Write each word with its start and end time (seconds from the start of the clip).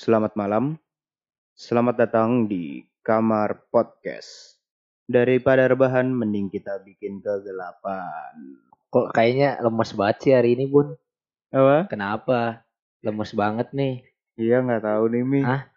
Selamat 0.00 0.32
malam. 0.32 0.80
Selamat 1.52 2.00
datang 2.00 2.48
di 2.48 2.80
kamar 3.04 3.68
podcast. 3.68 4.56
Daripada 5.04 5.68
rebahan, 5.68 6.08
mending 6.08 6.48
kita 6.48 6.80
bikin 6.80 7.20
kegelapan. 7.20 8.32
Kok 8.88 9.12
kayaknya 9.12 9.60
lemes 9.60 9.92
banget 9.92 10.16
sih 10.24 10.32
hari 10.32 10.56
ini, 10.56 10.64
Bun? 10.72 10.96
Apa? 11.52 11.84
Kenapa? 11.92 12.64
Lemes 13.04 13.28
banget 13.36 13.76
nih. 13.76 14.00
Iya 14.40 14.64
nggak 14.64 14.88
tahu 14.88 15.04
nih 15.12 15.20
Mi. 15.20 15.44
Ah, 15.44 15.68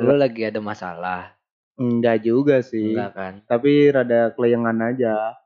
Lo 0.00 0.16
lagi 0.16 0.40
ada 0.48 0.64
masalah? 0.64 1.36
Enggak 1.76 2.24
juga 2.24 2.64
sih. 2.64 2.96
Enggak 2.96 3.12
kan? 3.12 3.34
Tapi 3.44 3.92
rada 3.92 4.32
kelayangan 4.40 4.88
aja. 4.88 5.36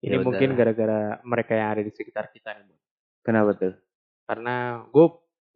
Ini 0.00 0.16
Ya 0.16 0.24
mungkin 0.24 0.56
gara-gara 0.56 1.20
mereka 1.20 1.52
yang 1.52 1.68
ada 1.68 1.82
di 1.84 1.92
sekitar 1.92 2.32
kita 2.32 2.56
nih, 2.56 2.64
Bon. 2.64 2.80
Kenapa 3.20 3.52
tuh? 3.52 3.76
Karena 4.24 4.80
gue 4.88 5.06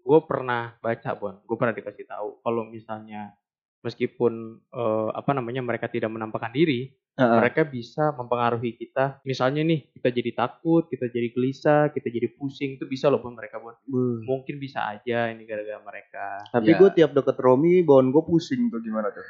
gue 0.09 0.21
pernah 0.25 0.73
baca, 0.81 1.11
Bon. 1.13 1.37
Gue 1.45 1.57
pernah 1.61 1.77
dikasih 1.77 2.09
tahu 2.09 2.41
kalau 2.41 2.65
misalnya 2.65 3.37
meskipun 3.85 4.33
eh, 4.73 5.09
apa 5.13 5.37
namanya 5.37 5.61
mereka 5.61 5.87
tidak 5.87 6.09
menampakkan 6.09 6.49
diri, 6.51 6.89
Heeh. 7.15 7.37
mereka 7.37 7.69
bisa 7.69 8.17
mempengaruhi 8.17 8.73
kita. 8.75 9.21
Misalnya 9.29 9.61
nih, 9.63 9.93
kita 9.93 10.09
jadi 10.09 10.31
takut, 10.33 10.89
kita 10.89 11.13
jadi 11.13 11.29
gelisah, 11.31 11.93
kita 11.93 12.09
jadi 12.09 12.33
pusing, 12.33 12.81
itu 12.81 12.89
bisa 12.89 13.13
loh 13.13 13.21
Bon 13.21 13.37
mereka, 13.37 13.61
Bon. 13.61 13.77
Buh. 13.85 14.25
Mungkin 14.25 14.57
bisa 14.57 14.89
aja 14.89 15.29
ini 15.29 15.45
gara-gara 15.45 15.79
mereka. 15.85 16.41
Tapi 16.49 16.73
Ya. 16.73 16.79
gue 16.81 16.91
tiap 16.97 17.11
deket 17.13 17.37
Romi, 17.37 17.85
bawaan 17.85 18.09
gue 18.09 18.23
pusing 18.25 18.73
tuh 18.73 18.81
gimana 18.81 19.13
tuh? 19.13 19.27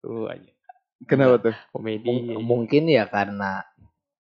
Tuh 0.00 0.26
aja. 0.26 0.50
Kenapa 1.06 1.36
tuh? 1.40 1.56
Komedi. 1.72 2.04
Mung- 2.04 2.44
mungkin 2.44 2.88
ya 2.88 3.08
karena 3.08 3.64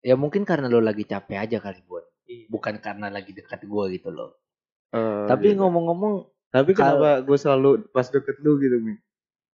ya 0.01 0.17
mungkin 0.17 0.49
karena 0.49 0.69
lo 0.73 0.81
lagi 0.81 1.05
capek 1.05 1.37
aja 1.37 1.57
kali, 1.61 1.81
Bun. 1.85 2.05
Iya. 2.25 2.49
Bukan 2.49 2.81
karena 2.81 3.13
lagi 3.13 3.33
dekat 3.37 3.65
gua 3.69 3.89
gitu 3.93 4.09
loh. 4.09 4.40
Eh, 4.91 5.27
Tapi 5.27 5.55
gitu. 5.55 5.63
ngomong-ngomong, 5.63 6.15
Tapi 6.51 6.75
kal- 6.75 6.99
kenapa 6.99 7.23
gue 7.23 7.39
selalu 7.39 7.71
pas 7.91 8.05
deket 8.05 8.43
lu 8.43 8.59
gitu 8.59 8.79
Mi? 8.79 8.99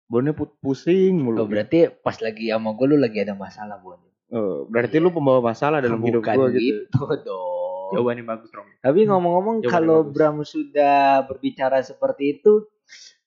Bonnya 0.06 0.32
pu- 0.32 0.54
pusing 0.56 1.18
mulu. 1.18 1.42
oh, 1.42 1.46
berarti 1.46 1.90
pas 1.90 2.14
lagi 2.16 2.48
sama 2.48 2.72
gua 2.72 2.86
lu 2.86 2.96
lagi 2.96 3.20
ada 3.20 3.34
masalah, 3.34 3.76
Bun. 3.76 3.98
Oh, 4.26 4.64
berarti 4.64 4.96
lu 4.96 5.10
pembawa 5.10 5.38
masalah 5.44 5.78
dalam 5.78 5.98
hidup 6.00 6.22
Bukan 6.22 6.34
gue 6.34 6.48
gitu. 6.56 6.82
gitu 6.88 7.04
dong. 7.22 7.90
Jawabannya 7.92 8.24
bagus, 8.24 8.50
Rom. 8.50 8.66
Tapi 8.80 9.00
ngomong-ngomong 9.04 9.56
kalau 9.62 10.02
bagus. 10.02 10.14
Bram 10.14 10.36
sudah 10.42 11.22
berbicara 11.22 11.78
seperti 11.82 12.38
itu, 12.38 12.66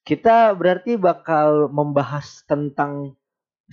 kita 0.02 0.52
berarti 0.52 0.96
bakal 0.96 1.68
membahas 1.70 2.44
tentang 2.44 3.16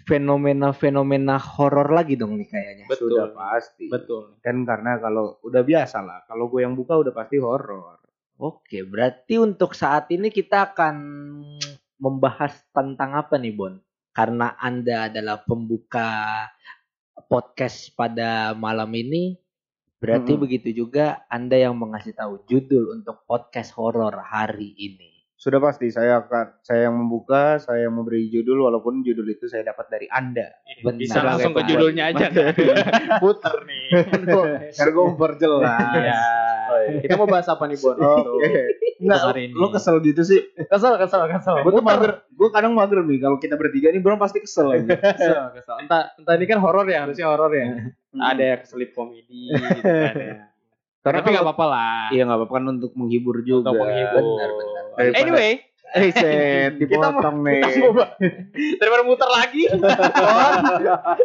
fenomena-fenomena 0.07 1.39
horor 1.39 1.89
lagi 1.89 2.15
dong 2.15 2.37
nih 2.37 2.47
kayaknya. 2.47 2.85
Betul. 2.87 3.17
Sudah 3.17 3.29
pasti. 3.33 3.87
Betul. 3.87 4.39
Kan 4.41 4.63
karena 4.63 4.99
kalau 4.99 5.39
udah 5.43 5.63
biasa 5.63 6.03
lah, 6.03 6.23
kalau 6.25 6.47
gue 6.47 6.63
yang 6.63 6.75
buka 6.75 6.95
udah 6.95 7.11
pasti 7.11 7.39
horor. 7.39 7.99
Oke, 8.37 8.85
berarti 8.85 9.41
untuk 9.41 9.73
saat 9.73 10.13
ini 10.13 10.29
kita 10.29 10.73
akan 10.73 10.97
membahas 11.97 12.53
tentang 12.69 13.17
apa 13.17 13.41
nih, 13.41 13.57
Bon? 13.57 13.81
Karena 14.13 14.53
Anda 14.61 15.09
adalah 15.09 15.41
pembuka 15.41 16.45
podcast 17.33 17.97
pada 17.97 18.53
malam 18.53 18.93
ini, 18.93 19.41
berarti 19.97 20.37
Mm-mm. 20.37 20.45
begitu 20.45 20.85
juga 20.85 21.25
Anda 21.33 21.65
yang 21.65 21.81
mengasih 21.81 22.13
tahu 22.13 22.45
judul 22.45 23.01
untuk 23.01 23.25
podcast 23.25 23.73
horor 23.73 24.13
hari 24.21 24.77
ini. 24.77 25.17
Sudah 25.37 25.61
pasti 25.61 25.93
saya 25.93 26.21
akan 26.21 26.61
saya 26.65 26.89
yang 26.89 26.97
membuka, 26.97 27.61
saya 27.61 27.89
yang 27.89 27.97
memberi 27.97 28.29
judul 28.29 28.69
walaupun 28.69 29.05
judul 29.05 29.33
itu 29.33 29.49
saya 29.49 29.69
dapat 29.69 29.89
dari 29.89 30.09
Anda. 30.13 30.49
Benar. 30.81 31.01
Bisa 31.01 31.21
langsung 31.25 31.53
ke 31.57 31.65
judulnya 31.69 32.13
aja 32.13 32.33
kan. 32.33 32.53
Puter 33.25 33.65
nih. 33.65 33.85
Karena 34.77 34.91
gue 34.93 35.05
memperjelas. 35.13 35.81
Iya. 36.69 37.01
Kita 37.01 37.15
mau 37.15 37.27
bahas 37.27 37.47
apa 37.47 37.65
nih, 37.65 37.79
Bon? 37.79 37.95
Oke. 37.95 38.63
Enggak, 38.97 39.21
ini. 39.35 39.53
lo 39.53 39.69
kesel 39.69 40.01
gitu 40.01 40.23
sih. 40.23 40.41
Kesel, 40.63 40.97
kesel, 40.97 41.23
kesel. 41.29 41.57
Gue 41.61 41.73
tuh 41.73 41.85
mager, 41.85 42.25
gue 42.27 42.49
kadang 42.49 42.73
mager 42.73 43.01
nih 43.01 43.19
kalau 43.19 43.37
kita 43.37 43.55
bertiga 43.55 43.89
nih 43.89 44.01
belum 44.01 44.17
pasti 44.17 44.39
kesel 44.39 44.73
aja. 44.73 44.89
Kesel, 45.17 45.45
kesel. 45.53 45.77
Entah, 45.81 46.11
entah 46.15 46.35
ini 46.35 46.45
kan 46.45 46.59
horor 46.59 46.85
ya, 46.85 47.05
harusnya 47.05 47.27
horor 47.27 47.51
ya. 47.51 47.67
Ada 48.13 48.43
yang 48.43 48.61
keselip 48.61 48.91
komedi 48.93 49.53
gitu 49.53 49.65
kan 49.85 50.15
ya. 50.15 50.37
Karena 51.05 51.23
Tapi 51.23 51.29
nggak 51.31 51.45
apa-apa 51.45 51.67
lah. 51.67 51.99
Iya 52.11 52.23
nggak 52.25 52.39
apa-apa 52.41 52.55
kan 52.55 52.65
untuk 52.69 52.93
menghibur 52.95 53.37
juga. 53.41 53.71
Untuk 53.71 53.79
menghibur. 53.79 54.23
Benar, 54.27 54.51
benar. 54.51 54.83
Daripada- 54.97 55.19
Anyway, 55.21 55.51
Eh, 55.87 56.11
set, 56.11 56.73
dipotong 56.83 57.47
nih. 57.47 57.63
kita 57.63 57.79
mau 57.79 57.95
bahas- 57.95 58.19
daripada 58.75 59.03
muter 59.07 59.31
lagi. 59.31 59.63
Bon. 59.71 59.83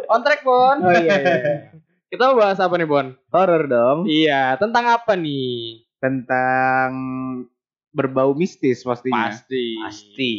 On 0.06 0.20
track, 0.22 0.40
Bon. 0.42 0.76
Oh 0.78 0.92
iya, 0.92 1.14
iya. 1.18 1.36
Kita 2.12 2.28
mau 2.28 2.44
bahas 2.44 2.60
apa 2.60 2.76
nih, 2.76 2.84
Bon? 2.84 3.08
Horor 3.32 3.64
dong. 3.64 3.98
Iya, 4.04 4.60
tentang 4.60 4.84
apa 4.84 5.16
nih? 5.16 5.80
Tentang 5.96 6.92
berbau 7.88 8.36
mistis 8.36 8.84
pastinya. 8.84 9.32
Pasti. 9.32 9.80
Pasti. 9.80 10.32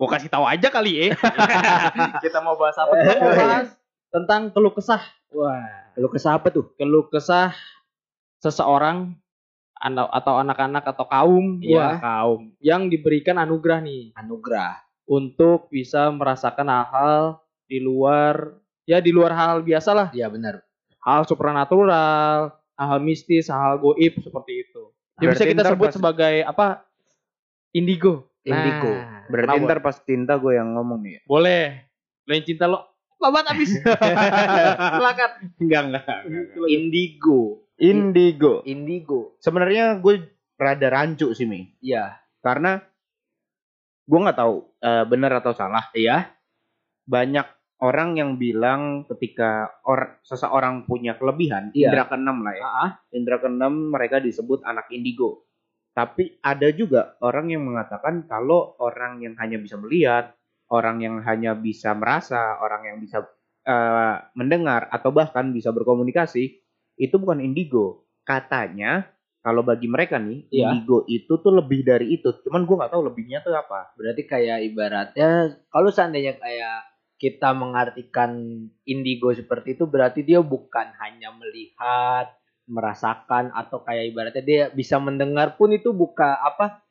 Mau 0.00 0.08
kasih 0.08 0.32
tahu 0.32 0.48
aja 0.48 0.72
kali 0.72 1.12
ya. 1.12 1.12
Kita 2.24 2.40
mau 2.40 2.56
bahas 2.56 2.80
apa? 2.80 2.96
Kita 2.96 3.20
mau 3.20 3.36
bahas 3.36 3.68
tentang 4.08 4.48
keluh 4.48 4.72
kesah. 4.72 5.04
Wah, 5.28 5.92
Lu 6.00 6.08
kesah 6.08 6.40
apa 6.40 6.48
tuh? 6.48 6.72
keluh 6.80 7.04
kesah 7.12 7.52
seseorang 8.40 9.12
atau 10.08 10.40
anak-anak 10.40 10.88
atau 10.88 11.04
kaum, 11.04 11.60
Iya. 11.60 11.76
wah 11.76 11.96
kaum 12.00 12.42
yang 12.64 12.88
diberikan 12.88 13.36
anugerah 13.36 13.84
nih 13.84 14.16
Anugerah. 14.16 14.80
untuk 15.04 15.68
bisa 15.68 16.08
merasakan 16.10 16.66
hal-hal 16.66 17.44
di 17.68 17.78
luar 17.78 18.56
ya 18.88 18.98
di 18.98 19.12
luar 19.12 19.36
hal 19.36 19.60
biasa 19.60 19.90
lah, 19.92 20.08
Iya 20.16 20.32
benar. 20.32 20.64
Hal 21.08 21.24
supranatural, 21.24 22.52
hal 22.76 22.98
mistis, 23.00 23.48
hal 23.48 23.80
goib 23.80 24.20
seperti 24.20 24.68
itu. 24.68 24.92
Ya 25.18 25.32
bisa 25.32 25.40
Berarti 25.40 25.50
kita 25.50 25.62
ntar 25.62 25.72
sebut 25.72 25.88
pas- 25.88 25.96
sebagai 25.96 26.34
apa? 26.44 26.66
Indigo. 27.72 28.28
Indigo. 28.44 28.92
Nah, 28.92 29.24
Berarti 29.26 29.56
kenapa? 29.56 29.66
ntar 29.66 29.80
pas 29.82 29.96
cinta 29.98 30.36
gue 30.36 30.52
yang 30.52 30.72
ngomong 30.72 31.00
nih. 31.00 31.12
ya? 31.14 31.20
Boleh. 31.24 31.64
Lo 32.24 32.32
yang 32.32 32.44
cinta 32.44 32.64
lo. 32.64 32.84
Babat 33.18 33.50
abis. 33.50 33.74
Silakan. 34.94 35.30
Enggak, 35.58 35.82
enggak. 35.90 36.04
Indigo. 36.70 37.66
Indigo. 37.76 38.52
Indigo. 38.62 39.34
Sebenarnya 39.38 39.98
gue 39.98 40.22
rada 40.54 40.86
rancu 40.86 41.34
sih, 41.34 41.44
Mi. 41.44 41.66
Iya. 41.82 42.14
Karena 42.38 42.78
gue 44.04 44.18
nggak 44.22 44.38
tahu 44.38 44.54
eh, 44.78 45.04
benar 45.04 45.42
atau 45.42 45.50
salah. 45.50 45.90
Iya. 45.92 46.30
Banyak 47.04 47.57
orang 47.78 48.18
yang 48.18 48.34
bilang 48.36 49.06
ketika 49.06 49.70
or 49.86 50.18
seseorang 50.26 50.82
punya 50.82 51.14
kelebihan, 51.14 51.70
Iya. 51.70 51.94
indra 51.94 52.04
keenam 52.10 52.42
lah 52.42 52.54
ya. 52.54 52.64
Ah, 52.66 52.90
Indra 53.14 53.38
keenam 53.38 53.94
mereka 53.94 54.18
disebut 54.18 54.66
anak 54.66 54.90
indigo. 54.90 55.46
Tapi 55.94 56.38
ada 56.42 56.70
juga 56.70 57.18
orang 57.22 57.50
yang 57.50 57.62
mengatakan 57.66 58.26
kalau 58.26 58.78
orang 58.78 59.18
yang 59.22 59.34
hanya 59.38 59.58
bisa 59.58 59.74
melihat, 59.78 60.34
orang 60.70 61.02
yang 61.02 61.22
hanya 61.22 61.54
bisa 61.54 61.94
merasa, 61.94 62.58
orang 62.58 62.86
yang 62.86 62.98
bisa 62.98 63.26
eh, 63.68 64.16
mendengar 64.32 64.88
atau 64.88 65.12
bahkan 65.12 65.52
bisa 65.52 65.68
berkomunikasi, 65.68 66.56
itu 66.96 67.14
bukan 67.20 67.44
indigo. 67.44 68.08
Katanya 68.24 69.04
kalau 69.38 69.60
bagi 69.60 69.86
mereka 69.86 70.16
nih, 70.16 70.48
Iya. 70.48 70.72
indigo 70.72 71.04
itu 71.04 71.36
tuh 71.36 71.52
lebih 71.52 71.84
dari 71.84 72.16
itu. 72.16 72.32
Cuman 72.42 72.64
gue 72.64 72.74
nggak 72.74 72.92
tahu 72.96 73.02
lebihnya 73.12 73.44
tuh 73.44 73.52
apa. 73.52 73.92
berarti 73.92 74.24
kayak 74.24 74.64
ibaratnya 74.64 75.28
kalau 75.68 75.92
seandainya 75.92 76.40
kayak 76.40 76.87
kita 77.18 77.50
mengartikan 77.50 78.30
indigo 78.86 79.34
seperti 79.34 79.74
itu 79.74 79.84
berarti 79.90 80.22
dia 80.22 80.38
bukan 80.38 80.94
hanya 81.02 81.34
melihat, 81.34 82.30
merasakan 82.70 83.50
atau 83.50 83.82
kayak 83.82 84.14
ibaratnya 84.14 84.44
dia 84.44 84.62
bisa 84.70 85.02
mendengar 85.02 85.58
pun 85.58 85.74
itu 85.74 85.90
buka 85.90 86.38
apa 86.38 86.84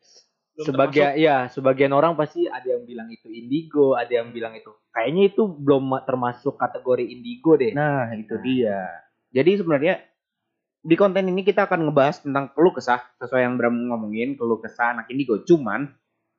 Belum 0.57 0.73
sebagai 0.73 1.13
ya 1.21 1.45
sebagian 1.53 1.93
orang 1.93 2.17
pasti 2.17 2.49
ada 2.49 2.65
yang 2.65 2.83
bilang 2.83 3.07
itu 3.13 3.29
indigo, 3.29 3.93
ada 3.93 4.09
yang 4.09 4.33
bilang 4.33 4.57
itu 4.57 4.73
kayaknya 4.89 5.29
itu 5.29 5.45
belum 5.45 5.93
ma- 5.93 6.01
termasuk 6.01 6.57
kategori 6.57 7.05
indigo 7.05 7.53
deh. 7.53 7.77
Nah, 7.77 8.09
itu 8.17 8.33
Nah. 8.33 8.41
dia. 8.41 8.79
Jadi 9.29 9.61
sebenarnya 9.61 10.01
di 10.81 10.95
konten 10.97 11.29
ini 11.29 11.45
kita 11.45 11.69
akan 11.69 11.89
ngebahas 11.89 12.25
tentang 12.25 12.49
keluh 12.57 12.73
kesah 12.73 13.05
sesuai 13.21 13.45
yang 13.45 13.61
Bram 13.61 13.77
ngomongin 13.77 14.33
keluh 14.33 14.57
kesah 14.57 14.97
anak 14.97 15.13
indigo. 15.13 15.45
Cuman 15.45 15.93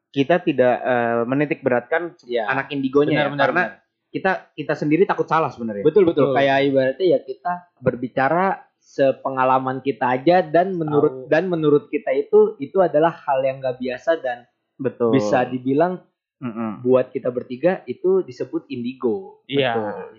kita 0.08 0.40
tidak 0.40 0.74
eh, 0.80 1.22
menitik 1.24 1.60
beratkan 1.60 2.16
Ya. 2.24 2.48
anak 2.48 2.72
indigonya 2.72 3.12
ya, 3.12 3.18
Benar, 3.26 3.30
benar, 3.30 3.42
karena 3.44 3.62
kita 4.08 4.30
kita 4.52 4.72
sendiri 4.72 5.04
takut 5.04 5.28
salah 5.28 5.52
sebenarnya. 5.52 5.84
Betul 5.84 6.08
betul. 6.08 6.32
Betul. 6.32 6.36
Kayak 6.36 6.58
ibaratnya 6.64 7.06
ya 7.06 7.18
kita 7.20 7.52
berbicara 7.78 8.46
sepengalaman 8.78 9.84
kita 9.84 10.16
aja 10.16 10.40
dan 10.40 10.72
menurut 10.72 11.28
Tahu. 11.28 11.30
dan 11.30 11.44
menurut 11.46 11.92
kita 11.92 12.08
itu 12.10 12.56
itu 12.56 12.80
adalah 12.80 13.12
hal 13.12 13.44
yang 13.44 13.60
gak 13.60 13.76
biasa 13.76 14.16
dan 14.18 14.48
Betul. 14.74 15.12
bisa 15.12 15.44
dibilang 15.44 16.00
Mm-mm. 16.38 16.80
buat 16.80 17.12
kita 17.12 17.28
bertiga 17.28 17.84
itu 17.84 18.22
disebut 18.22 18.64
indigo. 18.68 19.44
Iya. 19.44 19.76
Betul. 19.76 20.16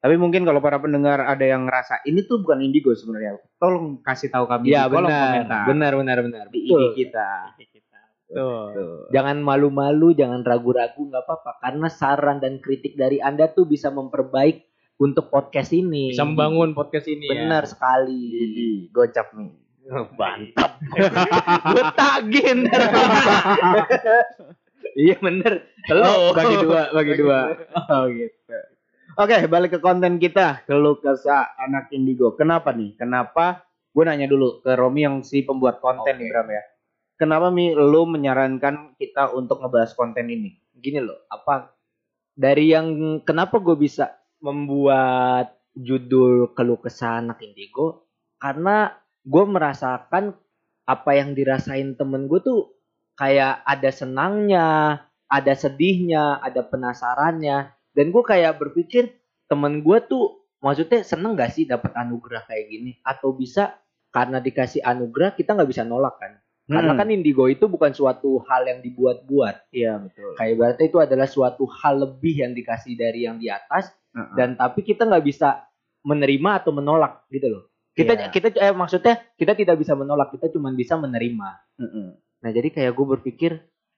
Tapi 0.00 0.16
mungkin 0.16 0.44
kalau 0.44 0.60
para 0.60 0.76
pendengar 0.76 1.20
ada 1.20 1.44
yang 1.44 1.64
ngerasa 1.64 2.00
ini 2.04 2.24
tuh 2.24 2.40
bukan 2.40 2.60
indigo 2.60 2.88
sebenarnya, 2.92 3.36
tolong 3.56 4.00
kasih 4.00 4.28
tahu 4.28 4.48
kami 4.48 4.72
Iya 4.72 4.88
di 4.88 4.96
kolom 4.96 5.08
benar. 5.08 5.24
komentar 5.28 5.62
Benar 5.68 5.92
benar 5.96 6.18
benar. 6.24 6.44
di. 6.48 6.58
IG 6.64 6.72
kita. 6.96 7.28
Tuh. 8.30 8.66
Tuh. 8.72 8.98
Jangan 9.10 9.42
malu-malu, 9.42 10.14
jangan 10.14 10.46
ragu-ragu 10.46 11.02
nggak 11.02 11.26
apa-apa 11.26 11.58
karena 11.58 11.88
saran 11.90 12.38
dan 12.38 12.62
kritik 12.62 12.94
dari 12.94 13.18
Anda 13.18 13.50
tuh 13.50 13.66
bisa 13.66 13.90
memperbaik 13.90 14.70
untuk 15.00 15.32
podcast 15.32 15.74
ini. 15.74 16.14
Bisa 16.14 16.22
membangun 16.22 16.76
podcast 16.76 17.08
ini 17.10 17.26
ya. 17.26 17.32
Benar 17.34 17.64
sekali. 17.66 18.20
Jadi 18.30 18.66
gocap 18.94 19.34
nih. 19.34 19.52
Mantap. 19.90 20.78
gue 21.74 21.84
tagih 21.98 22.46
ntar. 22.62 22.82
iya 24.94 25.16
bener. 25.18 25.66
Oh, 25.90 26.30
Lo 26.30 26.36
bagi 26.36 26.56
dua, 26.62 26.82
bagi 26.94 27.12
dua. 27.18 27.38
Oh 27.90 28.06
gitu. 28.06 28.58
Oke, 29.18 29.50
balik 29.50 29.74
ke 29.74 29.80
konten 29.82 30.22
kita. 30.22 30.62
Keluh 30.70 31.02
kesah 31.02 31.58
anak 31.58 31.90
indigo. 31.90 32.38
Kenapa 32.38 32.70
nih? 32.70 32.94
Kenapa? 32.94 33.66
Gue 33.90 34.06
nanya 34.06 34.30
dulu 34.30 34.62
ke 34.62 34.78
Romi 34.78 35.02
yang 35.02 35.26
si 35.26 35.42
pembuat 35.42 35.82
konten 35.82 36.14
Oke. 36.14 36.22
nih 36.22 36.30
Bram 36.30 36.48
ya. 36.54 36.62
Kenapa 37.20 37.52
Mi 37.52 37.76
lu 37.76 38.08
menyarankan 38.08 38.96
kita 38.96 39.36
untuk 39.36 39.60
ngebahas 39.60 39.92
konten 39.92 40.32
ini? 40.32 40.56
Gini 40.72 41.04
loh, 41.04 41.20
apa 41.28 41.76
dari 42.32 42.72
yang 42.72 43.20
kenapa 43.28 43.60
gue 43.60 43.76
bisa 43.76 44.08
membuat 44.40 45.52
judul 45.76 46.56
keluh 46.56 46.80
kesah 46.80 47.20
anak 47.20 47.44
indigo 47.44 48.08
karena 48.40 48.96
gue 49.20 49.44
merasakan 49.44 50.32
apa 50.88 51.10
yang 51.12 51.36
dirasain 51.36 51.92
temen 51.92 52.24
gue 52.24 52.40
tuh 52.40 52.72
kayak 53.20 53.60
ada 53.68 53.92
senangnya, 53.92 54.68
ada 55.28 55.52
sedihnya, 55.52 56.40
ada 56.40 56.64
penasarannya, 56.64 57.68
dan 57.92 58.06
gue 58.08 58.24
kayak 58.24 58.56
berpikir 58.56 59.12
temen 59.44 59.84
gue 59.84 60.00
tuh 60.08 60.48
maksudnya 60.64 61.04
seneng 61.04 61.36
gak 61.36 61.52
sih 61.52 61.68
dapat 61.68 61.92
anugerah 62.00 62.48
kayak 62.48 62.64
gini 62.64 62.96
atau 63.04 63.36
bisa 63.36 63.76
karena 64.08 64.40
dikasih 64.40 64.80
anugerah 64.80 65.36
kita 65.36 65.52
nggak 65.52 65.68
bisa 65.68 65.84
nolak 65.84 66.16
kan? 66.16 66.39
Karena 66.70 66.94
Hmm. 66.94 67.00
kan 67.02 67.08
indigo 67.10 67.50
itu 67.50 67.66
bukan 67.66 67.90
suatu 67.90 68.38
hal 68.46 68.62
yang 68.62 68.78
dibuat-buat. 68.78 69.74
iya 69.74 69.98
betul. 69.98 70.38
Kayak 70.38 70.50
ibaratnya 70.54 70.86
itu 70.86 70.98
adalah 70.98 71.26
suatu 71.26 71.66
hal 71.66 71.94
lebih 71.98 72.46
yang 72.46 72.52
dikasih 72.54 72.94
dari 72.94 73.26
yang 73.26 73.36
di 73.36 73.50
atas 73.50 73.90
Heeh. 74.14 74.34
dan 74.38 74.54
tapi 74.54 74.80
kita 74.80 75.02
nggak 75.02 75.26
bisa 75.26 75.66
menerima 76.00 76.50
atau 76.62 76.70
menolak 76.70 77.26
gitu 77.28 77.50
loh. 77.50 77.62
Kita 77.90 78.14
Iya. 78.14 78.30
kita 78.30 78.48
eh, 78.54 78.70
maksudnya 78.70 79.18
kita 79.34 79.52
tidak 79.52 79.76
bisa 79.76 79.98
menolak, 79.98 80.30
kita 80.30 80.46
cuma 80.48 80.70
bisa 80.70 80.94
menerima. 80.94 81.48
Heeh. 81.76 82.08
Nah, 82.40 82.50
jadi 82.50 82.70
kayak 82.70 82.94
gue 82.94 83.06
berpikir 83.18 83.52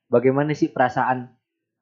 bagaimana 0.09 0.57
sih 0.57 0.67
perasaan 0.67 1.29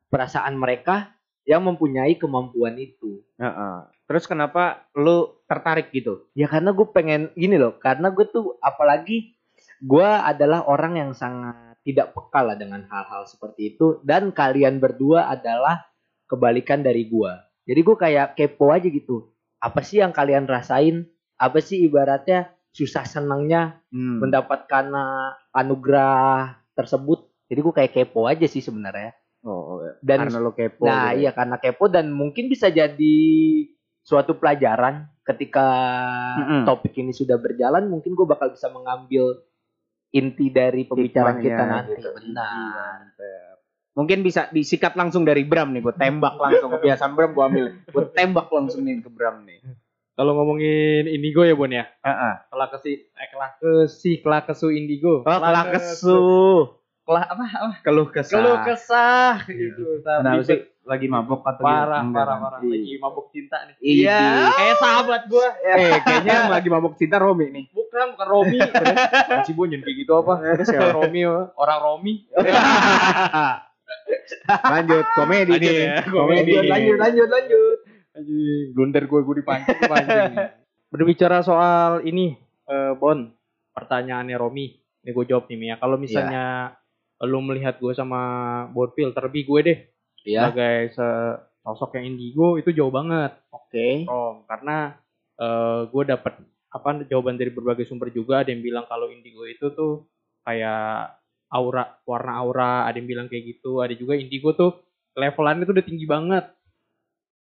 perasaan 0.06 0.58
mereka 0.58 1.14
yang 1.46 1.62
mempunyai 1.62 2.18
kemampuan 2.18 2.74
itu. 2.76 3.22
Heeh. 3.38 3.76
Terus 4.04 4.26
kenapa 4.26 4.90
lu 4.92 5.38
tertarik 5.46 5.94
gitu? 5.94 6.26
Ya 6.34 6.50
karena 6.50 6.74
gue 6.74 6.86
pengen 6.90 7.30
gini 7.32 7.54
loh, 7.56 7.78
karena 7.78 8.10
gue 8.10 8.26
tuh 8.26 8.58
apalagi 8.58 9.38
gue 9.80 10.04
adalah 10.06 10.68
orang 10.68 11.00
yang 11.00 11.10
sangat 11.16 11.56
tidak 11.80 12.12
peka 12.12 12.44
lah 12.44 12.56
dengan 12.60 12.84
hal-hal 12.86 13.24
seperti 13.24 13.74
itu 13.76 14.04
dan 14.04 14.30
kalian 14.30 14.76
berdua 14.78 15.32
adalah 15.32 15.80
kebalikan 16.28 16.84
dari 16.84 17.08
gue. 17.08 17.32
Jadi 17.64 17.80
gue 17.80 17.96
kayak 17.96 18.36
kepo 18.36 18.70
aja 18.70 18.86
gitu. 18.86 19.32
Apa 19.58 19.80
sih 19.80 20.00
yang 20.04 20.12
kalian 20.12 20.44
rasain? 20.44 21.08
Apa 21.40 21.64
sih 21.64 21.80
ibaratnya 21.84 22.52
susah 22.70 23.02
senangnya 23.08 23.80
Hmm. 23.90 24.22
mendapatkan 24.22 24.86
uh, 24.92 25.34
anugerah 25.56 26.60
tersebut? 26.76 27.26
Jadi 27.50 27.60
gue 27.64 27.74
kayak 27.74 27.92
kepo 27.96 28.30
aja 28.30 28.46
sih 28.46 28.62
sebenarnya. 28.62 29.16
Oh, 29.42 29.80
Dan 30.04 30.28
karena 30.28 30.38
lu 30.38 30.52
kepo. 30.52 30.84
Nah, 30.84 31.10
gitu 31.10 31.16
ya. 31.16 31.20
iya 31.24 31.30
karena 31.32 31.56
kepo 31.56 31.88
dan 31.88 32.12
mungkin 32.12 32.46
bisa 32.52 32.68
jadi 32.68 33.16
suatu 34.04 34.36
pelajaran 34.36 35.08
ketika 35.24 35.66
Mm-mm. 36.38 36.62
topik 36.68 36.92
ini 36.98 37.10
sudah 37.10 37.40
berjalan, 37.40 37.88
mungkin 37.88 38.12
gue 38.14 38.26
bakal 38.28 38.52
bisa 38.52 38.68
mengambil 38.68 39.40
inti 40.10 40.46
dari 40.50 40.86
pembicaraan 40.86 41.38
Hikmahnya 41.38 41.46
kita 41.46 41.64
nanti. 41.66 41.92
gitu. 41.98 42.10
Benar. 42.14 42.98
Mungkin 43.94 44.22
bisa 44.22 44.46
disikat 44.54 44.94
langsung 44.94 45.26
dari 45.26 45.42
Bram 45.42 45.74
nih, 45.74 45.82
gue 45.82 45.94
tembak 45.98 46.38
langsung 46.38 46.70
kebiasaan 46.78 47.12
Bram 47.18 47.34
gue 47.34 47.44
ambil, 47.44 47.66
gue 47.90 48.04
tembak 48.14 48.48
langsung 48.48 48.86
nih 48.86 49.02
ke 49.02 49.10
Bram 49.10 49.42
nih. 49.42 49.60
Kalau 50.14 50.36
ngomongin 50.36 51.08
indigo 51.08 51.42
ya 51.48 51.56
Bon 51.56 51.70
ya. 51.70 51.88
Heeh. 52.04 52.34
Kelah 52.52 52.68
kesi 52.70 52.92
eh 52.92 53.28
kelah 53.32 53.50
kesi 53.56 54.20
kelah 54.20 54.42
kesu 54.44 54.68
indigo. 54.68 55.24
Oh, 55.24 55.38
kelah 55.40 55.64
Kelah 57.10 57.26
apa? 57.26 57.44
apa? 57.50 57.74
keluh 57.82 58.06
kesah. 58.06 58.38
Keluh 58.38 58.56
kesah 58.62 59.42
gitu. 59.50 59.98
Kenapa 60.06 60.22
Tapi 60.22 60.46
sih 60.46 60.60
lagi 60.86 61.06
mabok 61.10 61.42
atau 61.42 61.62
Parah, 61.66 62.06
Enggak 62.06 62.22
parah, 62.22 62.36
parah. 62.38 62.58
Iya. 62.62 62.70
Lagi 62.70 62.94
mabuk 63.02 63.26
cinta 63.34 63.58
nih. 63.66 63.74
Iya. 63.82 64.22
Kayak 64.54 64.76
sahabat 64.78 65.22
gua. 65.26 65.48
Eh, 65.58 65.98
kayaknya 66.06 66.32
yang 66.46 66.50
lagi 66.54 66.68
mabok 66.70 66.94
cinta 66.94 67.18
Romi 67.18 67.50
nih. 67.50 67.64
Bukan, 67.74 68.06
bukan 68.14 68.28
Romi. 68.30 68.58
Bon 69.58 69.66
jangan 69.66 69.82
kayak 69.82 69.96
gitu 70.06 70.12
apa? 70.14 70.34
Ya? 70.40 70.88
Romi 70.94 71.20
orang 71.58 71.80
Romi. 71.82 72.14
Lanjut 74.70 75.06
komedi 75.18 75.52
Lanjut 75.58 75.66
nih. 75.66 75.82
ya, 75.82 76.02
Komedi. 76.06 76.52
Lanjut, 76.62 76.96
lanjut, 76.96 77.28
lanjut. 77.28 77.78
Anjing, 78.10 78.66
blunder 78.74 79.04
gue 79.06 79.20
gue 79.22 79.36
dipancing, 79.42 79.78
pancing. 79.86 80.32
Berbicara 80.94 81.42
soal 81.46 82.02
ini, 82.02 82.34
eh, 82.66 82.92
Bon, 82.98 83.30
pertanyaannya 83.74 84.34
Romi. 84.34 84.66
Ini 85.06 85.10
gue 85.14 85.24
jawab 85.26 85.46
nih 85.46 85.58
Mia. 85.58 85.74
Kalau 85.78 85.96
misalnya 85.96 86.74
lu 87.24 87.40
melihat 87.44 87.76
gue 87.76 87.92
sama 87.92 88.20
Bonfil, 88.72 89.12
terlebih 89.12 89.44
gue 89.44 89.60
deh 89.62 89.78
Iya. 90.20 90.52
sebagai 90.52 90.76
se- 90.92 91.38
sosok 91.64 91.96
yang 92.00 92.16
indigo 92.16 92.56
itu 92.60 92.72
jauh 92.72 92.92
banget, 92.92 93.32
Oke. 93.52 94.04
Om. 94.08 94.44
Karena 94.48 94.96
eh, 95.40 95.80
gue 95.88 96.02
dapat 96.04 96.34
apa 96.70 96.88
jawaban 97.08 97.40
dari 97.40 97.48
berbagai 97.52 97.88
sumber 97.88 98.12
juga. 98.12 98.44
Ada 98.44 98.52
yang 98.52 98.60
bilang 98.64 98.84
kalau 98.88 99.08
indigo 99.08 99.48
itu 99.48 99.72
tuh 99.72 100.04
kayak 100.44 101.16
aura, 101.48 102.00
warna 102.04 102.32
aura. 102.36 102.72
Ada 102.84 103.00
yang 103.00 103.08
bilang 103.08 103.26
kayak 103.32 103.56
gitu. 103.56 103.80
Ada 103.80 103.96
juga 103.96 104.16
indigo 104.16 104.52
tuh 104.52 104.76
levelannya 105.16 105.64
tuh 105.64 105.74
udah 105.76 105.86
tinggi 105.88 106.06
banget 106.06 106.44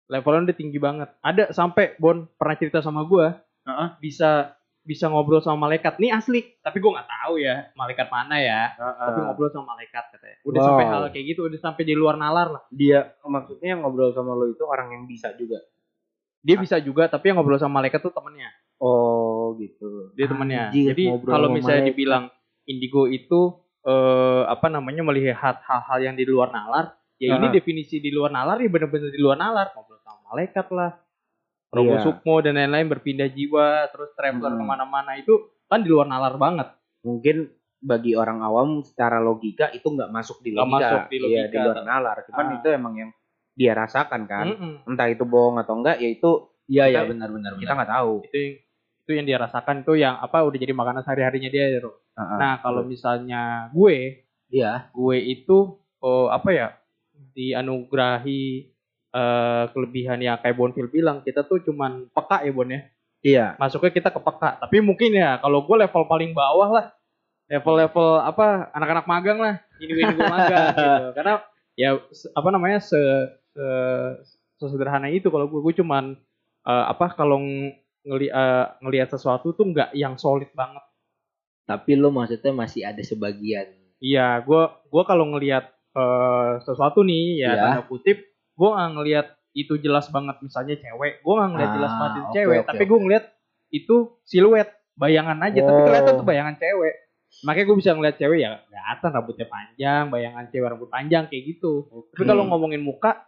levelnya 0.08 0.52
udah 0.52 0.58
tinggi 0.58 0.78
banget. 0.80 1.08
Ada 1.24 1.50
sampai 1.54 1.96
Bon 1.96 2.28
pernah 2.36 2.56
cerita 2.58 2.84
sama 2.84 3.04
gua, 3.08 3.40
Heeh. 3.64 3.88
bisa 4.00 4.52
bisa 4.84 5.08
ngobrol 5.08 5.40
sama 5.40 5.66
malaikat. 5.66 5.96
Nih 5.96 6.12
asli, 6.12 6.44
tapi 6.60 6.76
gua 6.78 7.00
nggak 7.00 7.08
tahu 7.08 7.40
ya 7.40 7.72
malaikat 7.72 8.06
mana 8.12 8.36
ya. 8.36 8.62
Tapi 8.76 9.18
ngobrol 9.24 9.48
sama 9.48 9.74
malaikat 9.74 10.04
katanya. 10.12 10.36
Udah 10.44 10.60
Wow. 10.60 10.68
sampai 10.68 10.84
hal 10.86 11.02
kayak 11.10 11.26
gitu, 11.34 11.40
udah 11.48 11.58
sampai 11.58 11.82
di 11.82 11.94
luar 11.96 12.20
nalar 12.20 12.48
lah. 12.52 12.62
Dia 12.68 13.16
maksudnya 13.24 13.74
yang 13.74 13.80
ngobrol 13.80 14.12
sama 14.12 14.36
lo 14.36 14.44
itu 14.46 14.60
orang 14.62 14.92
yang 14.92 15.04
bisa 15.08 15.32
juga. 15.34 15.64
Dia 16.44 16.60
bisa 16.60 16.76
juga, 16.76 17.08
tapi 17.08 17.32
yang 17.32 17.40
ngobrol 17.40 17.56
sama 17.56 17.80
malaikat 17.80 18.04
tuh 18.04 18.12
temennya. 18.12 18.52
Oh, 18.76 19.56
gitu. 19.56 20.12
Dia 20.12 20.28
temennya. 20.28 20.68
Anjir, 20.68 20.92
Jadi 20.92 21.04
kalau 21.24 21.48
misalnya 21.48 21.88
malaikat. 21.88 21.96
dibilang 21.96 22.24
indigo 22.68 23.08
itu 23.08 23.40
eh 23.84 24.42
apa 24.48 24.68
namanya 24.68 25.04
melihat 25.04 25.60
hal-hal 25.60 25.98
yang 26.00 26.16
di 26.16 26.24
luar 26.24 26.48
nalar, 26.48 26.96
ya 27.16 27.36
ini 27.36 27.48
Aha. 27.48 27.54
definisi 27.56 28.00
di 28.00 28.12
luar 28.12 28.32
nalar 28.32 28.60
ya 28.60 28.68
bener-bener 28.68 29.08
di 29.12 29.20
luar 29.20 29.36
nalar. 29.40 29.72
Ngobrol 29.72 30.00
sama 30.00 30.20
malaikat 30.32 30.68
lah. 30.72 30.92
Robo 31.74 31.92
Iya. 31.92 32.02
Sukmo 32.02 32.34
dan 32.38 32.54
lain-lain 32.54 32.86
berpindah 32.88 33.28
jiwa, 33.28 33.90
terus 33.90 34.14
traveler 34.14 34.50
Hmm. 34.50 34.60
ke 34.60 34.64
mana-mana 34.64 35.12
itu 35.14 35.34
kan 35.64 35.80
di 35.80 35.90
luar 35.90 36.06
nalar 36.06 36.34
banget. 36.36 36.68
mungkin 37.02 37.52
bagi 37.78 38.16
orang 38.16 38.40
awam 38.40 38.80
secara 38.80 39.20
logika 39.20 39.68
itu 39.68 39.84
nggak 39.84 40.08
masuk 40.08 40.40
di 40.40 40.56
logika, 40.56 40.72
masuk 40.72 41.02
di 41.12 41.16
Iya, 41.20 41.24
logika. 41.44 41.52
di 41.52 41.56
luar 41.60 41.78
nalar. 41.84 42.16
Cuman 42.24 42.46
Ah. 42.48 42.54
itu 42.56 42.68
emang 42.70 42.94
yang 42.96 43.10
dia 43.52 43.72
rasakan 43.72 44.24
kan. 44.24 44.46
Mm-mm. 44.48 44.88
Entah 44.88 45.06
itu 45.06 45.20
bohong 45.22 45.60
atau 45.60 45.76
enggak, 45.76 46.00
ya 46.00 46.08
itu 46.08 46.30
Iya, 46.64 46.88
iya 46.88 47.04
Kita- 47.04 47.12
benar 47.12 47.28
benar 47.28 47.52
kita 47.52 47.60
benar. 47.60 47.76
nggak 47.76 47.92
tahu. 47.92 48.12
Itu 48.24 48.36
yang 48.40 48.54
itu 49.04 49.10
yang 49.12 49.26
dia 49.28 49.36
rasakan 49.36 49.76
itu 49.78 49.92
yang 49.94 50.14
apa 50.16 50.38
udah 50.40 50.56
jadi 50.56 50.72
makanan 50.72 51.04
sehari-harinya 51.04 51.50
dia. 51.52 51.64
Ro. 51.76 51.92
Heeh. 52.16 52.38
Nah 52.40 52.54
kalau 52.58 52.82
misalnya 52.82 53.68
gue, 53.68 54.24
Iya. 54.48 54.88
gue 54.88 55.16
itu 55.20 55.76
oh, 56.00 56.26
apa 56.28 56.48
ya 56.50 56.68
dianugerahi 57.36 58.73
eh, 59.14 59.64
kelebihan 59.70 60.18
yang 60.18 60.36
kayak 60.36 60.58
Bonfil 60.58 60.90
bilang 60.90 61.22
kita 61.22 61.46
tuh 61.46 61.62
cuman 61.62 62.10
peka 62.10 62.42
ya 62.42 62.50
Bon 62.50 62.66
ya. 62.66 62.80
iya. 63.22 63.46
Masuknya 63.56 63.88
kita 63.88 64.10
ke 64.10 64.18
peka. 64.18 64.58
Tapi 64.58 64.82
mungkin 64.82 65.14
ya 65.14 65.38
kalau 65.38 65.62
gue 65.62 65.76
level 65.78 66.04
paling 66.04 66.34
bawah 66.34 66.68
lah, 66.68 66.86
level-level 67.46 68.20
apa 68.20 68.68
anak-anak 68.72 69.06
magang 69.06 69.38
lah, 69.38 69.54
ini 69.78 69.92
ini 69.94 70.12
gue 70.12 70.26
magang 70.26 70.66
gitu. 70.76 71.06
Karena 71.14 71.34
ya 71.74 71.90
apa 72.34 72.48
namanya 72.50 72.78
se, 72.78 73.00
se 73.50 73.66
sesederhana 74.54 75.10
itu 75.10 75.28
kalau 75.28 75.46
gue 75.46 75.60
gue 75.60 75.74
cuman 75.78 76.14
eh, 76.64 76.84
apa 76.84 77.14
kalau 77.14 77.38
ng- 77.38 77.72
ngeli, 78.04 78.28
eh, 78.28 78.66
ngelihat 78.82 79.08
sesuatu 79.08 79.54
tuh 79.54 79.64
nggak 79.70 79.96
yang 79.96 80.18
solid 80.18 80.52
banget. 80.52 80.84
Tapi 81.64 81.96
lo 81.96 82.12
maksudnya 82.12 82.52
masih 82.52 82.84
ada 82.84 83.00
sebagian. 83.00 83.72
Iya, 83.96 84.44
gue 84.44 84.62
gua 84.92 85.02
kalau 85.08 85.32
ngelihat 85.32 85.64
eh, 85.96 86.52
sesuatu 86.60 87.00
nih 87.00 87.40
ya 87.40 87.56
Iya. 87.56 87.62
tanda 87.72 87.82
kutip, 87.88 88.18
gue 88.54 88.68
nggak 88.70 88.90
ngelihat 88.94 89.26
itu 89.54 89.74
jelas 89.78 90.10
banget 90.10 90.36
misalnya 90.40 90.74
cewek, 90.74 91.22
gue 91.22 91.32
nggak 91.34 91.50
ngelihat 91.54 91.72
jelas 91.74 91.92
Ah, 91.92 91.98
banget 91.98 92.12
itu 92.14 92.24
oke, 92.24 92.34
cewek, 92.34 92.58
oke, 92.58 92.68
tapi 92.68 92.82
gue 92.84 92.98
ngelihat 92.98 93.24
itu 93.70 93.96
siluet, 94.22 94.68
bayangan 94.94 95.38
aja, 95.42 95.60
tapi 95.60 95.78
Oh. 95.78 95.86
kelihatan 95.86 96.12
tuh 96.14 96.26
bayangan 96.26 96.54
cewek. 96.58 96.94
Makanya 97.42 97.66
gue 97.66 97.76
bisa 97.78 97.90
ngelihat 97.94 98.16
cewek 98.16 98.38
ya 98.40 98.50
kelihatan 98.64 99.10
rambutnya 99.10 99.46
panjang, 99.46 100.04
bayangan 100.06 100.44
cewek 100.48 100.68
rambut 100.70 100.88
panjang 100.88 101.24
kayak 101.26 101.42
gitu. 101.50 101.72
Tapi 102.14 102.24
kalau 102.24 102.46
ngomongin 102.46 102.78
muka, 102.78 103.26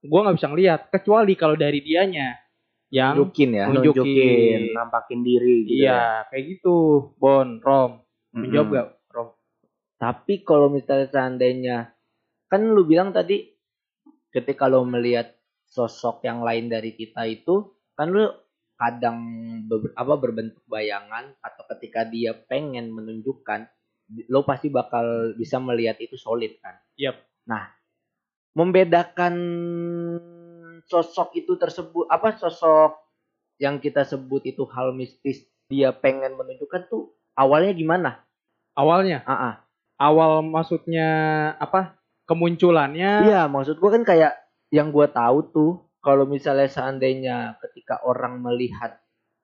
gue 0.00 0.20
nggak 0.20 0.36
bisa 0.36 0.48
ngelihat, 0.48 0.80
kecuali 0.88 1.32
kalau 1.32 1.56
dari 1.56 1.80
dianya 1.80 2.36
yang 2.88 3.16
Nunjukin 3.16 3.50
ya. 3.52 3.64
Nunjukin. 3.68 4.04
Nunjukin, 4.04 4.60
nampakin 4.72 5.20
diri 5.20 5.56
gitu. 5.64 5.80
ya. 5.80 5.84
iya 5.84 6.00
kayak 6.28 6.44
gitu, 6.48 6.76
Bon, 7.16 7.60
Rom, 7.60 8.00
menjawab 8.32 8.68
gak, 8.72 8.86
Rom? 9.12 9.28
Tapi 9.96 10.34
kalau 10.40 10.68
misalnya 10.68 11.08
seandainya 11.08 11.76
kan 12.48 12.64
lu 12.64 12.84
bilang 12.84 13.12
tadi 13.12 13.44
ketika 14.32 14.68
lo 14.68 14.84
melihat 14.84 15.34
sosok 15.68 16.24
yang 16.24 16.40
lain 16.44 16.72
dari 16.72 16.96
kita 16.96 17.28
itu 17.28 17.76
kan 17.92 18.08
lu 18.12 18.24
kadang 18.78 19.18
ber- 19.66 19.92
apa 19.98 20.14
berbentuk 20.16 20.62
bayangan 20.70 21.34
atau 21.42 21.62
ketika 21.76 22.06
dia 22.06 22.32
pengen 22.32 22.94
menunjukkan 22.94 23.66
lo 24.32 24.40
pasti 24.46 24.72
bakal 24.72 25.36
bisa 25.36 25.60
melihat 25.60 26.00
itu 26.00 26.16
solid 26.16 26.56
kan. 26.64 26.78
Yap. 26.96 27.20
Nah, 27.44 27.68
membedakan 28.56 29.34
sosok 30.88 31.36
itu 31.36 31.58
tersebut 31.60 32.08
apa 32.08 32.38
sosok 32.38 32.96
yang 33.60 33.82
kita 33.82 34.06
sebut 34.06 34.46
itu 34.48 34.64
hal 34.72 34.94
mistis 34.94 35.44
dia 35.68 35.92
pengen 35.92 36.38
menunjukkan 36.38 36.88
tuh 36.88 37.12
awalnya 37.36 37.74
gimana? 37.76 38.10
Awalnya, 38.78 39.26
Ah, 39.26 39.34
ah. 39.34 39.54
awal 39.98 40.46
maksudnya 40.46 41.08
apa? 41.58 41.97
Kemunculannya. 42.28 43.24
Iya, 43.24 43.48
maksud 43.48 43.80
gua 43.80 43.96
kan 43.96 44.04
kayak 44.04 44.36
yang 44.68 44.92
gua 44.92 45.08
tahu 45.08 45.48
tuh 45.48 45.72
kalau 45.98 46.24
misalnya 46.24 46.70
seandainya 46.70 47.58
ketika 47.58 48.00
orang 48.06 48.38
melihat 48.38 49.00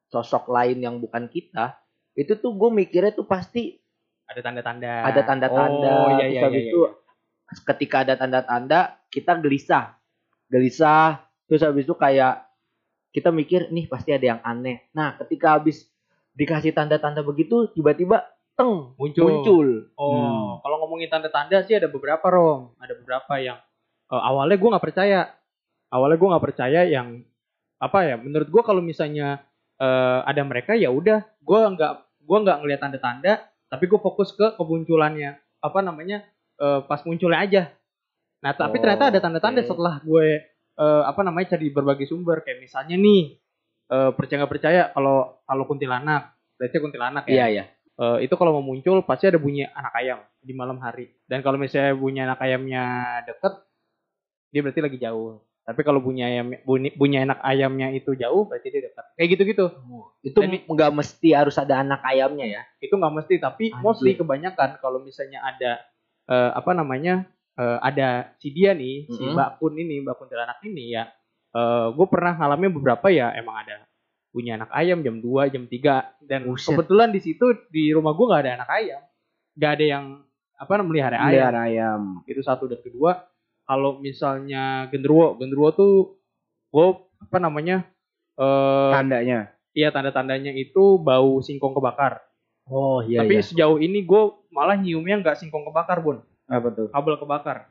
sosok 0.08 0.46
lain 0.52 0.78
yang 0.80 0.96
bukan 1.02 1.26
kita, 1.26 1.74
itu 2.14 2.38
tuh 2.38 2.54
gue 2.54 2.70
mikirnya 2.70 3.10
tuh 3.10 3.26
pasti 3.26 3.74
Ada 4.24 4.40
tanda-tanda. 4.40 4.92
ada 5.04 5.20
tanda-tanda. 5.26 5.92
Oh, 5.92 6.10
iya, 6.16 6.26
iya, 6.32 6.40
habis 6.48 6.64
iya, 6.64 6.72
itu 6.72 6.80
iya. 6.80 7.60
ketika 7.68 8.08
ada 8.08 8.14
tanda-tanda 8.16 8.80
kita 9.12 9.36
gelisah, 9.42 10.00
gelisah. 10.48 11.28
Terus 11.44 11.60
habis 11.60 11.84
itu 11.84 11.92
kayak 11.92 12.48
kita 13.12 13.28
mikir 13.28 13.68
nih 13.68 13.84
pasti 13.84 14.16
ada 14.16 14.24
yang 14.24 14.40
aneh. 14.40 14.88
Nah, 14.96 15.20
ketika 15.20 15.60
habis 15.60 15.84
dikasih 16.32 16.72
tanda-tanda 16.72 17.20
begitu, 17.20 17.68
tiba-tiba 17.76 18.24
teng 18.54 18.94
Muncul. 18.94 19.22
muncul. 19.24 19.68
Oh, 19.94 20.10
Hmm. 20.10 20.50
kalau 20.62 20.76
ngomongin 20.80 21.10
tanda-tanda 21.10 21.62
sih 21.62 21.74
ada 21.74 21.86
beberapa 21.86 22.22
rom, 22.26 22.74
ada 22.78 22.94
beberapa 22.94 23.34
yang 23.36 23.58
eh, 24.04 24.22
awalnya 24.22 24.54
gue 24.54 24.68
nggak 24.68 24.84
percaya, 24.84 25.20
awalnya 25.88 26.16
gue 26.16 26.28
nggak 26.30 26.44
percaya 26.44 26.80
yang 26.84 27.22
apa 27.78 27.98
ya? 28.04 28.14
Menurut 28.16 28.48
gue 28.48 28.62
kalau 28.62 28.78
misalnya 28.78 29.42
eh, 29.74 30.20
ada 30.22 30.42
mereka 30.42 30.72
ya 30.72 30.88
udah, 30.88 31.26
gue 31.36 31.58
nggak 31.74 31.92
gue 32.22 32.38
nggak 32.40 32.58
ngeliat 32.62 32.80
tanda-tanda, 32.80 33.32
tapi 33.66 33.84
gue 33.84 33.98
fokus 33.98 34.30
ke 34.32 34.54
kemunculannya, 34.54 35.34
apa 35.58 35.78
namanya 35.80 36.22
eh, 36.56 36.80
pas 36.86 37.02
munculnya 37.02 37.40
aja. 37.40 37.62
Nah, 38.40 38.52
tapi 38.52 38.76
Oh, 38.78 38.82
ternyata 38.82 39.08
ada 39.08 39.18
tanda-tanda 39.18 39.60
oke. 39.60 39.68
setelah 39.68 39.94
gue 40.00 40.26
eh, 40.74 41.02
apa 41.02 41.20
namanya 41.22 41.58
cari 41.58 41.70
berbagai 41.70 42.06
sumber, 42.06 42.46
kayak 42.46 42.62
misalnya 42.62 42.94
nih 42.94 43.34
eh, 43.90 44.10
percaya 44.14 44.38
nggak 44.44 44.52
percaya 44.52 44.82
kalau 44.92 45.42
kalau 45.42 45.64
kuntilanak, 45.64 46.22
berarti 46.54 46.76
kuntilanak 46.78 47.24
ya. 47.26 47.34
Iya, 47.34 47.46
iya. 47.50 47.64
Eh, 47.94 48.26
itu 48.26 48.34
kalau 48.34 48.58
mau 48.58 48.64
muncul 48.64 49.06
pasti 49.06 49.30
ada 49.30 49.38
bunyi 49.38 49.70
anak 49.70 49.94
ayam 49.94 50.18
di 50.42 50.50
malam 50.50 50.82
hari. 50.82 51.14
Dan 51.30 51.46
kalau 51.46 51.54
misalnya 51.54 51.94
bunyi 51.94 52.26
anak 52.26 52.42
ayamnya 52.42 52.84
deket, 53.22 53.54
dia 54.50 54.60
berarti 54.66 54.80
lagi 54.82 54.98
jauh. 54.98 55.38
Tapi 55.64 55.80
kalau 55.80 56.02
bunyi 56.02 56.26
ayam 56.26 56.52
bunyi, 56.66 56.90
bunyi 56.92 57.22
anak 57.22 57.38
ayamnya 57.40 57.88
itu 57.88 58.12
jauh, 58.12 58.50
berarti 58.50 58.68
dia 58.68 58.82
dekat. 58.84 59.04
Kayak 59.14 59.28
gitu-gitu. 59.38 59.66
Itu 60.20 60.38
Dan 60.42 60.58
i- 60.58 60.66
nggak 60.66 60.90
mesti 60.90 61.28
harus 61.32 61.54
ada 61.56 61.80
anak 61.80 62.02
ayamnya 62.02 62.46
ya. 62.50 62.62
Itu 62.82 62.98
nggak 62.98 63.14
mesti, 63.14 63.34
tapi 63.38 63.70
Anjir. 63.70 63.80
mostly 63.80 64.12
kebanyakan 64.18 64.76
kalau 64.82 64.98
misalnya 65.00 65.40
ada 65.40 65.78
eh, 66.24 66.50
apa 66.56 66.74
namanya 66.74 67.24
eh, 67.54 67.78
ada 67.78 68.34
si 68.42 68.50
dia 68.50 68.74
nih, 68.74 69.06
si 69.06 69.22
Mhm. 69.22 69.38
Mbak 69.38 69.50
Kun 69.62 69.78
ini, 69.78 70.02
Mbak 70.02 70.16
Kuntilanak 70.18 70.58
ini 70.66 70.98
ya. 70.98 71.06
gue 71.94 72.06
pernah 72.10 72.34
ngalamin 72.34 72.74
beberapa 72.74 73.06
ya 73.14 73.30
emang 73.38 73.62
ada 73.62 73.86
bunyi 74.34 74.50
anak 74.52 74.66
ayam 74.68 74.98
jam 75.00 75.16
2, 75.16 75.46
jam 75.48 75.64
3 75.64 76.26
dan 76.26 76.40
Buset. 76.44 76.66
kebetulan 76.68 77.08
di 77.08 77.20
situ 77.20 77.46
di 77.68 77.88
rumah 77.88 78.12
gue 78.12 78.26
nggak 78.26 78.42
ada 78.42 78.52
anak 78.58 78.70
ayam. 78.72 79.02
nggak 79.54 79.72
ada 79.72 79.84
yang 79.86 80.04
apa 80.52 80.72
namanya 80.72 80.88
melihara 80.88 81.16
ayam. 81.16 81.28
Melihara 81.30 81.60
ayam. 81.64 82.02
itu 82.24 82.40
satu 82.40 82.66
dan 82.66 82.80
kedua 82.80 83.22
kalau 83.62 83.96
misalnya 83.96 84.62
genderuwo 84.88 85.34
genderuwo 85.34 85.70
tuh 85.70 85.92
gue 86.68 86.86
apa 87.20 87.38
namanya 87.38 87.86
eh 88.34 88.90
Tandanya. 88.92 89.54
iya 89.70 89.88
tanda-tandanya 89.88 90.50
itu 90.52 90.98
bau 90.98 91.38
singkong 91.38 91.72
kebakar 91.72 92.18
Oh 92.64 92.98
iya 93.00 93.20
tapi 93.20 93.38
sejauh 93.38 93.78
ini 93.78 94.02
gue 94.02 94.22
malah 94.48 94.74
nyiumnya 94.74 95.20
nggak 95.20 95.36
singkong 95.36 95.62
kebakar 95.64 96.00
bun 96.00 96.18
Apa 96.44 96.68
tuh? 96.68 96.88
kabel 96.90 97.14
kebakar 97.16 97.70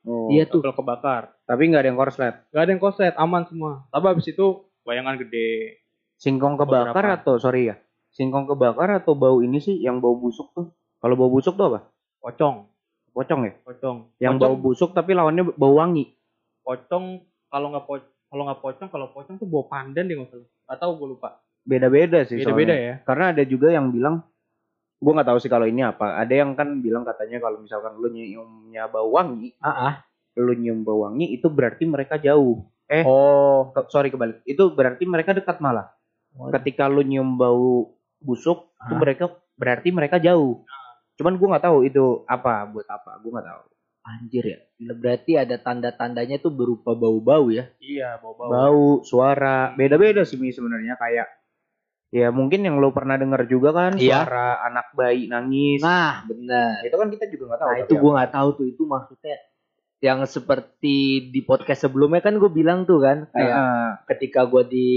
Oh, 0.00 0.26
Iya 0.28 0.44
tuh. 0.44 0.58
kabel 0.58 0.74
kebakar 0.74 1.22
Tapi 1.44 1.62
nggak 1.62 1.80
ada 1.80 1.88
yang 1.88 1.98
korslet. 1.98 2.34
nggak 2.48 2.62
ada 2.62 2.70
yang 2.70 2.80
koset 2.80 3.14
aman 3.14 3.44
semua 3.44 3.84
tapi 3.86 4.04
habis 4.08 4.26
itu 4.26 4.46
bayangan 4.82 5.14
gede 5.16 5.78
Singkong 6.20 6.54
kebakar 6.54 6.92
Beberapa. 7.00 7.16
atau 7.16 7.34
sorry 7.36 7.72
ya? 7.72 7.76
Singkong 8.10 8.44
kebakar 8.44 8.92
atau 8.94 9.14
bau 9.14 9.40
ini 9.40 9.56
sih 9.56 9.78
yang 9.78 9.98
bau 9.98 10.12
busuk 10.14 10.52
tuh? 10.52 10.68
Kalau 11.00 11.16
bau 11.16 11.28
busuk 11.28 11.56
tuh 11.56 11.66
apa? 11.66 11.80
pocong 12.20 12.68
Pocong 13.10 13.40
ya? 13.42 13.52
pocong 13.64 13.96
Yang 14.20 14.34
pocong, 14.36 14.44
bau 14.44 14.56
busuk 14.60 14.90
tapi 14.92 15.10
lawannya 15.12 15.48
bau 15.50 15.74
wangi. 15.74 16.12
pocong 16.60 17.04
kalau 17.48 17.72
nggak 17.72 17.84
po 17.84 17.96
kalau 18.28 18.42
nggak 18.44 18.60
pocong 18.60 18.88
kalau 18.88 19.06
pocong 19.08 19.34
tuh 19.34 19.48
bau 19.48 19.64
pandan 19.64 20.04
deh 20.04 20.14
nggak 20.14 20.28
salah 20.30 20.46
atau 20.68 20.94
gue 20.94 21.08
lupa 21.08 21.40
Beda-beda 21.60 22.22
sih. 22.22 22.36
beda-beda 22.36 22.72
ya 22.72 22.94
Karena 23.02 23.32
ada 23.32 23.42
juga 23.42 23.68
yang 23.68 23.88
bilang, 23.88 24.20
gue 24.96 25.10
nggak 25.10 25.26
tahu 25.26 25.38
sih 25.38 25.48
kalau 25.48 25.64
ini 25.64 25.80
apa. 25.82 26.16
Ada 26.16 26.34
yang 26.36 26.52
kan 26.52 26.78
bilang 26.78 27.02
katanya 27.02 27.36
kalau 27.38 27.58
misalkan 27.58 27.96
lu 27.96 28.08
nyiumnya 28.08 28.84
bau 28.86 29.08
wangi, 29.10 29.56
Ah, 29.58 29.68
ah. 29.88 29.94
lu 30.36 30.52
nyium 30.52 30.80
bau 30.80 31.02
wangi 31.02 31.28
itu 31.30 31.48
berarti 31.48 31.84
mereka 31.84 32.16
jauh. 32.16 32.64
Eh, 32.84 33.00
Oh. 33.02 33.70
ke- 33.70 33.88
sorry 33.88 34.08
kebalik. 34.08 34.40
Itu 34.44 34.70
berarti 34.70 35.04
mereka 35.04 35.30
dekat 35.30 35.58
malah. 35.58 35.92
Ketika 36.30 36.86
lu 36.86 37.02
nyium 37.02 37.34
bau 37.34 37.90
busuk, 38.18 38.70
itu 38.86 38.94
Hah? 38.94 39.00
mereka 39.00 39.24
berarti 39.54 39.88
mereka 39.90 40.16
jauh. 40.16 40.62
Cuman 41.16 41.36
gue 41.36 41.48
nggak 41.52 41.64
tahu 41.64 41.78
itu 41.84 42.24
apa 42.24 42.64
buat 42.66 42.86
apa. 42.86 43.18
Gue 43.20 43.30
nggak 43.34 43.44
tahu. 43.44 43.62
Anjir 44.00 44.44
ya. 44.46 44.58
Berarti 44.96 45.36
ada 45.36 45.60
tanda-tandanya 45.60 46.40
tuh 46.40 46.48
berupa 46.48 46.96
bau-bau 46.96 47.52
ya. 47.52 47.68
iya 47.78 48.16
bau 48.16 48.32
bau 48.32 48.48
Bau, 48.48 48.84
suara, 49.04 49.76
beda-beda 49.76 50.24
sih 50.24 50.40
sebenarnya 50.40 50.96
kayak 50.96 51.28
ya 52.10 52.34
mungkin 52.34 52.66
yang 52.66 52.82
lo 52.82 52.90
pernah 52.90 53.14
dengar 53.14 53.46
juga 53.46 53.70
kan 53.70 53.94
Iya. 53.94 54.26
suara 54.26 54.64
anak 54.66 54.96
bayi 54.96 55.28
nangis. 55.30 55.78
Nah, 55.78 56.24
benar. 56.26 56.82
itu 56.82 56.96
kan 56.96 57.08
kita 57.12 57.24
juga 57.30 57.44
nggak 57.54 57.60
tahu. 57.60 57.68
Nah, 57.70 57.76
itu 57.84 57.92
apa. 57.94 58.00
gua 58.02 58.10
nggak 58.18 58.32
tahu 58.34 58.48
tuh 58.56 58.66
itu 58.66 58.82
maksudnya 58.82 59.36
yang 60.00 60.24
seperti 60.24 61.28
di 61.28 61.40
podcast 61.44 61.84
sebelumnya 61.84 62.24
kan 62.24 62.40
gue 62.40 62.48
bilang 62.48 62.88
tuh 62.88 63.04
kan 63.04 63.28
kayak 63.30 63.52
Heeh, 63.52 63.88
ketika 64.08 64.48
gua 64.48 64.64
di 64.64 64.88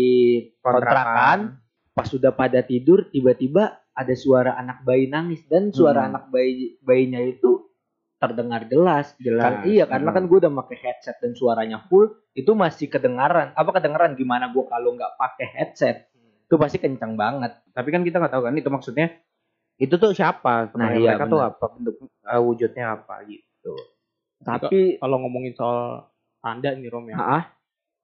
kontrakan 0.64 1.60
pas 1.92 2.08
sudah 2.08 2.32
pada 2.32 2.64
tidur 2.64 3.12
tiba-tiba 3.12 3.84
ada 3.94 4.14
suara 4.16 4.56
anak 4.56 4.82
bayi 4.82 5.06
nangis 5.06 5.44
dan 5.46 5.70
suara 5.70 6.08
Hmm. 6.08 6.10
anak 6.10 6.24
bayi 6.32 6.80
bayinya 6.82 7.20
itu 7.20 7.68
terdengar 8.18 8.64
jelas. 8.66 9.12
jelas. 9.20 9.44
Kan- 9.44 9.68
iya 9.68 9.84
karena 9.84 10.10
Hmm. 10.10 10.18
kan 10.18 10.24
gue 10.26 10.38
udah 10.40 10.52
pakai 10.64 10.78
headset 10.80 11.20
dan 11.20 11.36
suaranya 11.36 11.84
full 11.86 12.08
itu 12.34 12.56
masih 12.56 12.88
kedengaran. 12.88 13.52
Apa 13.54 13.76
kedengaran 13.76 14.16
gimana 14.16 14.50
gua 14.50 14.72
kalau 14.72 14.96
nggak 14.96 15.20
pakai 15.20 15.48
headset 15.52 16.08
itu 16.48 16.56
pasti 16.56 16.80
kencang 16.80 17.20
banget. 17.20 17.60
Tapi 17.70 17.90
kan 17.92 18.02
kita 18.02 18.24
nggak 18.24 18.34
tahu 18.34 18.44
kan 18.48 18.56
itu 18.56 18.72
maksudnya 18.72 19.12
itu 19.76 19.94
tuh 20.00 20.16
siapa? 20.16 20.72
Nah, 20.74 20.96
iya, 20.96 21.20
mereka 21.20 21.28
tuh 21.28 21.44
benar. 21.44 21.52
apa 21.52 21.66
bentuk 21.76 21.96
eh, 22.08 22.40
wujudnya 22.42 22.86
apa 22.96 23.16
gitu. 23.28 23.74
Tapi 24.44 24.80
kalau 24.98 25.18
ngomongin 25.20 25.54
soal 25.54 26.08
tanda 26.38 26.70
nih 26.72 26.92
Rom 26.92 27.08
ya 27.08 27.18
ah 27.18 27.44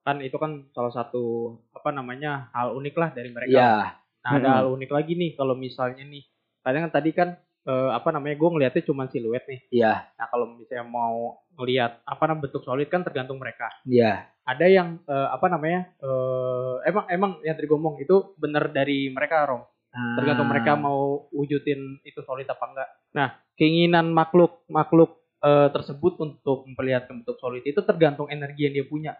kan 0.00 0.16
itu 0.24 0.32
kan 0.34 0.64
salah 0.72 0.90
satu 0.90 1.54
apa 1.70 1.92
namanya 1.92 2.48
hal 2.50 2.72
unik 2.72 2.94
lah 2.96 3.10
dari 3.12 3.28
mereka. 3.28 3.52
ya 3.52 3.72
Nah 4.20 4.30
ada 4.32 4.40
Mm-mm. 4.40 4.56
hal 4.56 4.66
unik 4.74 4.90
lagi 4.90 5.12
nih 5.14 5.30
kalau 5.32 5.52
misalnya 5.52 6.02
nih 6.02 6.24
kadang 6.60 6.88
kan 6.88 6.92
tadi 6.92 7.10
kan 7.12 7.28
eh, 7.62 7.90
apa 7.92 8.08
namanya 8.10 8.34
gue 8.34 8.48
ngelihatnya 8.48 8.82
cuma 8.82 9.04
siluet 9.06 9.44
nih. 9.44 9.60
ya 9.70 10.08
Nah 10.16 10.26
kalau 10.26 10.56
misalnya 10.56 10.84
mau 10.84 11.36
ngelihat 11.52 12.00
apa 12.02 12.22
namanya 12.24 12.48
bentuk 12.48 12.64
solid 12.64 12.88
kan 12.88 13.04
tergantung 13.04 13.36
mereka. 13.36 13.68
ya 13.84 14.24
Ada 14.42 14.66
yang 14.66 15.04
eh, 15.04 15.28
apa 15.30 15.46
namanya 15.46 15.92
eh, 16.00 16.74
emang 16.88 17.04
emang 17.06 17.30
yang 17.44 17.54
tadi 17.54 17.68
ngomong 17.68 18.00
itu 18.00 18.32
bener 18.34 18.72
dari 18.72 19.12
mereka 19.12 19.44
Rom. 19.44 19.62
Tergantung 19.90 20.46
Ah. 20.48 20.52
mereka 20.54 20.72
mau 20.74 21.28
wujudin 21.28 22.00
itu 22.02 22.22
solid 22.22 22.46
apa 22.46 22.64
enggak. 22.64 22.88
Nah 23.12 23.28
keinginan 23.52 24.08
makhluk 24.08 24.64
makhluk 24.66 25.19
eh, 25.40 25.68
tersebut 25.72 26.20
untuk 26.20 26.68
memperlihatkan 26.68 27.24
bentuk 27.24 27.40
solid 27.40 27.64
itu 27.64 27.80
tergantung 27.80 28.28
energi 28.28 28.68
yang 28.68 28.74
dia 28.76 28.86
punya. 28.86 29.12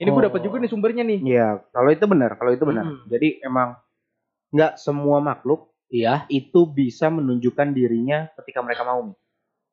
Ini 0.00 0.08
gue 0.08 0.16
Oh. 0.16 0.26
dapat 0.30 0.40
juga 0.40 0.56
nih 0.56 0.70
sumbernya 0.70 1.04
nih. 1.04 1.18
Iya, 1.20 1.48
kalau 1.70 1.90
itu 1.90 2.06
benar, 2.06 2.38
kalau 2.38 2.50
itu 2.50 2.64
benar. 2.64 2.84
Mm-mm. 2.86 3.04
Jadi 3.06 3.28
emang 3.42 3.76
nggak 4.50 4.78
semua 4.78 5.20
makhluk 5.20 5.68
Iya. 5.90 6.24
itu 6.28 6.64
bisa 6.64 7.10
menunjukkan 7.10 7.74
dirinya 7.74 8.30
ketika 8.38 8.62
mereka 8.62 8.82
mau. 8.82 9.12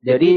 Jadi 0.02 0.04
Jadi 0.04 0.32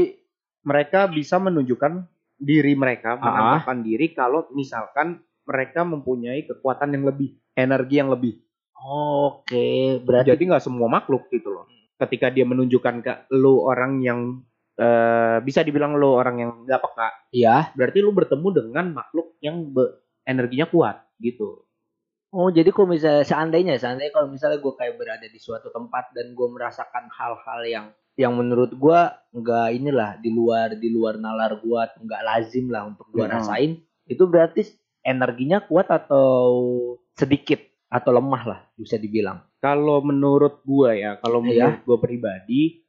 mereka 0.61 1.09
bisa 1.09 1.35
menunjukkan 1.37 2.05
diri 2.37 2.73
mereka, 2.73 3.13
Ah. 3.13 3.21
menampakkan 3.21 3.81
diri 3.81 4.13
kalau 4.13 4.45
misalkan 4.53 5.19
mereka 5.43 5.81
mempunyai 5.81 6.45
kekuatan 6.45 6.93
yang 6.93 7.05
lebih, 7.05 7.33
energi 7.53 7.97
yang 7.97 8.09
lebih. 8.09 8.37
oke, 8.81 9.67
berarti 10.01 10.33
Jadi 10.33 10.43
nggak 10.49 10.63
semua 10.63 10.89
makhluk 10.89 11.29
gitu 11.29 11.53
loh. 11.53 11.65
Ketika 11.97 12.33
dia 12.33 12.45
menunjukkan 12.45 12.95
ke 13.01 13.13
lu 13.29 13.61
orang 13.61 14.01
yang 14.01 14.41
eh, 14.81 15.37
bisa 15.45 15.61
dibilang 15.61 15.93
lu 15.93 16.17
orang 16.17 16.35
yang 16.41 16.51
nggak 16.65 16.81
peka, 16.81 17.09
ya. 17.29 17.69
berarti 17.77 18.01
lu 18.01 18.09
bertemu 18.11 18.47
dengan 18.49 18.85
makhluk 18.97 19.37
yang 19.39 19.69
be- 19.69 19.93
energinya 20.25 20.65
kuat 20.65 21.05
gitu. 21.21 21.61
Oh, 22.31 22.47
jadi 22.47 22.71
kalau 22.71 22.95
misalnya 22.95 23.27
seandainya, 23.27 23.75
seandainya 23.77 24.15
kalau 24.15 24.31
misalnya 24.31 24.57
gue 24.63 24.73
kayak 24.73 24.95
berada 24.97 25.27
di 25.27 25.35
suatu 25.37 25.67
tempat 25.69 26.15
dan 26.15 26.31
gue 26.31 26.47
merasakan 26.49 27.11
hal-hal 27.11 27.61
yang 27.67 27.85
yang 28.15 28.33
menurut 28.35 28.71
gue 28.73 28.99
nggak 29.35 29.67
inilah 29.75 30.15
di 30.19 30.29
luar 30.31 30.75
di 30.75 30.89
luar 30.91 31.15
nalar 31.19 31.59
gue 31.59 31.81
nggak 32.07 32.21
lazim 32.23 32.71
lah 32.71 32.87
untuk 32.87 33.05
gue 33.11 33.23
Mhm. 33.27 33.33
rasain, 33.35 33.71
itu 34.07 34.23
berarti 34.25 34.63
energinya 35.03 35.59
kuat 35.61 35.91
atau 35.91 36.49
sedikit? 37.13 37.61
atau 37.91 38.15
lemah 38.15 38.43
lah 38.47 38.59
bisa 38.79 38.95
dibilang. 38.95 39.43
Kalau 39.59 39.99
menurut 39.99 40.63
gua 40.63 40.95
ya, 40.95 41.19
kalau 41.19 41.43
Iya. 41.43 41.75
menurut 41.75 41.79
gua 41.83 41.97
pribadi, 41.99 42.80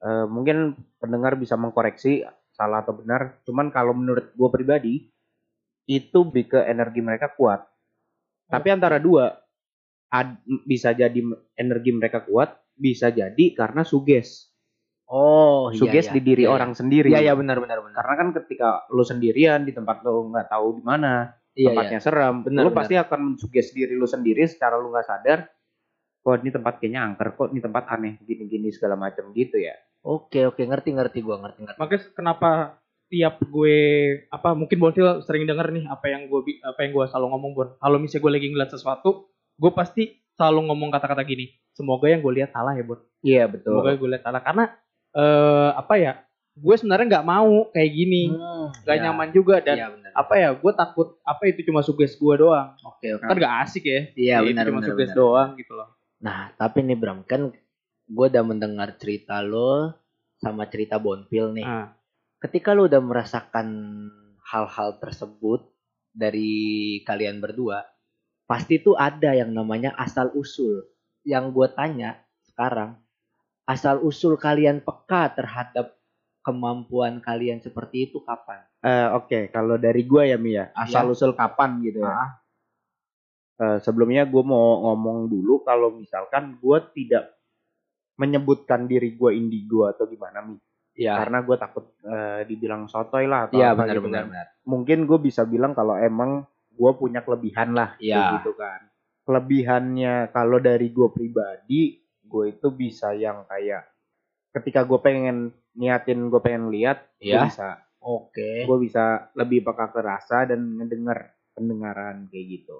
eh, 0.00 0.26
mungkin 0.28 0.76
pendengar 1.00 1.36
bisa 1.36 1.54
mengkoreksi 1.56 2.24
salah 2.50 2.84
atau 2.84 2.96
benar. 2.96 3.40
Cuman 3.46 3.72
kalau 3.72 3.96
menurut 3.96 4.32
gua 4.36 4.48
pribadi, 4.52 5.08
itu 5.88 6.18
lebih 6.26 6.56
ke 6.56 6.60
energi 6.66 7.00
mereka 7.00 7.32
kuat. 7.34 7.64
Tapi 8.50 8.68
antara 8.70 8.98
dua, 8.98 9.30
ad- 10.10 10.42
bisa 10.66 10.90
jadi 10.94 11.22
energi 11.54 11.90
mereka 11.94 12.26
kuat, 12.26 12.58
bisa 12.74 13.10
jadi 13.14 13.44
karena 13.54 13.86
suges. 13.86 14.50
Oh, 15.10 15.74
Suges 15.74 16.06
di 16.14 16.22
diri 16.22 16.46
orang 16.46 16.70
sendiri. 16.70 17.10
Iya, 17.10 17.30
iya 17.30 17.34
benar 17.34 17.58
benar 17.58 17.82
benar. 17.82 17.98
Karena 17.98 18.14
kan 18.14 18.28
ketika 18.42 18.86
lu 18.94 19.02
sendirian 19.02 19.66
di 19.66 19.74
tempat 19.74 20.06
lu 20.06 20.30
nggak 20.30 20.46
tahu 20.46 20.78
di 20.78 20.82
mana, 20.86 21.34
Iya, 21.50 21.58
iya. 21.58 21.66
tempatnya 21.66 21.98
serem, 21.98 22.34
Benar, 22.46 22.62
lu 22.62 22.70
benar. 22.70 22.78
pasti 22.78 22.94
akan 22.94 23.20
mensuges 23.34 23.74
diri 23.74 23.98
lu 23.98 24.06
sendiri 24.06 24.46
secara 24.46 24.78
lu 24.78 24.94
nggak 24.94 25.06
sadar. 25.06 25.50
Kok 26.22 26.36
ini 26.46 26.50
tempat 26.54 26.74
kayaknya 26.78 27.00
angker, 27.10 27.28
kok 27.34 27.48
ini 27.50 27.60
tempat 27.64 27.84
aneh, 27.90 28.14
gini-gini 28.22 28.70
segala 28.70 28.94
macam 28.94 29.34
gitu 29.34 29.58
ya. 29.58 29.74
Oke, 30.00 30.48
oke, 30.48 30.62
ngerti 30.64 30.90
ngerti 30.90 31.18
gua, 31.20 31.36
ngerti 31.38 31.60
ngerti. 31.60 31.78
Makanya 31.78 32.00
kenapa 32.16 32.50
tiap 33.10 33.42
gue 33.42 33.76
apa 34.30 34.54
mungkin 34.54 34.78
Bonfil 34.78 35.26
sering 35.26 35.42
denger 35.42 35.74
nih 35.74 35.84
apa 35.90 36.06
yang 36.06 36.30
gue 36.30 36.40
apa 36.62 36.78
yang 36.86 36.94
gue 36.94 37.04
selalu 37.10 37.26
ngomong 37.28 37.50
Bon. 37.52 37.68
Kalau 37.76 37.98
misalnya 37.98 38.22
gue 38.22 38.32
lagi 38.38 38.46
ngeliat 38.48 38.70
sesuatu, 38.70 39.28
gue 39.58 39.70
pasti 39.74 40.02
selalu 40.38 40.70
ngomong 40.70 40.88
kata-kata 40.88 41.20
gini. 41.22 41.50
Semoga 41.74 42.06
yang 42.06 42.22
gue 42.22 42.32
lihat 42.32 42.54
salah 42.54 42.72
ya 42.72 42.84
Bon. 42.86 43.02
Iya 43.20 43.44
betul. 43.44 43.76
Semoga 43.76 43.92
gue 43.92 44.08
lihat 44.08 44.24
salah 44.24 44.40
karena 44.40 44.64
eh 45.10 45.70
apa 45.74 45.94
ya? 45.98 46.12
Gue 46.54 46.74
sebenarnya 46.76 47.06
nggak 47.18 47.26
mau 47.26 47.66
kayak 47.70 47.90
gini, 47.90 48.22
nggak 48.84 48.96
Iya. 48.96 49.04
nyaman 49.06 49.28
juga 49.30 49.62
dan 49.62 49.76
Iya, 49.78 49.86
benar. 49.90 50.10
apa 50.12 50.34
ya? 50.36 50.48
Gue 50.52 50.72
takut 50.72 51.08
apa 51.22 51.42
itu 51.46 51.60
cuma 51.62 51.80
suges 51.80 52.14
gue 52.14 52.34
doang. 52.36 52.74
Oke, 52.84 53.16
oke. 53.16 53.22
Kan 53.22 53.36
gak 53.38 53.54
asik 53.64 53.84
ya. 53.86 54.00
Iya, 54.12 54.34
Ya, 54.34 54.44
benar 54.44 54.64
cuma 54.68 54.82
suges 54.82 55.10
doang 55.12 55.56
gitu 55.56 55.72
loh. 55.72 55.88
Nah, 56.20 56.52
tapi 56.54 56.84
nih 56.84 56.94
Bram, 56.94 57.22
kan 57.22 57.54
gue 58.10 58.26
udah 58.26 58.42
mendengar 58.42 58.98
cerita 58.98 59.38
lo 59.38 59.94
sama 60.42 60.66
cerita 60.66 60.98
Bonfil 60.98 61.54
nih. 61.54 61.66
Nah, 61.66 61.94
Ketika 62.40 62.74
lo 62.74 62.88
udah 62.88 62.98
merasakan 63.04 63.68
hal-hal 64.50 64.96
tersebut 64.98 65.68
dari 66.10 66.98
kalian 67.04 67.38
berdua, 67.38 67.84
pasti 68.48 68.80
tuh 68.82 68.96
ada 68.96 69.36
yang 69.36 69.52
namanya 69.54 69.94
asal 69.94 70.32
usul. 70.34 70.82
Yang 71.22 71.52
gue 71.52 71.68
tanya 71.76 72.10
sekarang, 72.48 72.96
asal 73.68 74.00
usul 74.00 74.40
kalian 74.40 74.80
peka 74.80 75.36
terhadap 75.36 76.00
kemampuan 76.40 77.20
kalian 77.20 77.60
seperti 77.60 78.08
itu 78.08 78.24
kapan? 78.24 78.64
Eh, 78.80 79.08
Oke, 79.12 79.52
kalau 79.52 79.76
dari 79.76 80.08
gua 80.08 80.24
ya 80.24 80.40
Mia, 80.40 80.72
asal 80.72 81.12
usul 81.12 81.36
kapan 81.36 81.84
gitu 81.84 82.00
ya. 82.00 82.16
Ah. 82.16 82.30
Eh, 83.60 83.78
sebelumnya 83.84 84.24
gue 84.24 84.40
mau 84.40 84.88
ngomong 84.88 85.28
dulu 85.28 85.60
kalau 85.60 85.92
misalkan 85.92 86.56
gua 86.56 86.80
tidak 86.80 87.39
menyebutkan 88.20 88.84
diri 88.84 89.16
gua 89.16 89.32
indigo 89.32 89.88
atau 89.88 90.04
gimana 90.04 90.44
Mi. 90.44 90.60
Iya, 90.90 91.16
Karena 91.16 91.40
gue 91.40 91.56
takut 91.56 91.96
eh, 92.04 92.44
dibilang 92.44 92.84
sotoy 92.84 93.24
lah 93.24 93.48
atau 93.48 93.56
iya 93.56 93.72
apa 93.72 93.88
benar 93.88 93.94
gitu 93.96 94.04
benar 94.04 94.20
kan. 94.20 94.28
benar. 94.28 94.46
mungkin 94.68 94.98
gue 95.08 95.18
bisa 95.22 95.42
bilang 95.48 95.72
kalau 95.72 95.96
emang 95.96 96.44
gue 96.68 96.90
punya 96.98 97.24
kelebihan 97.24 97.72
lah 97.72 97.94
Iya. 97.96 98.36
gitu 98.36 98.52
kan 98.52 98.84
kelebihannya 99.24 100.28
kalau 100.28 100.58
dari 100.58 100.90
gue 100.90 101.08
pribadi 101.08 101.96
gue 102.20 102.44
itu 102.50 102.68
bisa 102.68 103.14
yang 103.14 103.46
kayak 103.46 103.86
ketika 104.50 104.82
gue 104.84 104.98
pengen 104.98 105.54
niatin 105.72 106.26
gue 106.28 106.40
pengen 106.42 106.68
lihat 106.68 107.06
gue 107.16 107.32
Iya. 107.32 107.46
bisa 107.48 107.80
Oke. 108.02 108.66
gue 108.66 108.78
bisa 108.82 109.30
lebih 109.32 109.62
peka 109.62 109.94
ke 109.94 110.00
rasa 110.02 110.44
dan 110.44 110.60
ngedenger 110.76 111.32
pendengaran 111.54 112.28
kayak 112.28 112.60
gitu 112.60 112.76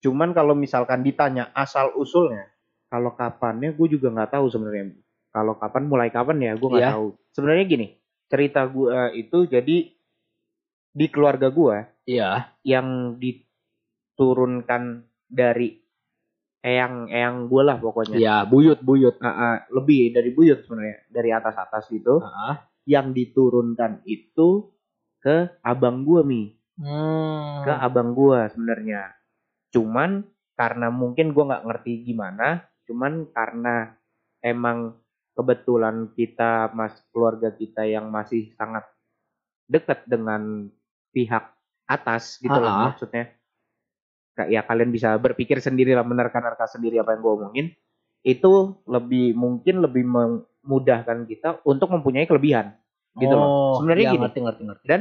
cuman 0.00 0.32
kalau 0.32 0.56
misalkan 0.56 1.04
ditanya 1.04 1.52
asal 1.52 1.92
usulnya 1.94 2.50
kalau 2.86 3.12
kapannya 3.12 3.72
gue 3.72 3.88
juga 3.90 4.08
nggak 4.10 4.32
tahu 4.32 4.46
sebenarnya 4.48 4.94
kalau 5.30 5.56
kapan 5.56 5.84
mulai 5.84 6.08
kapan 6.08 6.38
ya 6.40 6.52
gue 6.54 6.68
nggak 6.68 6.84
Iya. 6.84 6.94
tahu 6.94 7.06
sebenarnya 7.32 7.64
gini 7.66 7.86
cerita 8.26 8.60
gue 8.64 8.88
itu 9.14 9.38
jadi 9.46 9.76
di 10.90 11.06
keluarga 11.10 11.50
gue 11.50 11.76
Iya. 12.06 12.54
yang 12.62 13.18
diturunkan 13.18 14.82
dari 15.26 15.74
eyang 16.60 17.10
eyang 17.10 17.50
gue 17.50 17.62
lah 17.62 17.76
pokoknya 17.76 18.16
Iya, 18.16 18.36
buyut 18.46 18.80
buyut. 18.80 19.20
Ah, 19.20 19.28
ah, 19.28 19.56
lebih 19.68 20.14
dari 20.14 20.30
buyut 20.32 20.64
sebenarnya 20.64 21.04
dari 21.10 21.28
atas 21.28 21.56
atas 21.58 21.84
gitu 21.90 22.22
Heeh. 22.22 22.54
yang 22.88 23.12
diturunkan 23.12 24.00
itu 24.04 24.72
ke 25.18 25.50
abang 25.60 26.04
gue 26.04 26.20
mi 26.22 26.42
Hmm. 26.74 27.62
ke 27.62 27.70
abang 27.70 28.18
gua 28.18 28.50
sebenarnya. 28.50 29.14
Cuman 29.70 30.26
karena 30.58 30.90
mungkin 30.90 31.30
gua 31.30 31.54
nggak 31.54 31.64
ngerti 31.70 32.02
gimana, 32.02 32.66
cuman 32.84 33.28
karena 33.32 33.96
emang 34.44 34.96
kebetulan 35.34 36.14
kita 36.14 36.70
mas 36.72 36.94
keluarga 37.10 37.50
kita 37.50 37.82
yang 37.84 38.08
masih 38.08 38.54
sangat 38.54 38.86
dekat 39.66 40.06
dengan 40.06 40.70
pihak 41.10 41.54
atas 41.88 42.38
gitu 42.40 42.54
loh 42.54 42.92
maksudnya. 42.92 43.34
Kayak 44.34 44.50
ya 44.50 44.60
kalian 44.66 44.90
bisa 44.90 45.14
berpikir 45.18 45.62
sendiri 45.62 45.94
lah 45.94 46.02
menerka-nerka 46.02 46.66
sendiri 46.66 46.98
apa 46.98 47.14
yang 47.14 47.22
gua 47.22 47.34
omongin. 47.38 47.70
Itu 48.24 48.82
lebih 48.88 49.36
mungkin 49.36 49.84
lebih 49.84 50.04
memudahkan 50.06 51.28
kita 51.28 51.62
untuk 51.68 51.92
mempunyai 51.92 52.26
kelebihan 52.26 52.74
gitu 53.20 53.34
loh. 53.34 53.78
Sebenarnya 53.78 54.04
iya, 54.10 54.12
gini. 54.16 54.22
ngerti 54.26 54.38
ngerti 54.42 54.62
ngerti. 54.66 54.84
Dan 54.86 55.00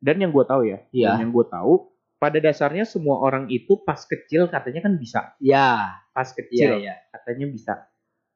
dan 0.00 0.16
yang 0.16 0.32
gue 0.32 0.44
tahu 0.48 0.64
ya, 0.64 0.80
dan 0.88 1.20
yang 1.20 1.32
gue 1.32 1.44
tahu 1.44 1.92
pada 2.20 2.36
dasarnya 2.36 2.84
semua 2.84 3.18
orang 3.24 3.48
itu 3.48 3.80
pas 3.80 4.04
kecil 4.04 4.52
katanya 4.52 4.84
kan 4.84 4.94
bisa, 5.00 5.32
Ya, 5.40 6.04
pas 6.12 6.28
iya 6.28 6.36
kecil 6.36 6.70
iya. 6.84 6.94
katanya 7.08 7.46
bisa. 7.48 7.74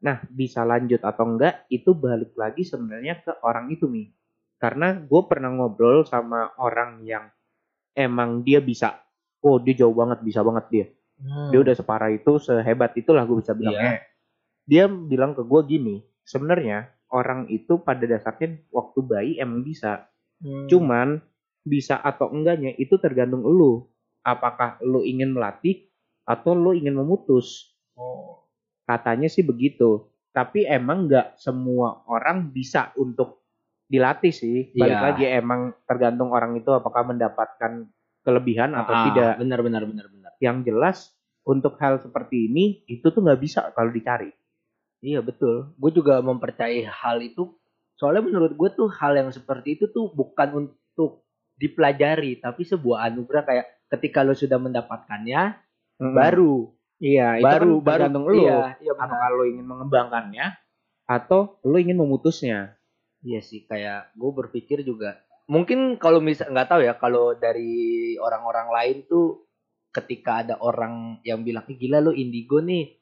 Nah 0.00 0.24
bisa 0.32 0.64
lanjut 0.64 1.04
atau 1.04 1.24
enggak 1.36 1.68
itu 1.68 1.92
balik 1.92 2.32
lagi 2.34 2.64
sebenarnya 2.64 3.20
ke 3.20 3.32
orang 3.44 3.68
itu 3.68 3.84
nih. 3.84 4.08
Karena 4.56 4.96
gue 4.96 5.22
pernah 5.28 5.52
ngobrol 5.52 6.08
sama 6.08 6.56
orang 6.56 7.04
yang 7.04 7.28
emang 7.92 8.40
dia 8.40 8.64
bisa, 8.64 8.96
oh 9.44 9.60
dia 9.60 9.76
jauh 9.76 9.92
banget 9.92 10.24
bisa 10.24 10.40
banget 10.40 10.64
dia. 10.72 10.86
Hmm. 11.20 11.52
Dia 11.52 11.60
udah 11.60 11.74
separah 11.76 12.10
itu, 12.10 12.40
sehebat 12.40 12.96
itulah 12.96 13.22
gue 13.28 13.44
bisa 13.44 13.52
bilang. 13.52 13.76
Eh, 13.76 14.00
Dia 14.64 14.88
bilang 14.88 15.36
ke 15.36 15.44
gue 15.44 15.60
gini, 15.68 16.00
sebenarnya 16.24 16.88
orang 17.12 17.52
itu 17.52 17.84
pada 17.84 18.08
dasarnya 18.08 18.64
waktu 18.72 18.98
bayi 19.04 19.32
emang 19.36 19.60
bisa, 19.60 20.08
Hmm. 20.42 20.66
Cuman 20.68 21.08
bisa 21.64 21.96
atau 21.98 22.28
enggaknya 22.30 22.76
itu 22.76 23.00
tergantung 23.00 23.42
lu. 23.42 23.88
Apakah 24.20 24.80
lu 24.84 25.04
ingin 25.04 25.32
melatih 25.32 25.88
atau 26.24 26.52
lu 26.52 26.72
ingin 26.76 26.96
memutus? 26.96 27.72
Oh. 27.96 28.44
Katanya 28.84 29.28
sih 29.28 29.44
begitu. 29.44 30.08
Tapi 30.30 30.68
emang 30.68 31.08
nggak 31.08 31.40
semua 31.40 32.04
orang 32.08 32.52
bisa 32.52 32.92
untuk 33.00 33.44
dilatih 33.88 34.32
sih. 34.32 34.72
Balik 34.76 34.98
Iya. 34.98 35.04
lagi 35.04 35.24
emang 35.28 35.60
tergantung 35.84 36.32
orang 36.32 36.56
itu 36.56 36.68
apakah 36.72 37.04
mendapatkan 37.08 37.88
kelebihan 38.24 38.72
atau 38.72 38.92
Ah, 38.92 39.04
tidak. 39.12 39.32
Benar 39.40 39.60
benar 39.60 39.82
benar 39.84 40.06
benar. 40.08 40.32
Yang 40.40 40.56
jelas 40.68 40.98
untuk 41.44 41.76
hal 41.80 42.00
seperti 42.00 42.48
ini 42.48 42.82
itu 42.88 43.04
tuh 43.12 43.20
nggak 43.20 43.40
bisa 43.40 43.68
kalau 43.76 43.92
dicari. 43.92 44.32
Iya 45.04 45.20
betul. 45.20 45.76
Gue 45.76 45.92
juga 45.92 46.24
mempercayai 46.24 46.88
hal 46.88 47.20
itu. 47.20 47.52
Soalnya 47.94 48.24
menurut 48.24 48.56
gue 48.56 48.68
tuh 48.72 48.88
hal 48.90 49.14
yang 49.14 49.28
seperti 49.30 49.76
itu 49.78 49.92
tuh 49.92 50.10
bukan 50.10 50.66
untuk 50.66 51.22
dipelajari, 51.54 52.42
tapi 52.42 52.66
sebuah 52.66 53.10
anugerah 53.10 53.42
kayak 53.46 53.66
ketika 53.94 54.26
lo 54.26 54.34
sudah 54.34 54.58
mendapatkannya, 54.58 55.42
baru. 55.98 56.70
Iya, 57.02 57.42
itu 57.42 57.46
baru 57.46 57.72
kan 57.82 57.86
tergantung 57.86 58.24
baru 58.26 58.34
lu. 58.34 58.44
Iya, 58.46 58.60
iya 58.80 58.92
apakah 58.94 59.28
lu 59.34 59.44
ingin 59.50 59.66
mengembangkannya 59.66 60.46
atau 61.04 61.60
lu 61.66 61.76
ingin 61.76 61.98
memutusnya. 62.00 62.78
Iya 63.24 63.40
sih 63.40 63.64
kayak 63.64 64.14
gue 64.16 64.30
berpikir 64.30 64.84
juga. 64.84 65.20
Mungkin 65.48 66.00
kalau 66.00 66.24
misal 66.24 66.48
nggak 66.52 66.68
tahu 66.70 66.80
ya 66.84 66.94
kalau 66.96 67.36
dari 67.36 68.16
orang-orang 68.16 68.68
lain 68.72 68.96
tuh 69.04 69.44
ketika 69.92 70.44
ada 70.44 70.54
orang 70.60 71.20
yang 71.22 71.44
bilang 71.44 71.64
"Ih, 71.68 71.76
gila 71.76 72.00
lu 72.00 72.12
indigo 72.16 72.60
nih. 72.64 72.96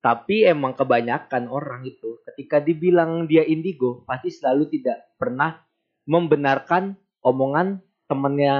Tapi 0.00 0.48
emang 0.48 0.72
kebanyakan 0.72 1.52
orang 1.52 1.84
itu 1.84 2.24
ketika 2.24 2.56
dibilang 2.56 3.28
dia 3.28 3.44
indigo 3.44 4.00
pasti 4.08 4.32
selalu 4.32 4.72
tidak 4.72 5.12
pernah 5.20 5.60
membenarkan 6.08 6.96
omongan 7.22 7.80
temennya 8.04 8.56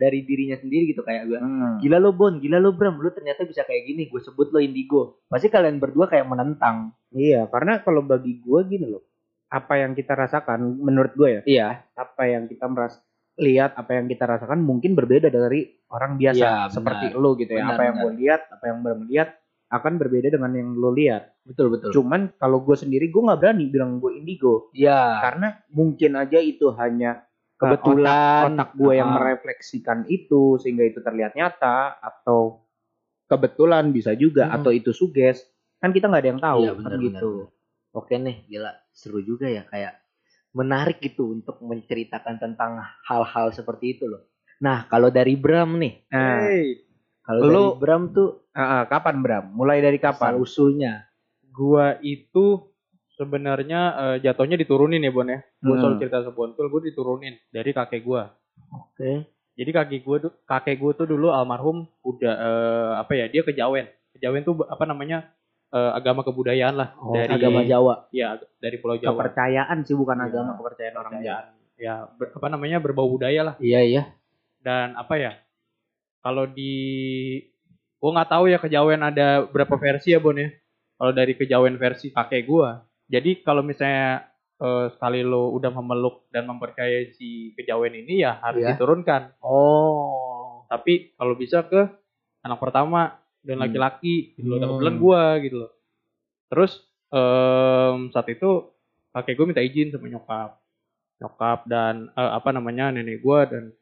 dari 0.00 0.24
dirinya 0.24 0.56
sendiri 0.56 0.88
gitu 0.90 1.04
kayak 1.04 1.28
gue 1.28 1.36
Hmm. 1.36 1.76
gila 1.76 2.00
lo 2.00 2.16
Bon 2.16 2.40
gila 2.40 2.56
lo 2.56 2.72
Bram 2.72 2.96
lu 2.96 3.12
ternyata 3.12 3.44
bisa 3.44 3.62
kayak 3.62 3.84
gini 3.84 4.08
gue 4.08 4.16
sebut 4.16 4.48
lo 4.48 4.58
indigo 4.58 5.20
pasti 5.28 5.46
kalian 5.46 5.76
berdua 5.76 6.08
kayak 6.08 6.24
menentang 6.24 6.96
Iya, 7.12 7.48
karena 7.48 7.80
kalau 7.80 8.04
bagi 8.04 8.44
gue 8.44 8.60
gini 8.68 8.92
loh, 8.92 9.00
apa 9.48 9.80
yang 9.80 9.96
kita 9.96 10.12
rasakan, 10.12 10.76
menurut 10.76 11.16
gue 11.16 11.28
ya, 11.30 11.42
iya 11.48 11.68
apa 11.96 12.28
yang 12.28 12.44
kita 12.44 12.68
meras 12.68 13.00
lihat, 13.36 13.72
apa 13.72 13.96
yang 13.96 14.04
kita 14.04 14.28
rasakan 14.28 14.60
mungkin 14.60 14.92
berbeda 14.92 15.32
dari 15.32 15.64
orang 15.88 16.20
biasa, 16.20 16.68
benar. 16.68 16.68
seperti 16.68 17.06
lo 17.16 17.32
gitu 17.38 17.56
ya. 17.56 17.64
Benar, 17.64 17.72
apa 17.72 17.82
yang 17.88 17.96
gue 18.04 18.12
lihat, 18.20 18.40
apa 18.52 18.64
yang 18.68 18.78
belum 18.84 19.00
lihat 19.08 19.28
akan 19.66 19.92
berbeda 19.96 20.28
dengan 20.28 20.52
yang 20.52 20.68
lo 20.76 20.92
lihat. 20.92 21.40
betul 21.46 21.72
betul 21.72 21.88
Cuman 21.94 22.36
kalau 22.36 22.60
gue 22.60 22.76
sendiri 22.76 23.08
gue 23.08 23.22
nggak 23.22 23.40
berani 23.40 23.64
bilang 23.70 23.96
gue 23.96 24.12
indigo, 24.12 24.68
iya 24.76 25.22
karena 25.22 25.56
mungkin 25.72 26.20
aja 26.20 26.36
itu 26.36 26.68
hanya 26.76 27.24
kebetulan 27.56 28.52
otak 28.52 28.70
gue 28.76 28.92
yang 28.96 29.10
merefleksikan 29.16 30.04
itu 30.06 30.60
sehingga 30.60 30.84
itu 30.84 31.00
terlihat 31.00 31.32
nyata 31.32 31.96
atau 31.98 32.68
kebetulan 33.26 33.90
bisa 33.90 34.12
juga 34.14 34.46
Hmm. 34.46 34.56
atau 34.60 34.70
itu 34.70 34.92
suges. 34.92 35.42
Kan 35.80 35.92
kita 35.92 36.08
nggak 36.08 36.22
ada 36.22 36.30
yang 36.30 36.42
tahu 36.42 36.60
Iya, 36.62 36.72
kan 36.76 36.90
benar, 36.92 37.00
gitu. 37.02 37.32
Oke 37.96 38.14
nih, 38.20 38.36
gila 38.46 38.72
seru 38.92 39.20
juga 39.24 39.48
ya 39.48 39.64
kayak 39.64 39.96
menarik 40.52 41.00
gitu 41.00 41.32
untuk 41.32 41.60
menceritakan 41.60 42.36
tentang 42.40 42.80
hal-hal 43.08 43.52
seperti 43.52 43.96
itu 43.96 44.04
loh. 44.08 44.24
Nah, 44.60 44.88
kalau 44.88 45.12
dari 45.12 45.36
Bram 45.36 45.76
nih, 45.76 46.08
nah 46.08 46.48
Hey, 46.48 46.80
kalau 47.20 47.40
dari 47.44 47.68
Bram 47.76 48.02
tuh 48.12 48.48
ah, 48.56 48.80
ah, 48.80 48.82
kapan 48.88 49.20
Bram? 49.20 49.44
Mulai 49.52 49.84
dari 49.84 50.00
asal 50.00 50.12
kapan 50.12 50.32
usulnya. 50.40 50.92
gua 51.52 51.96
itu 52.04 52.68
sebenarnya 53.16 53.80
eh, 53.94 54.16
jatuhnya 54.20 54.54
diturunin 54.54 55.00
ya 55.00 55.10
Bon 55.10 55.24
ya. 55.24 55.40
Gua 55.58 55.74
Hmm. 55.74 55.82
soal 55.82 55.94
cerita 55.96 56.20
sebontul 56.22 56.68
gua 56.68 56.80
diturunin 56.80 57.34
dari 57.48 57.70
kakek 57.70 58.00
gua. 58.00 58.32
Oke. 58.70 59.24
Jadi 59.52 59.70
kakek 59.72 60.00
gua 60.00 60.16
tuh 60.20 60.32
kakek 60.42 60.76
gua 60.76 60.92
tuh 60.92 61.06
dulu 61.06 61.28
almarhum 61.28 61.88
udah 62.02 62.32
eh, 62.32 62.92
apa 62.96 63.12
ya 63.12 63.26
dia 63.26 63.42
kejawen. 63.42 63.88
Kejawen 64.12 64.42
tuh 64.42 64.62
apa 64.62 64.84
namanya 64.84 65.28
eh, 65.68 65.90
agama 65.92 66.20
kebudayaan 66.22 66.76
lah 66.76 66.92
Oh, 66.96 67.12
dari 67.12 67.32
agama 67.32 67.60
Jawa. 67.62 68.06
ya 68.10 68.36
dari 68.56 68.76
Pulau 68.76 68.96
Jawa. 68.96 69.12
kepercayaan 69.12 69.82
sih 69.82 69.92
bukan 69.92 70.16
Iya, 70.16 70.26
agama 70.26 70.50
kepercayaan 70.54 70.96
orang 70.96 71.14
Jawa. 71.18 71.42
Ya 71.76 72.08
ber- 72.10 72.32
apa 72.32 72.46
namanya 72.48 72.80
berbau 72.80 73.04
budaya 73.04 73.42
lah 73.42 73.54
Iya 73.58 73.80
iya. 73.82 74.02
dan 74.58 74.96
apa 74.96 75.16
ya 75.16 75.36
kalau 76.20 76.48
di 76.48 76.72
gua 77.96 78.10
nggak 78.14 78.30
tahu 78.30 78.44
ya 78.46 78.56
kejawen 78.56 79.00
ada 79.00 79.44
berapa 79.44 79.74
versi 79.74 80.12
ya 80.12 80.20
Bon 80.20 80.32
ya. 80.32 80.48
Kalau 80.96 81.12
dari 81.12 81.32
kejawen 81.32 81.76
versi 81.76 82.08
kakek 82.08 82.46
gua. 82.46 82.85
Jadi 83.06 83.40
kalau 83.40 83.62
misalnya 83.62 84.26
eh, 84.56 84.86
sekali 84.88 85.20
lo 85.20 85.52
udah 85.52 85.68
memeluk 85.70 86.32
dan 86.32 86.48
mempercayai 86.48 87.12
si 87.12 87.52
kejawen 87.52 87.92
ini 87.92 88.24
ya 88.24 88.40
harus 88.40 88.64
Iya. 88.64 88.72
diturunkan. 88.72 89.36
Oh. 89.44 90.64
Tapi 90.66 91.12
kalau 91.12 91.36
bisa 91.36 91.60
ke 91.62 91.84
anak 92.40 92.56
pertama 92.56 93.14
dan 93.44 93.60
Hmm. 93.60 93.68
laki-laki 93.68 94.32
gitu 94.34 94.48
loh. 94.48 94.56
Dan 94.56 94.66
Hmm. 94.66 94.72
kebetulan 94.74 94.96
gua 94.96 95.22
gitu 95.38 95.56
loh. 95.60 95.72
Terus 96.48 96.72
em, 97.06 98.10
saat 98.10 98.26
itu 98.26 98.50
kakek 99.12 99.34
gue 99.34 99.46
minta 99.46 99.62
izin 99.62 99.92
sama 99.92 100.08
nyokap. 100.08 100.50
Nyokap 101.16 101.58
dan 101.64 102.08
eh, 102.10 102.30
apa 102.32 102.48
namanya 102.50 102.90
nenek 102.90 103.20
gua 103.20 103.44
dan 103.44 103.76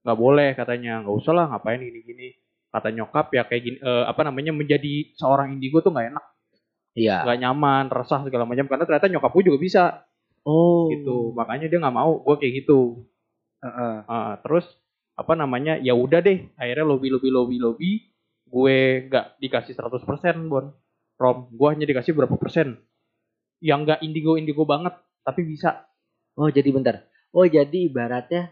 nggak 0.00 0.16
boleh 0.16 0.48
katanya 0.54 1.04
nggak 1.04 1.16
usah 1.16 1.34
lah 1.34 1.44
ngapain 1.46 1.76
gini-gini 1.76 2.32
kata 2.70 2.88
nyokap 2.88 3.28
ya 3.30 3.44
kayak 3.44 3.62
gini 3.62 3.76
eh, 3.76 4.04
apa 4.06 4.22
namanya 4.22 4.54
menjadi 4.54 5.10
seorang 5.12 5.52
indigo 5.52 5.82
tuh 5.82 5.90
nggak 5.90 6.08
enak 6.08 6.24
Iya. 6.98 7.22
nggak 7.22 7.38
nyaman 7.38 7.84
resah 7.88 8.20
segala 8.26 8.44
macam 8.48 8.66
karena 8.66 8.84
ternyata 8.86 9.06
nyokap 9.08 9.30
gue 9.34 9.44
juga 9.46 9.58
bisa 9.60 9.84
Oh. 10.42 10.88
gitu 10.88 11.36
makanya 11.36 11.68
dia 11.68 11.78
nggak 11.78 11.96
mau 11.96 12.18
gue 12.24 12.36
kayak 12.40 12.64
gitu 12.64 13.04
Heeh. 13.60 13.94
Ah, 14.08 14.40
terus 14.40 14.64
apa 15.14 15.36
namanya 15.36 15.76
ya 15.76 15.92
udah 15.92 16.24
deh 16.24 16.48
akhirnya 16.56 16.88
lobby 16.88 17.12
lobby 17.12 17.28
lobby 17.28 17.56
lobby 17.60 17.90
gue 18.48 18.76
nggak 19.06 19.36
dikasih 19.38 19.76
100% 19.76 20.48
bon 20.48 20.72
rom 21.20 21.52
gue 21.52 21.68
hanya 21.68 21.84
dikasih 21.84 22.16
berapa 22.16 22.34
persen 22.40 22.80
yang 23.60 23.84
nggak 23.84 24.00
indigo 24.00 24.40
indigo 24.40 24.64
banget 24.64 24.96
tapi 25.22 25.44
bisa 25.44 25.84
Oh, 26.40 26.48
jadi 26.48 26.72
bentar. 26.72 27.04
Oh, 27.36 27.44
jadi 27.44 27.84
ibaratnya 27.90 28.48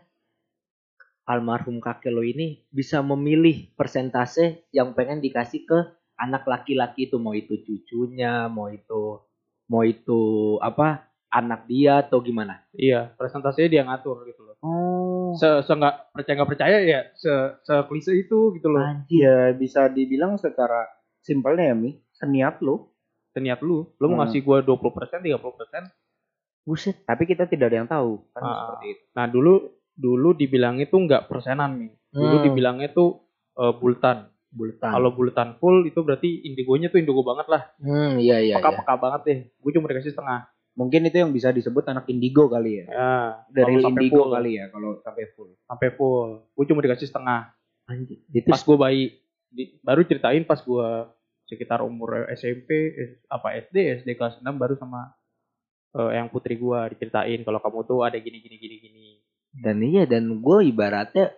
almarhum 1.25 1.81
kakek 1.81 2.13
lo 2.13 2.21
ini 2.21 2.69
bisa 2.69 3.01
memilih 3.01 3.73
persentase 3.81 4.69
yang 4.77 4.93
pengen 4.93 5.25
dikasih 5.25 5.65
ke 5.65 5.79
anak 6.19 6.43
laki-laki 6.45 7.07
itu 7.07 7.17
mau 7.17 7.33
itu 7.33 7.55
cucunya, 7.59 8.47
mau 8.47 8.69
itu 8.69 9.23
mau 9.67 9.83
itu 9.83 10.21
apa 10.59 11.05
anak 11.29 11.65
dia 11.65 12.01
atau 12.01 12.19
gimana? 12.19 12.65
iya 12.73 13.13
presentasinya 13.15 13.69
dia 13.69 13.83
ngatur 13.85 14.25
gitu 14.25 14.43
loh 14.43 14.57
Oh. 14.59 15.37
se 15.37 15.47
se 15.63 15.71
nggak 15.71 16.11
percaya 16.11 16.35
nggak 16.35 16.51
percaya 16.51 16.77
ya 16.83 17.01
se 17.15 17.31
se 17.63 17.75
klise 17.85 18.11
itu 18.13 18.51
gitu 18.53 18.67
loh 18.67 18.83
Anjir. 18.83 19.23
ya 19.23 19.37
bisa 19.53 19.87
dibilang 19.87 20.35
secara 20.35 20.89
simpelnya 21.21 21.71
ya 21.71 21.77
mi 21.77 21.95
seniat 22.11 22.59
lo 22.59 22.91
seniat 23.31 23.61
lu 23.61 23.87
lu 23.95 24.05
mau 24.05 24.17
Hmm. 24.17 24.21
ngasih 24.25 24.41
gue 24.41 24.59
20% 24.65 24.91
persen 24.91 25.21
30% 25.21 25.39
persen 25.55 25.83
Buset. 26.65 26.97
tapi 27.05 27.25
kita 27.25 27.45
tidak 27.45 27.71
ada 27.71 27.77
yang 27.77 27.89
tahu 27.89 28.25
kan 28.31 28.43
Ah. 28.43 28.53
seperti 28.67 28.87
itu 28.91 29.03
nah 29.13 29.27
dulu 29.27 29.53
dulu 29.95 30.29
dibilangnya 30.33 30.87
tuh 30.87 31.01
nggak 31.03 31.23
persenan 31.27 31.71
nih 31.79 31.93
dulu 32.11 32.35
Hmm. 32.35 32.45
dibilangnya 32.45 32.89
tuh 32.91 33.21
eh, 33.55 33.75
bultan 33.75 34.33
Bultan. 34.49 34.91
kalau 34.91 35.11
bultan 35.11 35.49
full 35.55 35.85
itu 35.85 36.01
berarti 36.01 36.43
indigonya 36.43 36.89
tuh 36.89 36.97
indigo 36.97 37.21
banget 37.21 37.47
lah 37.47 37.63
Hmm, 37.77 38.17
iya 38.17 38.39
iya. 38.39 38.49
iya. 38.49 38.55
peka-peka 38.57 38.95
banget 38.97 39.21
deh 39.23 39.39
gue 39.53 39.71
cuma 39.71 39.87
dikasih 39.87 40.11
setengah 40.11 40.41
mungkin 40.73 41.05
itu 41.05 41.17
yang 41.17 41.31
bisa 41.31 41.51
disebut 41.51 41.85
anak 41.85 42.07
indigo 42.07 42.47
kali 42.47 42.81
ya 42.81 42.85
ya 42.87 43.13
dari 43.47 43.77
indigo 43.79 44.25
full, 44.25 44.33
kali 44.33 44.51
ya 44.57 44.67
kalau 44.69 44.97
sampai 44.99 45.25
full 45.31 45.53
sampai 45.61 45.89
full 45.91 46.29
gue 46.51 46.65
cuma 46.65 46.81
dikasih 46.81 47.07
setengah 47.07 47.53
Anjir. 47.85 48.21
Itu 48.27 48.49
pas 48.49 48.61
gue 48.61 48.77
bayi 48.77 49.03
Di- 49.49 49.81
baru 49.81 50.01
ceritain 50.03 50.43
pas 50.43 50.59
gue 50.59 50.89
sekitar 51.45 51.81
umur 51.81 52.29
SMP 52.31 52.69
S- 52.91 53.25
apa 53.27 53.57
SD 53.59 53.77
SD 53.99 54.09
kelas 54.15 54.39
6 54.39 54.49
baru 54.55 54.77
sama 54.77 55.13
eh, 55.91 56.13
yang 56.15 56.29
putri 56.29 56.55
gue 56.55 56.79
diceritain 56.91 57.41
kalau 57.43 57.57
kamu 57.59 57.81
tuh 57.83 58.01
ada 58.03 58.17
gini 58.17 58.39
gini 58.39 58.57
gini 58.57 58.77
gini 58.79 59.07
Dan 59.51 59.81
iya 59.81 60.05
dan 60.05 60.29
gue 60.39 60.59
ibaratnya 60.63 61.33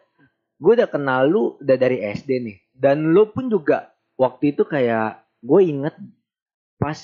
gue 0.57 0.73
udah 0.75 0.87
kenal 0.87 1.25
lu 1.25 1.43
udah 1.57 1.77
dari 1.77 2.03
SD 2.03 2.31
nih. 2.37 2.57
Dan 2.81 3.13
lu 3.13 3.29
pun 3.29 3.53
juga 3.53 3.93
waktu 4.17 4.57
itu 4.57 4.65
kayak 4.65 5.21
gue 5.41 5.61
inget 5.61 5.97
pas 6.77 6.97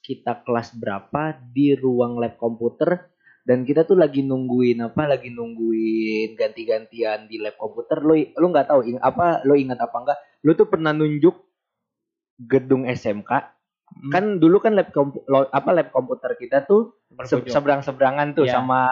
kita 0.00 0.40
kelas 0.42 0.72
berapa 0.72 1.22
di 1.52 1.76
ruang 1.76 2.16
lab 2.16 2.34
komputer 2.36 3.12
dan 3.44 3.62
kita 3.62 3.84
tuh 3.84 3.94
lagi 3.94 4.24
nungguin 4.24 4.80
apa 4.82 5.04
lagi 5.04 5.28
nungguin 5.28 6.32
ganti-gantian 6.32 7.28
di 7.28 7.36
lab 7.36 7.54
komputer 7.54 8.00
lu 8.00 8.14
lu 8.16 8.46
nggak 8.48 8.66
tahu 8.66 8.80
ing, 8.82 8.98
apa 8.98 9.44
lu 9.44 9.54
ingat 9.54 9.78
apa 9.78 9.96
enggak 9.98 10.18
lu 10.42 10.54
tuh 10.54 10.66
pernah 10.66 10.90
nunjuk 10.90 11.36
gedung 12.40 12.88
SMK 12.88 13.30
Hmm. 13.92 14.08
kan 14.08 14.24
dulu 14.40 14.56
kan 14.56 14.72
lab 14.72 14.88
kompu, 14.88 15.20
lo- 15.28 15.52
apa 15.52 15.68
lab 15.68 15.92
komputer 15.92 16.32
kita 16.40 16.64
tuh 16.64 16.96
se- 17.28 17.44
seberang-seberangan 17.44 18.32
tuh 18.32 18.48
Iya. 18.48 18.56
sama 18.56 18.88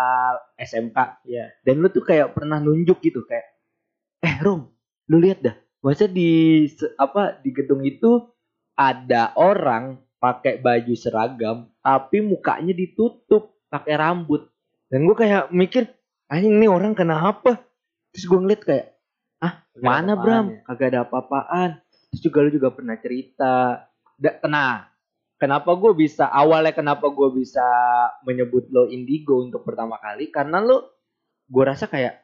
SMK. 0.61 1.25
Iya. 1.25 1.57
Dan 1.65 1.81
lu 1.81 1.89
tuh 1.89 2.05
kayak 2.05 2.37
pernah 2.37 2.61
nunjuk 2.61 3.01
gitu 3.01 3.25
kayak 3.25 3.49
eh 4.21 4.37
Rom, 4.45 4.69
lu 5.09 5.17
lihat 5.17 5.41
dah. 5.41 5.57
Masa 5.81 6.05
di 6.05 6.65
apa 7.01 7.41
di 7.41 7.51
gedung 7.57 7.81
itu 7.85 8.29
ada 8.77 9.33
orang 9.37 9.97
pakai 10.21 10.61
baju 10.61 10.93
seragam 10.93 11.73
tapi 11.81 12.21
mukanya 12.21 12.77
ditutup 12.77 13.57
pakai 13.73 13.97
rambut. 13.97 14.51
Dan 14.91 15.07
gue 15.07 15.17
kayak 15.17 15.55
mikir, 15.55 15.87
anjing 16.27 16.59
nih 16.59 16.69
orang 16.69 16.93
kenapa? 16.93 17.63
Terus 18.11 18.25
gue 18.27 18.39
ngeliat 18.43 18.63
kayak, 18.67 18.87
ah 19.41 19.63
ada 19.63 19.81
mana 19.81 20.13
apa-apaan 20.19 20.25
Bram? 20.27 20.47
ya. 20.51 20.59
Kagak 20.67 20.89
ada 20.91 21.01
apa-apaan. 21.07 21.71
Terus 22.11 22.21
juga 22.27 22.39
lu 22.43 22.51
juga 22.51 22.69
pernah 22.75 22.97
cerita. 22.99 23.53
Da, 24.19 24.31
nah, 24.51 24.91
kenapa 25.39 25.71
gue 25.79 25.93
bisa 25.95 26.27
awalnya 26.27 26.75
kenapa 26.75 27.07
gue 27.09 27.29
bisa 27.39 27.65
menyebut 28.27 28.69
lo 28.75 28.91
indigo 28.91 29.41
untuk 29.41 29.63
pertama 29.63 29.97
kali? 30.03 30.29
Karena 30.35 30.59
lo, 30.59 30.91
gue 31.47 31.65
rasa 31.65 31.87
kayak 31.87 32.19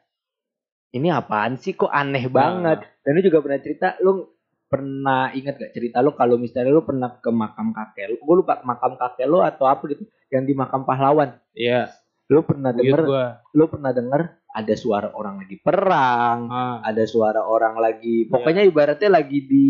ini 0.97 1.13
apaan 1.13 1.55
sih? 1.61 1.77
Kok 1.77 1.93
aneh 1.93 2.25
banget. 2.27 2.83
Dan 3.05 3.17
lu 3.17 3.21
juga 3.21 3.39
pernah 3.45 3.59
cerita, 3.61 3.87
lu 4.01 4.37
pernah 4.67 5.31
ingat 5.31 5.55
gak 5.55 5.71
cerita 5.71 6.03
lu 6.03 6.11
kalau 6.11 6.35
misalnya 6.35 6.75
lu 6.75 6.83
pernah 6.83 7.15
ke 7.23 7.31
makam 7.31 7.71
kakek 7.71 8.11
lu, 8.11 8.15
gue 8.19 8.35
lupa 8.43 8.59
makam 8.67 8.99
kakek 8.99 9.25
lu 9.25 9.39
atau 9.39 9.63
apa 9.63 9.87
gitu, 9.87 10.03
yang 10.27 10.43
di 10.43 10.53
makam 10.53 10.83
pahlawan. 10.83 11.39
iya. 11.55 11.87
Lu 12.27 12.43
pernah 12.43 12.75
denger, 12.75 13.07
gue 13.07 13.25
lu 13.55 13.71
pernah 13.71 13.95
denger 13.95 14.43
ada 14.51 14.73
suara 14.75 15.15
orang 15.15 15.39
lagi 15.39 15.55
perang, 15.63 16.39
ah, 16.51 16.77
ada 16.83 17.07
suara 17.07 17.39
orang 17.47 17.79
lagi, 17.79 18.27
pokoknya 18.27 18.67
ibaratnya 18.67 19.07
lagi 19.07 19.47
di 19.47 19.67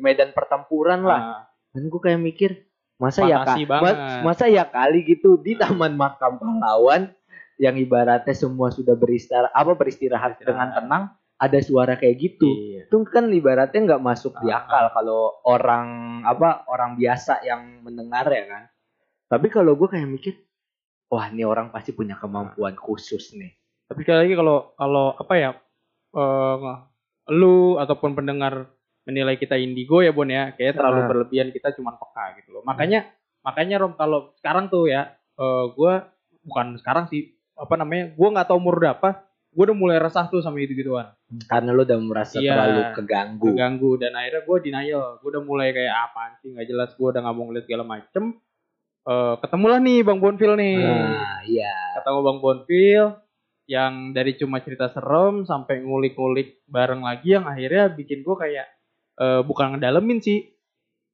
medan 0.00 0.32
pertempuran 0.32 1.04
lah. 1.04 1.20
ah. 1.20 1.42
Dan 1.76 1.92
gue 1.92 2.00
kayak 2.00 2.16
mikir, 2.24 2.50
masa 2.96 3.28
ya 3.28 3.44
kak, 3.44 3.60
masa 4.24 4.48
ya 4.48 4.64
kali 4.64 5.04
gitu 5.04 5.36
di 5.36 5.60
taman 5.60 5.92
makam 6.00 6.40
pahlawan 6.40 7.12
yang 7.60 7.76
ibaratnya 7.76 8.32
semua 8.32 8.72
sudah 8.72 8.96
beristirahat 8.96 9.52
apa 9.52 9.76
beristirahat 9.76 10.40
Beristirahat. 10.40 10.48
dengan 10.48 10.68
tenang, 10.72 11.02
ada 11.36 11.58
suara 11.60 11.94
kayak 11.94 12.16
gitu. 12.16 12.48
Iya. 12.48 12.88
Itu 12.88 13.04
kan 13.04 13.28
ibaratnya 13.28 13.80
nggak 13.84 14.02
masuk 14.02 14.32
di 14.40 14.48
Ah. 14.48 14.64
akal 14.64 14.84
kalau 14.92 15.20
orang 15.44 15.88
apa 16.24 16.64
orang 16.66 16.96
biasa 16.96 17.44
yang 17.44 17.84
mendengar 17.84 18.24
ya 18.26 18.44
kan. 18.46 18.62
Tapi 19.28 19.46
kalau 19.46 19.76
gue 19.76 19.86
kayak 19.86 20.08
mikir, 20.08 20.34
wah 21.06 21.28
ini 21.28 21.44
orang 21.44 21.68
pasti 21.68 21.92
punya 21.92 22.16
kemampuan 22.16 22.74
khusus 22.74 23.36
nih. 23.36 23.52
Tapi 23.86 24.00
sekali 24.02 24.18
lagi 24.24 24.34
kalau 24.34 24.72
kalau 24.74 25.12
apa 25.14 25.34
ya 25.36 25.50
eh 26.10 26.76
lu 27.30 27.76
ataupun 27.76 28.12
pendengar 28.12 28.66
menilai 29.06 29.36
kita 29.36 29.54
indigo 29.54 30.02
ya 30.02 30.10
Bon 30.10 30.26
ya, 30.26 30.50
kayak 30.56 30.76
terlalu 30.76 31.00
Ah. 31.04 31.08
berlebihan 31.08 31.48
kita 31.50 31.70
cuman 31.72 31.94
peka 31.94 32.40
gitu 32.40 32.56
loh. 32.56 32.62
Makanya 32.64 33.04
makanya 33.40 33.80
Rom 33.80 33.94
kalau 33.94 34.32
sekarang 34.36 34.68
tuh 34.68 34.86
ya 34.86 35.12
eh 35.36 35.64
gua 35.72 36.08
bukan 36.40 36.76
sekarang 36.76 37.04
sih 37.06 37.36
apa 37.60 37.74
namanya? 37.76 38.16
Gua 38.16 38.28
nggak 38.32 38.48
tahu 38.48 38.56
umur 38.56 38.80
berapa, 38.80 39.08
gua 39.52 39.62
udah 39.68 39.76
mulai 39.76 39.96
resah 40.00 40.24
tuh 40.26 40.40
sama 40.40 40.58
itu 40.64 40.72
gituan. 40.72 41.12
Karena 41.44 41.76
lu 41.76 41.84
udah 41.84 41.98
merasa 42.00 42.40
Iya. 42.40 42.56
terlalu 42.56 42.80
keganggu. 42.96 43.46
Keganggu 43.52 43.90
dan 44.00 44.12
akhirnya 44.16 44.42
gua 44.48 44.56
denial. 44.58 45.06
Gua 45.20 45.28
udah 45.36 45.42
mulai 45.44 45.68
kayak 45.76 45.94
apaan 46.08 46.32
sih 46.40 46.48
nggak 46.56 46.66
jelas, 46.66 46.90
gua 46.96 47.12
udah 47.12 47.20
nggak 47.20 47.36
mau 47.36 47.44
ngeliat 47.52 47.64
segala 47.68 47.84
macem. 47.84 48.24
Eh 49.00 49.34
ketemulah 49.38 49.78
nih 49.78 49.98
Bang 50.00 50.18
Bonfil 50.18 50.56
nih. 50.56 50.76
Nah, 50.80 51.40
iya. 51.44 52.00
ketemu 52.00 52.18
Bang 52.24 52.38
Bonfil 52.40 53.04
yang 53.70 54.10
dari 54.10 54.34
cuma 54.34 54.58
cerita 54.58 54.90
serem 54.90 55.46
sampai 55.46 55.78
ngulik-ngulik 55.78 56.66
bareng 56.66 57.06
lagi 57.06 57.38
yang 57.38 57.46
akhirnya 57.46 57.86
bikin 57.86 58.26
gue 58.26 58.34
kayak 58.34 58.66
eh, 59.20 59.40
bukan 59.46 59.76
ngedalemin 59.76 60.18
sih. 60.18 60.48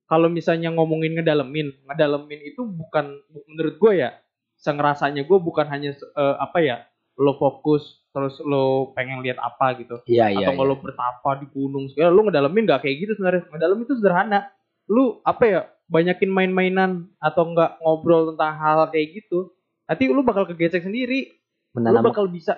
Kalau 0.07 0.31
misalnya 0.31 0.71
ngomongin 0.71 1.19
ngedalemin, 1.19 1.83
ngedalemin 1.85 2.41
itu 2.47 2.63
bukan 2.63 3.11
menurut 3.51 3.75
gue 3.75 3.93
ya, 4.07 4.15
sengerasanya 4.57 5.23
gue 5.23 5.39
bukan 5.39 5.67
hanya 5.67 5.93
eh, 5.93 6.37
apa 6.39 6.59
ya, 6.59 6.77
lo 7.17 7.37
fokus 7.37 7.83
terus 8.11 8.41
lo 8.41 8.93
pengen 8.93 9.21
lihat 9.21 9.37
apa 9.37 9.77
gitu 9.77 10.01
Iya 10.05 10.29
iya. 10.31 10.49
atau 10.49 10.57
kalau 10.57 10.73
lo 10.73 10.77
bertapa 10.79 11.31
di 11.37 11.47
gunung 11.47 11.85
segala 11.89 12.09
lo 12.11 12.21
ngedalemin 12.23 12.65
nggak 12.65 12.81
kayak 12.81 12.97
gitu 12.99 13.13
sebenarnya 13.15 13.45
ngedalemin 13.47 13.85
itu 13.85 13.95
sederhana 13.95 14.41
lu 14.87 15.21
apa 15.21 15.45
ya 15.45 15.61
banyakin 15.87 16.31
main-mainan 16.31 16.91
atau 17.19 17.45
nggak 17.47 17.77
ngobrol 17.79 18.33
tentang 18.33 18.53
hal 18.55 18.89
kayak 18.89 19.17
gitu 19.17 19.53
nanti 19.85 20.09
lu 20.09 20.21
bakal 20.21 20.45
kegesek 20.45 20.81
sendiri 20.83 21.29
lu 21.71 21.85
Menanam, 21.85 22.05
bakal 22.07 22.25
bisa 22.27 22.57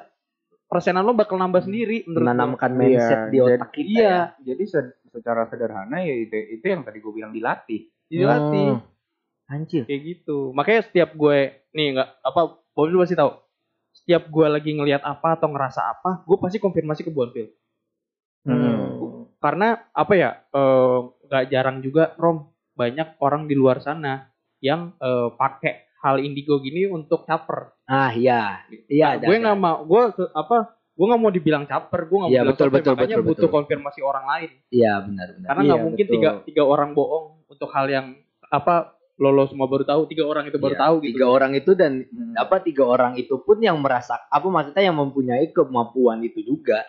persenan 0.64 1.02
lo 1.02 1.12
bakal 1.12 1.34
nambah 1.36 1.60
sendiri 1.60 2.06
menanamkan 2.06 2.70
mindset 2.70 3.18
Iya, 3.18 3.30
di 3.30 3.38
otak 3.40 3.58
jadi- 3.64 3.74
kita. 3.74 3.90
iya. 3.90 4.06
ya. 4.06 4.22
Jadi 4.44 4.62
se- 4.64 4.94
secara 5.08 5.42
sederhana 5.44 5.98
ya 5.98 6.14
itu, 6.14 6.38
itu 6.52 6.64
yang 6.64 6.82
tadi 6.82 6.98
gue 6.98 7.12
bilang 7.12 7.32
dilatih. 7.32 7.82
dilatih 8.06 8.68
Hmm. 8.74 8.84
Anjir. 9.48 9.82
kayak 9.82 10.02
gitu 10.06 10.52
makanya 10.52 10.84
setiap 10.84 11.10
gue 11.12 11.38
nih 11.70 11.96
nggak 11.96 12.08
apa 12.20 12.40
Bobby 12.70 12.90
lu 12.90 13.00
pasti 13.00 13.14
tahu 13.14 13.32
setiap 13.90 14.26
gue 14.26 14.46
lagi 14.46 14.70
ngelihat 14.70 15.00
apa 15.00 15.34
atau 15.34 15.48
ngerasa 15.48 15.80
apa 15.90 16.22
gue 16.22 16.36
pasti 16.36 16.56
konfirmasi 16.56 17.02
ke 17.02 17.10
Bonfil 17.10 17.48
Hmm. 18.40 19.28
karena 19.36 19.90
apa 19.90 20.14
ya 20.14 20.30
eh, 20.48 20.98
nggak 21.22 21.44
jarang 21.48 21.78
juga 21.78 22.16
Rom 22.16 22.48
banyak 22.72 23.18
orang 23.18 23.44
di 23.44 23.52
luar 23.52 23.78
sana 23.78 24.30
yang 24.58 24.94
eh, 24.96 25.28
pakai 25.30 25.84
hal 25.98 26.16
indigo 26.18 26.56
gini 26.58 26.86
untuk 26.86 27.26
caper. 27.26 27.74
Ah 27.84 28.08
iya. 28.08 28.62
Iya 28.86 29.04
Nah, 29.04 29.14
ada. 29.18 29.24
gue 29.26 29.36
nggak 29.36 29.58
mau 29.58 29.76
gue 29.82 30.02
apa 30.30 30.56
gue 30.70 31.04
nggak 31.04 31.20
mau 31.20 31.28
dibilang 31.28 31.64
caper 31.64 32.00
gue 32.04 32.16
nggak 32.16 32.24
mau 32.24 32.32
Iya, 32.32 32.40
bilang 32.40 32.54
betul, 32.54 32.64
caper, 32.64 32.76
betul, 32.78 32.92
makanya 32.94 33.16
betul, 33.16 33.26
butuh 33.26 33.40
betul. 33.42 33.56
konfirmasi 33.58 34.00
orang 34.00 34.24
lain 34.24 34.50
Iya 34.70 34.92
benar 35.02 35.26
benar. 35.28 35.46
karena 35.46 35.60
nggak 35.60 35.76
Iya, 35.76 35.84
mungkin 35.84 36.04
betul. 36.06 36.14
tiga 36.16 36.30
tiga 36.42 36.62
orang 36.64 36.90
bohong 36.92 37.26
untuk 37.44 37.68
hal 37.68 37.86
yang 37.86 38.06
apa 38.48 38.74
lo 39.18 39.34
lo 39.34 39.44
semua 39.50 39.66
baru 39.66 39.82
tahu 39.82 40.06
tiga 40.06 40.24
orang 40.24 40.46
itu 40.46 40.56
baru 40.56 40.74
Iya, 40.74 40.82
tahu 40.82 40.94
gitu 41.02 41.10
Tiga 41.18 41.26
orang 41.26 41.52
itu 41.52 41.70
dan 41.74 41.92
Hmm. 42.06 42.34
apa 42.38 42.56
tiga 42.62 42.84
orang 42.86 43.12
itu 43.18 43.34
pun 43.42 43.58
yang 43.58 43.82
merasa 43.82 44.14
apa 44.30 44.46
maksudnya 44.46 44.82
yang 44.86 44.96
mempunyai 44.96 45.50
kemampuan 45.50 46.22
itu 46.22 46.40
juga. 46.40 46.86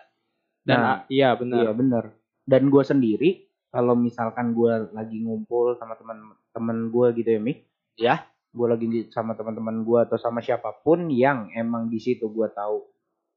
dan 0.61 0.77
Nah, 0.77 0.85
ah, 0.85 0.97
iya 1.09 1.33
benar 1.33 1.65
Iya 1.65 1.71
bener. 1.73 2.03
Dan 2.45 2.69
gue 2.69 2.83
sendiri 2.85 3.29
kalau 3.69 3.93
misalkan 3.93 4.53
gue 4.53 4.93
lagi 4.93 5.17
ngumpul 5.21 5.73
sama 5.77 5.97
teman-teman 5.97 6.77
gue 6.89 7.07
gitu 7.17 7.29
ya 7.33 7.41
Mik. 7.41 7.57
Ya. 7.97 8.15
Gue 8.49 8.67
lagi 8.69 8.85
sama 9.09 9.33
teman-teman 9.33 9.81
gue 9.81 9.99
atau 10.05 10.17
sama 10.17 10.41
siapa 10.41 10.69
pun 10.81 11.09
yang 11.09 11.49
emang 11.53 11.89
di 11.89 11.97
situ 11.97 12.29
gue 12.29 12.45
tahu 12.49 12.81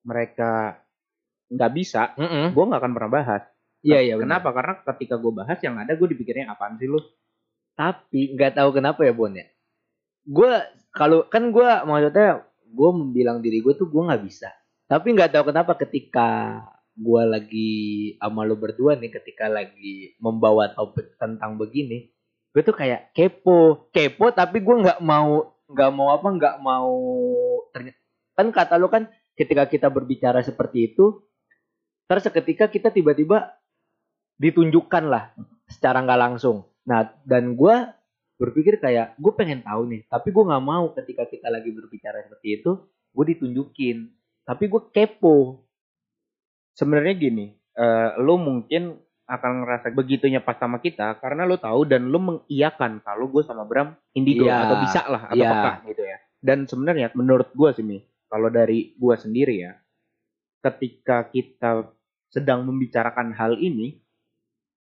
mereka 0.05 0.83
nggak 1.49 1.73
bisa, 1.73 2.17
Mm-mm. 2.17 2.53
gue 2.53 2.65
nggak 2.65 2.81
akan 2.81 2.93
pernah 2.97 3.13
bahas. 3.13 3.43
Iya 3.85 3.99
iya. 4.01 4.15
benar. 4.17 4.41
Kenapa? 4.41 4.49
Karena 4.57 4.75
ketika 4.93 5.15
gue 5.17 5.33
bahas 5.33 5.59
yang 5.61 5.77
ada 5.77 5.93
gue 5.93 6.09
dipikirnya 6.11 6.49
apaan 6.49 6.77
sih 6.77 6.89
lu? 6.89 7.01
Tapi 7.73 8.37
nggak 8.37 8.61
tahu 8.61 8.71
kenapa 8.77 9.01
ya 9.05 9.13
Bon 9.17 9.33
ya. 9.33 9.47
Gue 10.23 10.53
kalau 10.93 11.27
kan 11.27 11.51
gue 11.51 11.69
maksudnya 11.89 12.45
gue 12.73 12.91
bilang 13.13 13.41
diri 13.41 13.61
gue 13.61 13.75
tuh 13.77 13.89
gue 13.89 14.03
nggak 14.03 14.23
bisa. 14.25 14.53
Tapi 14.89 15.17
nggak 15.17 15.33
tahu 15.33 15.53
kenapa 15.53 15.73
ketika 15.81 16.61
gue 16.93 17.23
lagi 17.25 17.73
sama 18.21 18.45
lo 18.45 18.61
berdua 18.61 19.01
nih 19.01 19.09
ketika 19.09 19.49
lagi 19.49 20.13
membawa 20.21 20.69
topik 20.77 21.17
tentang 21.17 21.57
begini, 21.57 22.13
gue 22.53 22.63
tuh 22.63 22.77
kayak 22.77 23.17
kepo, 23.17 23.89
kepo 23.89 24.29
tapi 24.37 24.61
gue 24.61 24.77
nggak 24.85 25.01
mau 25.01 25.57
nggak 25.73 25.91
mau 25.97 26.09
apa 26.13 26.29
nggak 26.29 26.57
mau 26.61 26.93
ternyata 27.73 27.99
kan 28.37 28.47
kata 28.53 28.75
lo 28.77 28.93
kan 28.93 29.09
ketika 29.33 29.65
kita 29.65 29.89
berbicara 29.89 30.45
seperti 30.45 30.93
itu, 30.93 31.25
terus 32.05 32.29
seketika 32.29 32.69
kita 32.69 32.93
tiba-tiba 32.93 33.57
ditunjukkan 34.37 35.05
lah 35.09 35.33
secara 35.69 36.05
nggak 36.05 36.21
langsung. 36.21 36.69
Nah, 36.83 37.07
dan 37.23 37.55
gue 37.55 37.77
berpikir 38.37 38.83
kayak 38.83 39.15
gue 39.17 39.33
pengen 39.39 39.63
tahu 39.63 39.87
nih, 39.87 40.03
tapi 40.11 40.35
gue 40.35 40.45
nggak 40.45 40.65
mau 40.67 40.91
ketika 40.99 41.31
kita 41.31 41.47
lagi 41.47 41.71
berbicara 41.71 42.27
seperti 42.27 42.49
itu, 42.59 42.71
gue 43.15 43.25
ditunjukin. 43.37 44.11
Tapi 44.43 44.65
gue 44.67 44.83
kepo. 44.91 45.63
Sebenarnya 46.75 47.15
gini, 47.15 47.47
eh, 47.55 48.11
lu 48.19 48.41
mungkin 48.41 48.99
akan 49.23 49.65
ngerasa 49.65 49.95
begitunya 49.95 50.43
pas 50.43 50.59
sama 50.59 50.83
kita 50.83 51.17
karena 51.23 51.47
lu 51.47 51.57
tahu 51.57 51.87
dan 51.87 52.11
lu 52.11 52.19
mengiyakan 52.19 53.01
kalau 53.01 53.31
gue 53.31 53.41
sama 53.47 53.63
Bram 53.65 53.95
indigo 54.13 54.45
Iya. 54.45 54.67
atau 54.67 54.77
bisa 54.83 55.01
lah 55.09 55.23
atau 55.31 55.39
Iya. 55.39 55.51
peka 55.55 55.73
gitu 55.89 56.03
ya. 56.03 56.19
Dan 56.43 56.59
sebenarnya 56.67 57.15
menurut 57.15 57.49
gue 57.55 57.71
sih 57.71 57.87
Mi, 57.87 58.03
kalau 58.27 58.51
dari 58.51 58.93
gue 58.99 59.15
sendiri 59.15 59.63
ya, 59.63 59.73
ketika 60.61 61.31
kita 61.31 61.87
sedang 62.29 62.67
membicarakan 62.67 63.31
hal 63.33 63.57
ini, 63.63 64.02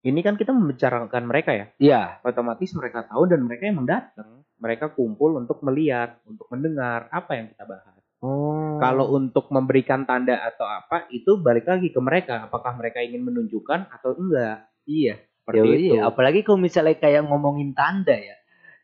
ini 0.02 0.20
kan 0.22 0.38
kita 0.38 0.54
membicarakan 0.54 1.24
mereka 1.26 1.52
ya. 1.54 1.66
Iya, 1.78 2.02
Otomatis 2.22 2.72
mereka 2.74 3.06
tahu 3.06 3.26
dan 3.26 3.44
mereka 3.44 3.68
emang 3.68 3.90
datang. 3.90 4.46
Mereka 4.58 4.94
kumpul 4.94 5.38
untuk 5.38 5.62
melihat, 5.62 6.18
untuk 6.26 6.50
mendengar 6.50 7.10
apa 7.10 7.32
yang 7.38 7.50
kita 7.50 7.66
bahas. 7.66 7.98
Oh. 8.18 8.82
Kalau 8.82 9.14
untuk 9.14 9.54
memberikan 9.54 10.06
tanda 10.10 10.42
atau 10.42 10.66
apa 10.66 11.06
itu 11.14 11.38
balik 11.38 11.70
lagi 11.70 11.94
ke 11.94 12.00
mereka. 12.02 12.50
Apakah 12.50 12.74
mereka 12.74 13.02
ingin 13.02 13.22
menunjukkan 13.22 13.94
atau 13.94 14.18
enggak? 14.18 14.66
iya, 14.90 15.22
Seperti 15.44 15.58
Ya, 15.62 15.64
itu. 15.78 15.94
iya. 15.94 16.02
apalagi 16.08 16.42
kalau 16.42 16.58
misalnya 16.58 16.98
kayak 16.98 17.30
ngomongin 17.30 17.78
tanda 17.78 18.18
ya. 18.18 18.34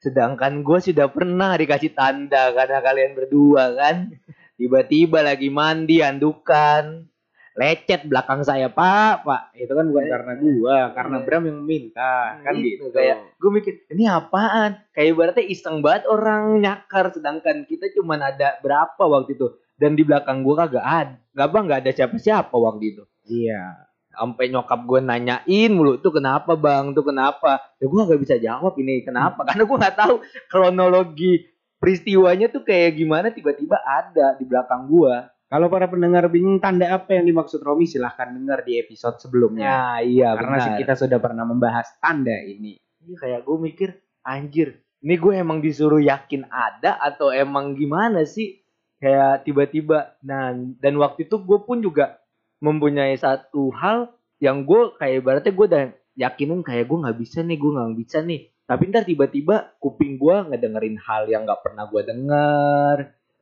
Sedangkan 0.04 0.62
gue 0.62 0.80
sudah 0.84 1.08
pernah 1.10 1.56
dikasih 1.56 1.96
tanda 1.96 2.52
karena 2.54 2.84
kalian 2.84 3.16
berdua 3.18 3.74
kan. 3.74 4.12
Tiba-tiba 4.60 5.26
lagi 5.26 5.50
mandi, 5.50 6.06
andukan, 6.06 7.10
lecet 7.54 8.10
belakang 8.10 8.42
saya 8.42 8.70
pak, 8.70 9.22
pak. 9.22 9.54
Itu 9.54 9.74
kan 9.78 9.86
bukan 9.94 10.06
karena 10.10 10.34
gua, 10.42 10.78
karena 10.94 11.18
Iya. 11.22 11.26
Bram 11.26 11.44
yang 11.46 11.60
minta, 11.62 12.42
kan 12.42 12.54
Gitu, 12.58 12.90
gitu. 12.90 12.94
kayak 12.94 13.18
gue 13.38 13.52
mikir 13.54 13.74
ini 13.94 14.10
apaan? 14.10 14.82
Kayak 14.92 15.08
ibaratnya 15.14 15.46
iseng 15.46 15.86
banget 15.86 16.10
orang 16.10 16.58
nyakar 16.60 17.14
sedangkan 17.14 17.70
kita 17.70 17.94
cuman 17.94 18.34
ada 18.34 18.58
berapa 18.66 19.04
waktu 19.06 19.38
itu. 19.38 19.54
Dan 19.78 19.94
di 19.94 20.06
belakang 20.06 20.42
gue 20.42 20.54
kagak 20.54 20.86
ada 20.86 21.18
nggak 21.34 21.50
bang 21.50 21.64
nggak 21.66 21.82
ada 21.86 21.92
siapa-siapa 21.94 22.54
waktu 22.54 22.84
itu. 22.98 23.04
Iya. 23.26 23.90
sampai 24.14 24.46
nyokap 24.54 24.86
gue 24.86 25.02
nanyain 25.02 25.74
mulu 25.74 25.98
tuh 25.98 26.14
kenapa 26.14 26.54
bang? 26.54 26.94
Tuh 26.94 27.02
kenapa? 27.02 27.58
Ya 27.82 27.90
gue 27.90 27.98
gak 27.98 28.22
bisa 28.22 28.38
jawab 28.38 28.78
ini 28.78 29.02
kenapa? 29.02 29.42
Karena 29.42 29.66
gue 29.66 29.74
nggak 29.82 29.98
tahu 29.98 30.16
kronologi 30.46 31.50
peristiwanya 31.82 32.48
tuh 32.54 32.62
kayak 32.62 32.94
gimana 32.96 33.34
tiba-tiba 33.34 33.76
ada 33.82 34.38
di 34.38 34.46
belakang 34.46 34.86
gue 34.86 35.16
Kalau 35.48 35.68
para 35.70 35.86
pendengar 35.86 36.26
bingung 36.34 36.58
tanda 36.58 36.90
apa 36.94 37.14
yang 37.14 37.30
dimaksud 37.30 37.62
Romi 37.62 37.86
silahkan 37.86 38.34
dengar 38.34 38.66
di 38.66 38.82
episode 38.82 39.22
sebelumnya. 39.22 39.70
nah 39.70 39.98
iya 40.02 40.34
karena 40.34 40.58
benar 40.58 40.80
kita 40.82 40.94
sudah 40.98 41.20
pernah 41.22 41.46
membahas 41.46 41.88
tanda 42.02 42.34
ini. 42.42 42.80
Iya, 43.04 43.16
kayak 43.20 43.42
gue 43.46 43.58
mikir 43.60 43.90
anjir 44.24 44.84
ini 45.04 45.20
gue 45.20 45.34
emang 45.36 45.60
disuruh 45.60 46.00
yakin 46.00 46.48
ada 46.48 46.96
atau 46.96 47.30
emang 47.36 47.76
gimana 47.76 48.24
sih 48.24 48.64
kayak 49.04 49.44
tiba-tiba 49.44 50.16
nah 50.24 50.56
dan 50.56 50.96
waktu 50.96 51.28
itu 51.28 51.44
gue 51.44 51.60
pun 51.68 51.84
juga 51.84 52.24
mempunyai 52.64 53.20
satu 53.20 53.76
hal 53.76 54.16
yang 54.40 54.64
gue 54.64 54.96
kayak 54.96 55.20
ibaratnya 55.20 55.52
gue 55.52 55.68
udah 55.68 55.86
yakinin 56.16 56.64
kayak 56.64 56.88
gue 56.88 56.98
nggak 57.04 57.20
bisa 57.20 57.44
nih 57.44 57.60
gue 57.60 57.72
nggak 57.76 57.96
bisa 58.00 58.18
nih 58.24 58.42
tapi 58.64 58.84
ntar 58.88 59.04
tiba-tiba 59.04 59.76
kuping 59.84 60.16
gue 60.16 60.36
ngedengerin 60.48 60.96
hal 61.04 61.28
yang 61.28 61.44
nggak 61.44 61.60
pernah 61.60 61.84
gue 61.92 62.02
denger 62.08 62.98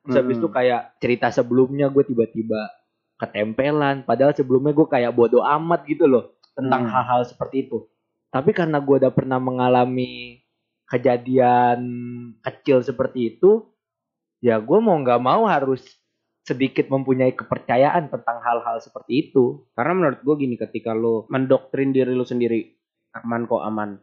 terus 0.05 0.15
habis 0.17 0.37
Hmm. 0.37 0.43
itu 0.45 0.49
kayak 0.49 0.81
cerita 0.97 1.27
sebelumnya 1.29 1.87
gue 1.89 2.03
tiba-tiba 2.05 2.61
ketempelan 3.17 4.03
padahal 4.03 4.33
sebelumnya 4.33 4.73
gue 4.73 4.87
kayak 4.89 5.13
bodoh 5.13 5.45
amat 5.45 5.85
gitu 5.85 6.09
loh 6.09 6.33
tentang 6.57 6.87
Hmm. 6.87 6.91
hal-hal 6.91 7.21
seperti 7.25 7.69
itu 7.69 7.85
tapi 8.33 8.51
karena 8.55 8.81
gue 8.81 8.95
udah 9.01 9.13
pernah 9.13 9.37
mengalami 9.37 10.41
kejadian 10.89 11.79
kecil 12.41 12.81
seperti 12.83 13.37
itu 13.37 13.69
ya 14.41 14.57
gue 14.59 14.79
mau 14.81 14.97
nggak 14.97 15.21
mau 15.21 15.45
harus 15.47 16.01
sedikit 16.41 16.89
mempunyai 16.89 17.37
kepercayaan 17.37 18.09
tentang 18.09 18.41
hal-hal 18.41 18.81
seperti 18.81 19.29
itu 19.29 19.69
Karena 19.77 19.93
menurut 19.93 20.19
gue 20.25 20.35
gini, 20.41 20.55
ketika 20.57 20.91
lo 20.97 21.29
mendoktrin 21.29 21.93
diri 21.93 22.17
lo 22.17 22.25
sendiri 22.25 22.65
aman 23.13 23.45
kok 23.45 23.61
aman, 23.61 24.01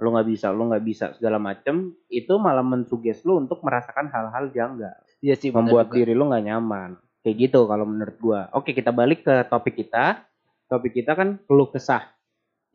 lo 0.00 0.08
nggak 0.16 0.28
bisa, 0.32 0.48
lo 0.54 0.72
nggak 0.72 0.84
bisa 0.84 1.06
segala 1.12 1.36
macem, 1.36 1.92
itu 2.08 2.32
malah 2.40 2.64
mensuges 2.64 3.20
lo 3.28 3.36
untuk 3.36 3.60
merasakan 3.60 4.08
hal-hal 4.08 4.48
janggal. 4.48 4.96
Iya 5.24 5.40
sih 5.40 5.48
membuat 5.48 5.88
juga. 5.88 5.96
diri 6.04 6.12
lu 6.12 6.28
nggak 6.28 6.44
nyaman. 6.44 6.90
Kayak 7.24 7.36
gitu 7.48 7.64
kalau 7.64 7.88
menurut 7.88 8.16
gua. 8.20 8.40
Oke, 8.52 8.76
kita 8.76 8.92
balik 8.92 9.24
ke 9.24 9.48
topik 9.48 9.72
kita. 9.72 10.28
Topik 10.68 10.92
kita 11.00 11.16
kan 11.16 11.40
keluh 11.48 11.72
kesah. 11.72 12.12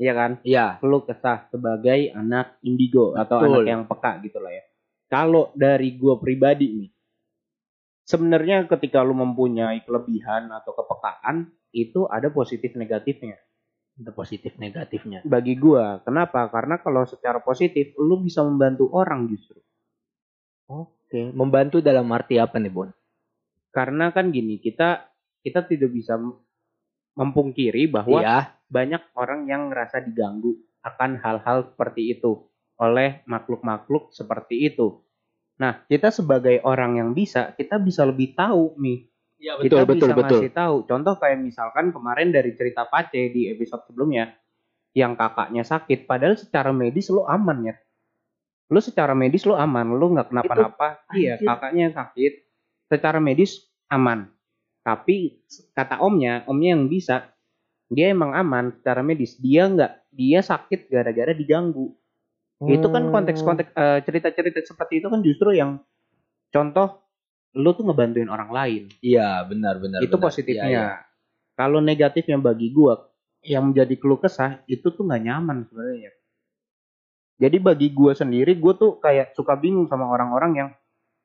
Iya 0.01 0.17
kan? 0.17 0.31
Iya 0.41 0.81
Keluh 0.81 1.05
kesah 1.05 1.45
sebagai 1.53 2.09
anak 2.17 2.57
indigo 2.65 3.13
atau 3.13 3.37
Betul. 3.37 3.53
anak 3.53 3.65
yang 3.69 3.83
peka 3.85 4.11
gitu 4.25 4.41
lah 4.41 4.49
ya. 4.49 4.63
Kalau 5.05 5.53
dari 5.53 5.93
gua 5.93 6.17
pribadi 6.17 6.65
nih, 6.73 6.89
sebenarnya 8.09 8.65
ketika 8.65 9.05
lu 9.05 9.13
mempunyai 9.13 9.85
kelebihan 9.85 10.49
atau 10.49 10.73
kepekaan 10.73 11.53
itu 11.69 12.09
ada 12.09 12.33
positif 12.33 12.73
negatifnya. 12.73 13.37
ada 13.99 14.15
positif 14.15 14.55
negatifnya 14.55 15.19
Bagi 15.27 15.59
gua, 15.59 15.99
kenapa? 16.07 16.47
Karena 16.47 16.79
kalau 16.79 17.03
secara 17.03 17.43
positif 17.43 17.91
lu 17.99 18.23
bisa 18.23 18.41
membantu 18.47 18.87
orang 18.95 19.27
justru. 19.27 19.59
oke 20.71 20.98
membantu 21.11 21.81
dalam 21.81 22.05
arti 22.13 22.37
apa 22.37 22.61
nih 22.61 22.71
Bon 22.71 22.89
Karena 23.69 24.09
kan 24.09 24.33
gini, 24.33 24.57
kita 24.61 25.09
kita 25.41 25.65
tidak 25.65 25.93
bisa 25.93 26.17
mempungkiri 27.17 27.89
bahwa 27.89 28.19
iya 28.21 28.59
banyak 28.69 29.01
orang 29.17 29.49
yang 29.49 29.73
ngerasa 29.73 30.05
diganggu 30.05 30.55
akan 30.85 31.19
hal-hal 31.19 31.73
seperti 31.73 32.13
itu 32.15 32.47
oleh 32.79 33.25
makhluk-makhluk 33.27 34.13
seperti 34.15 34.71
itu. 34.71 35.03
Nah, 35.59 35.83
kita 35.91 36.07
sebagai 36.15 36.63
orang 36.63 36.95
yang 36.95 37.11
bisa, 37.11 37.51
kita 37.51 37.75
bisa 37.81 38.07
lebih 38.07 38.31
tahu 38.31 38.79
nih. 38.79 38.99
Iya 39.39 39.53
kita 39.59 39.83
bisa 39.83 40.15
ngasih 40.15 40.51
tahu. 40.55 40.87
Contoh 40.87 41.15
kayak 41.19 41.43
misalkan 41.43 41.91
kemarin 41.91 42.31
dari 42.31 42.55
cerita 42.55 42.87
Pace 42.87 43.31
di 43.31 43.51
episode 43.51 43.83
sebelumnya, 43.87 44.31
yang 44.95 45.19
kakaknya 45.19 45.67
sakit, 45.67 46.07
padahal 46.07 46.39
secara 46.39 46.71
medis 46.71 47.11
lo 47.11 47.27
aman 47.27 47.71
ya. 47.71 47.75
Lo 48.69 48.79
secara 48.79 49.17
medis 49.17 49.43
lo 49.49 49.57
aman, 49.57 49.97
lo 49.97 50.05
nggak 50.13 50.29
kenapa-napa. 50.29 51.01
Iya, 51.17 51.41
kakaknya 51.41 51.89
sakit, 51.89 52.33
secara 52.85 53.17
medis 53.17 53.65
aman. 53.89 54.29
Tapi 54.85 55.41
kata 55.73 55.99
omnya, 55.99 56.45
omnya 56.45 56.77
yang 56.77 56.85
bisa, 56.85 57.33
dia 57.89 58.13
emang 58.13 58.37
aman 58.37 58.77
secara 58.77 59.01
medis. 59.01 59.35
Dia 59.41 59.65
nggak, 59.65 60.13
dia 60.13 60.39
sakit 60.45 60.89
gara-gara 60.93 61.33
diganggu. 61.33 61.97
Itu 62.59 62.87
kan 62.91 63.09
konteks-konteks 63.09 63.71
eh, 63.71 63.99
cerita-cerita 64.03 64.59
seperti 64.61 64.99
itu 64.99 65.07
kan 65.07 65.23
justru 65.23 65.55
yang 65.55 65.79
contoh 66.51 67.07
lu 67.55 67.73
tuh 67.73 67.87
ngebantuin 67.87 68.29
orang 68.29 68.51
lain. 68.51 68.83
Iya, 69.01 69.47
benar 69.49 69.81
benar. 69.81 69.99
itu 70.03 70.13
benar. 70.13 70.25
positifnya. 70.29 70.67
Iya, 70.69 70.75
iya. 70.75 70.87
Kalau 71.57 71.79
negatifnya 71.81 72.37
bagi 72.37 72.69
gua 72.69 73.09
yang 73.41 73.71
menjadi 73.71 73.95
keluh 73.95 74.19
kesah 74.19 74.61
itu 74.67 74.91
tuh 74.91 75.07
nggak 75.07 75.23
nyaman 75.23 75.65
sebenarnya. 75.65 76.11
Jadi 77.39 77.57
bagi 77.63 77.87
gua 77.95 78.11
sendiri 78.11 78.59
gua 78.59 78.75
tuh 78.75 78.99
kayak 78.99 79.31
suka 79.31 79.55
bingung 79.55 79.87
sama 79.87 80.11
orang-orang 80.11 80.51
yang 80.53 80.69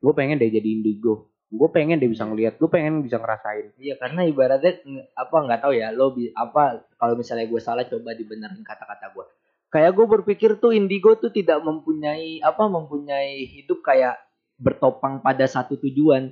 gue 0.05 0.13
pengen 0.13 0.37
deh 0.37 0.53
jadi 0.53 0.69
indigo. 0.69 1.33
Gue 1.49 1.69
pengen 1.73 2.01
deh 2.01 2.09
bisa 2.09 2.25
ngeliat, 2.25 2.61
gue 2.61 2.69
pengen 2.69 3.01
bisa 3.01 3.17
ngerasain. 3.21 3.73
Iya, 3.79 3.95
karena 4.01 4.27
ibaratnya 4.27 4.81
apa 5.17 5.35
nggak 5.45 5.59
tahu 5.65 5.73
ya, 5.77 5.89
lo 5.93 6.13
apa 6.37 6.83
kalau 6.97 7.13
misalnya 7.17 7.49
gue 7.49 7.61
salah 7.61 7.85
coba 7.89 8.13
dibenerin 8.13 8.61
kata-kata 8.61 9.13
gue. 9.13 9.25
Kayak 9.73 9.91
gue 9.97 10.05
berpikir 10.07 10.51
tuh 10.61 10.71
indigo 10.77 11.17
tuh 11.17 11.33
tidak 11.33 11.59
mempunyai 11.65 12.39
apa 12.45 12.63
mempunyai 12.69 13.45
hidup 13.49 13.81
kayak 13.81 14.19
bertopang 14.61 15.19
pada 15.25 15.45
satu 15.49 15.75
tujuan. 15.79 16.31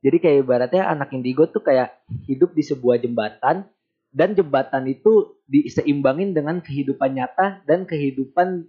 Jadi 0.00 0.16
kayak 0.16 0.36
ibaratnya 0.48 0.88
anak 0.88 1.12
indigo 1.12 1.44
tuh 1.44 1.60
kayak 1.60 1.92
hidup 2.24 2.56
di 2.56 2.64
sebuah 2.64 2.98
jembatan 3.04 3.68
dan 4.10 4.34
jembatan 4.34 4.88
itu 4.90 5.38
diseimbangin 5.44 6.32
dengan 6.32 6.58
kehidupan 6.58 7.14
nyata 7.14 7.62
dan 7.68 7.84
kehidupan 7.84 8.66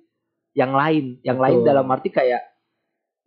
yang 0.55 0.71
lain. 0.75 1.19
Yang 1.23 1.39
lain 1.39 1.57
Betul. 1.63 1.67
dalam 1.67 1.85
arti 1.91 2.09
kayak 2.11 2.41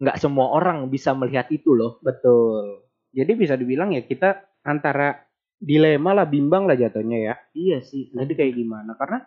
nggak 0.00 0.18
semua 0.20 0.50
orang 0.52 0.90
bisa 0.90 1.14
melihat 1.16 1.48
itu 1.48 1.72
loh. 1.72 2.02
Betul. 2.04 2.84
Jadi 3.14 3.32
bisa 3.38 3.54
dibilang 3.54 3.94
ya 3.94 4.02
kita 4.02 4.42
antara 4.66 5.14
dilema 5.54 6.12
lah, 6.12 6.26
bimbang 6.26 6.66
lah 6.66 6.76
jatuhnya 6.76 7.18
ya. 7.20 7.34
Iya 7.54 7.78
sih. 7.80 8.10
Jadi 8.10 8.32
kayak 8.34 8.54
gimana? 8.58 8.98
Karena 8.98 9.22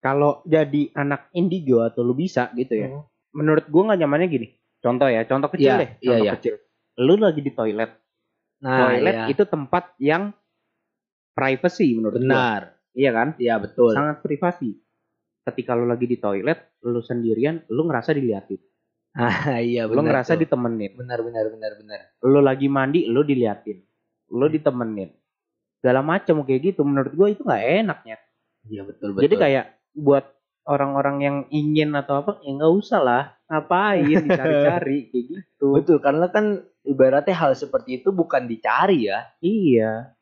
kalau 0.00 0.40
jadi 0.48 0.88
anak 0.96 1.28
indigo 1.36 1.84
atau 1.84 2.00
lu 2.00 2.16
bisa 2.16 2.48
gitu 2.56 2.72
ya. 2.72 2.88
Hmm. 2.88 3.04
Menurut 3.36 3.68
gua 3.68 3.92
nggak 3.92 4.00
nyamannya 4.00 4.28
gini. 4.30 4.48
Contoh 4.80 5.12
ya, 5.12 5.28
contoh 5.28 5.52
kecil 5.52 5.76
Iya, 5.76 5.76
deh. 5.76 5.90
iya, 6.00 6.08
Contoh 6.08 6.24
iya. 6.24 6.32
kecil. 6.40 6.54
Lu 7.04 7.14
lagi 7.20 7.40
di 7.44 7.52
toilet. 7.52 7.90
Nah, 8.64 8.78
toilet 8.88 9.16
iya. 9.16 9.26
itu 9.28 9.44
tempat 9.44 9.84
yang 10.00 10.32
privacy 11.36 11.92
menurut 11.92 12.16
gua. 12.16 12.24
benar. 12.24 12.60
Iya 12.96 13.10
kan? 13.12 13.28
Iya 13.36 13.54
betul. 13.60 13.92
Sangat 13.94 14.24
privasi. 14.24 14.74
Ketika 15.50 15.74
lu 15.74 15.84
lagi 15.84 16.06
di 16.06 16.16
toilet, 16.16 16.78
lu 16.86 17.02
sendirian, 17.02 17.66
lu 17.68 17.84
ngerasa 17.86 18.14
diliatin. 18.14 18.60
Ah, 19.10 19.58
iya 19.58 19.90
Lu 19.90 19.98
benar. 19.98 20.22
ngerasa 20.22 20.38
tuh. 20.38 20.46
ditemenin. 20.46 20.94
benar 20.94 21.18
benar 21.26 21.50
benar 21.50 21.72
benar. 21.82 22.00
Lu 22.22 22.38
lagi 22.38 22.70
mandi, 22.70 23.10
lu 23.10 23.26
diliatin. 23.26 23.82
Lu 24.30 24.46
ditemenin. 24.46 25.10
Segala 25.82 25.98
macam 26.06 26.46
kayak 26.46 26.60
gitu 26.70 26.86
menurut 26.86 27.10
gua 27.18 27.26
itu 27.26 27.42
nggak 27.42 27.64
enaknya. 27.82 28.16
Iya 28.70 28.86
betul 28.86 29.18
betul. 29.18 29.26
Jadi 29.26 29.34
kayak 29.34 29.66
buat 29.98 30.30
orang-orang 30.62 31.16
yang 31.26 31.36
ingin 31.50 31.90
atau 31.98 32.22
apa 32.22 32.38
ya 32.46 32.54
nggak 32.54 32.70
usah 32.70 33.00
lah 33.02 33.22
ngapain 33.50 34.06
dicari-cari 34.30 35.10
kayak 35.10 35.24
gitu. 35.26 35.66
betul 35.74 35.98
karena 35.98 36.30
kan 36.30 36.62
ibaratnya 36.86 37.34
hal 37.34 37.58
seperti 37.58 37.98
itu 38.04 38.14
bukan 38.14 38.46
dicari 38.46 39.10
ya. 39.10 39.26
Iya. 39.42 40.14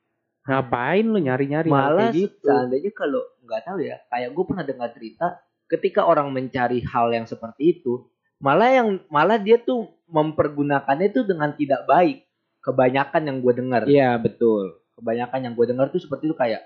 Ngapain 0.48 1.04
lu 1.04 1.20
nyari-nyari 1.20 1.68
Malah 1.68 2.08
gitu? 2.16 2.40
seandainya 2.40 2.88
kalau 2.96 3.20
nggak 3.48 3.64
tahu 3.64 3.80
ya, 3.80 3.96
kayak 4.12 4.36
gue 4.36 4.44
pernah 4.44 4.62
dengar 4.62 4.92
cerita 4.92 5.26
ketika 5.66 6.04
orang 6.04 6.28
mencari 6.28 6.84
hal 6.84 7.08
yang 7.08 7.24
seperti 7.24 7.80
itu, 7.80 8.04
malah 8.38 8.68
yang 8.68 8.88
malah 9.08 9.40
dia 9.40 9.56
tuh 9.56 9.88
mempergunakannya 10.06 11.08
itu 11.08 11.24
dengan 11.24 11.56
tidak 11.56 11.88
baik. 11.88 12.28
Kebanyakan 12.60 13.22
yang 13.24 13.36
gue 13.40 13.52
dengar. 13.56 13.82
Iya 13.88 14.20
betul. 14.20 14.84
kebanyakan 14.92 15.40
yang 15.46 15.54
gue 15.54 15.66
dengar 15.70 15.86
tuh 15.88 16.02
seperti 16.02 16.26
itu 16.26 16.34
kayak 16.34 16.58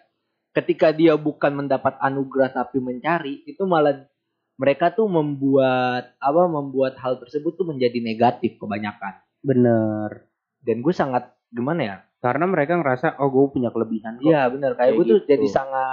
ketika 0.57 0.89
dia 0.89 1.21
bukan 1.21 1.53
mendapat 1.53 2.01
anugerah 2.01 2.49
tapi 2.49 2.81
mencari 2.81 3.45
itu 3.45 3.61
malah 3.69 4.09
mereka 4.57 4.89
tuh 4.89 5.05
membuat 5.05 6.17
apa 6.17 6.43
membuat 6.49 6.97
hal 6.97 7.21
tersebut 7.21 7.53
tuh 7.57 7.69
menjadi 7.69 8.01
negatif 8.01 8.57
kebanyakan 8.57 9.21
Bener. 9.45 10.25
dan 10.65 10.77
gue 10.81 10.95
sangat 10.97 11.29
gimana 11.53 11.81
ya 11.85 11.97
Karena 12.23 12.49
mereka 12.49 12.81
ngerasa 12.81 13.21
oh 13.21 13.29
gue 13.29 13.53
punya 13.53 13.69
kelebihan 13.69 14.17
kok. 14.17 14.25
iya 14.25 14.49
benar 14.49 14.81
kayak 14.81 14.81
Kayak 14.81 14.97
gue 14.97 15.05
tuh 15.05 15.19
gitu. 15.21 15.29
jadi 15.29 15.47
sangat 15.53 15.85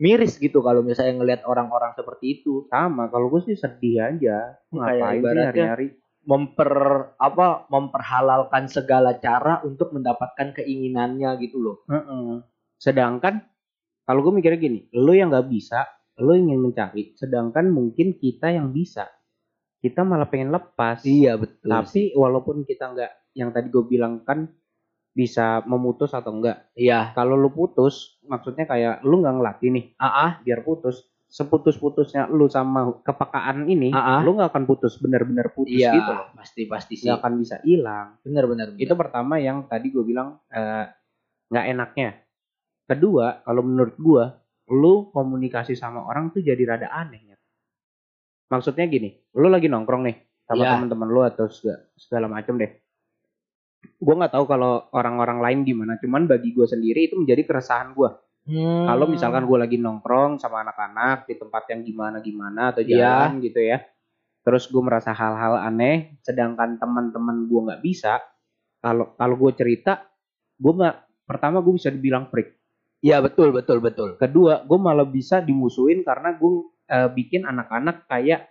miris 0.00 0.40
gitu 0.40 0.64
kalau 0.64 0.80
misalnya 0.80 1.20
ngelihat 1.20 1.42
orang-orang 1.44 1.92
seperti 1.94 2.40
itu 2.40 2.66
Sama. 2.72 3.12
Kalau 3.12 3.28
gue 3.28 3.44
sih 3.44 3.56
sedih 3.56 4.00
aja. 4.00 4.56
Ngapain 4.72 5.20
sih 5.20 5.36
nyari-nyari? 5.36 5.88
memper 6.20 6.72
apa 7.16 7.64
memperhalalkan 7.72 8.68
segala 8.68 9.16
cara 9.16 9.64
untuk 9.64 9.96
mendapatkan 9.96 10.52
keinginannya 10.52 11.32
gitu 11.40 11.56
loh 11.56 11.76
Heeh. 11.88 12.44
Sedangkan 12.76 13.40
kalau 14.10 14.26
gue 14.26 14.42
mikirnya 14.42 14.58
gini, 14.58 14.80
lu 14.98 15.14
yang 15.14 15.30
nggak 15.30 15.46
bisa, 15.46 15.86
lu 16.18 16.34
ingin 16.34 16.58
mencari. 16.58 17.14
Sedangkan 17.14 17.70
mungkin 17.70 18.18
kita 18.18 18.50
yang 18.50 18.74
bisa, 18.74 19.06
kita 19.78 20.02
malah 20.02 20.26
pengen 20.26 20.50
lepas. 20.50 21.06
iya 21.06 21.38
betul 21.38 21.70
Tapi 21.70 22.18
walaupun 22.18 22.66
kita 22.66 22.90
nggak, 22.90 23.38
yang 23.38 23.54
tadi 23.54 23.70
gue 23.70 23.84
bilang 23.86 24.26
kan 24.26 24.50
bisa 25.10 25.60
memutus 25.66 26.14
atau 26.14 26.30
enggak. 26.30 26.70
iya 26.72 27.10
Kalau 27.12 27.34
lu 27.34 27.50
putus, 27.50 28.20
maksudnya 28.24 28.64
kayak 28.64 29.02
lu 29.02 29.20
nggak 29.20 29.34
ngelatih 29.36 29.68
nih, 29.74 29.84
ah 29.98 30.06
ah 30.06 30.30
biar 30.42 30.62
putus. 30.62 31.06
Seputus-putusnya 31.30 32.26
lu 32.26 32.50
sama 32.50 32.90
kepekaan 33.06 33.62
ini, 33.70 33.94
ah. 33.94 34.18
lu 34.18 34.34
nggak 34.34 34.50
akan 34.50 34.64
putus 34.66 34.98
bener-bener 34.98 35.46
putus 35.54 35.78
iya 35.78 35.94
gitu 35.94 36.10
loh. 36.10 36.26
pasti 36.34 36.66
pasti 36.66 36.94
sih 36.98 37.06
Nggak 37.06 37.18
akan 37.22 37.32
bisa 37.38 37.56
hilang. 37.62 38.18
benar-benar 38.26 38.66
Itu 38.74 38.98
pertama 38.98 39.38
yang 39.38 39.62
tadi 39.70 39.94
gue 39.94 40.02
bilang 40.02 40.42
eh, 40.50 40.90
nggak 41.50 41.66
enaknya. 41.70 42.10
Kedua, 42.90 43.46
kalau 43.46 43.62
menurut 43.62 43.94
gue, 43.94 44.24
lu 44.74 45.14
komunikasi 45.14 45.78
sama 45.78 46.02
orang 46.02 46.34
tuh 46.34 46.42
jadi 46.42 46.58
rada 46.66 46.90
aneh. 46.90 47.22
ya. 47.22 47.38
Maksudnya 48.50 48.90
gini, 48.90 49.14
lu 49.38 49.46
lagi 49.46 49.70
nongkrong 49.70 50.02
nih 50.10 50.16
sama 50.42 50.66
Iya. 50.66 50.70
teman-teman 50.74 51.06
lu 51.06 51.22
atau 51.22 51.46
segala, 51.46 51.86
segala 51.94 52.26
macam 52.26 52.58
deh. 52.58 52.74
Gue 54.00 54.14
nggak 54.16 54.32
tahu 54.32 54.44
kalau 54.48 54.88
orang-orang 54.92 55.40
lain 55.40 55.58
gimana, 55.64 55.96
cuman 56.00 56.24
bagi 56.24 56.52
gue 56.52 56.64
sendiri 56.64 57.08
itu 57.08 57.16
menjadi 57.16 57.44
keresahan 57.44 57.92
gue. 57.92 58.10
Hmm. 58.48 58.88
Kalau 58.88 59.04
misalkan 59.08 59.44
gue 59.44 59.58
lagi 59.60 59.76
nongkrong 59.76 60.40
sama 60.40 60.64
anak-anak 60.64 61.28
di 61.28 61.36
tempat 61.36 61.68
yang 61.68 61.84
gimana-gimana 61.84 62.72
atau 62.72 62.80
Iya. 62.80 62.96
jalan 62.96 63.44
gitu 63.44 63.60
ya, 63.60 63.84
terus 64.40 64.68
gue 64.68 64.80
merasa 64.80 65.12
hal-hal 65.12 65.60
aneh, 65.60 66.16
sedangkan 66.24 66.80
teman-teman 66.80 67.44
gue 67.44 67.60
nggak 67.68 67.82
bisa, 67.84 68.20
kalau 68.80 69.12
kalau 69.16 69.36
gue 69.36 69.52
cerita, 69.52 70.08
gue 70.56 70.72
nggak 70.72 70.96
pertama 71.28 71.60
gue 71.60 71.72
bisa 71.76 71.92
dibilang 71.92 72.26
freak, 72.32 72.56
Iya 73.00 73.20
betul 73.24 73.52
betul 73.52 73.80
betul. 73.80 74.16
kedua 74.16 74.64
gue 74.64 74.76
malah 74.80 75.08
bisa 75.08 75.40
dimusuhin 75.40 76.04
karena 76.04 76.36
gue 76.36 76.52
eh, 76.90 77.08
bikin 77.12 77.46
anak-anak 77.46 78.04
kayak 78.10 78.49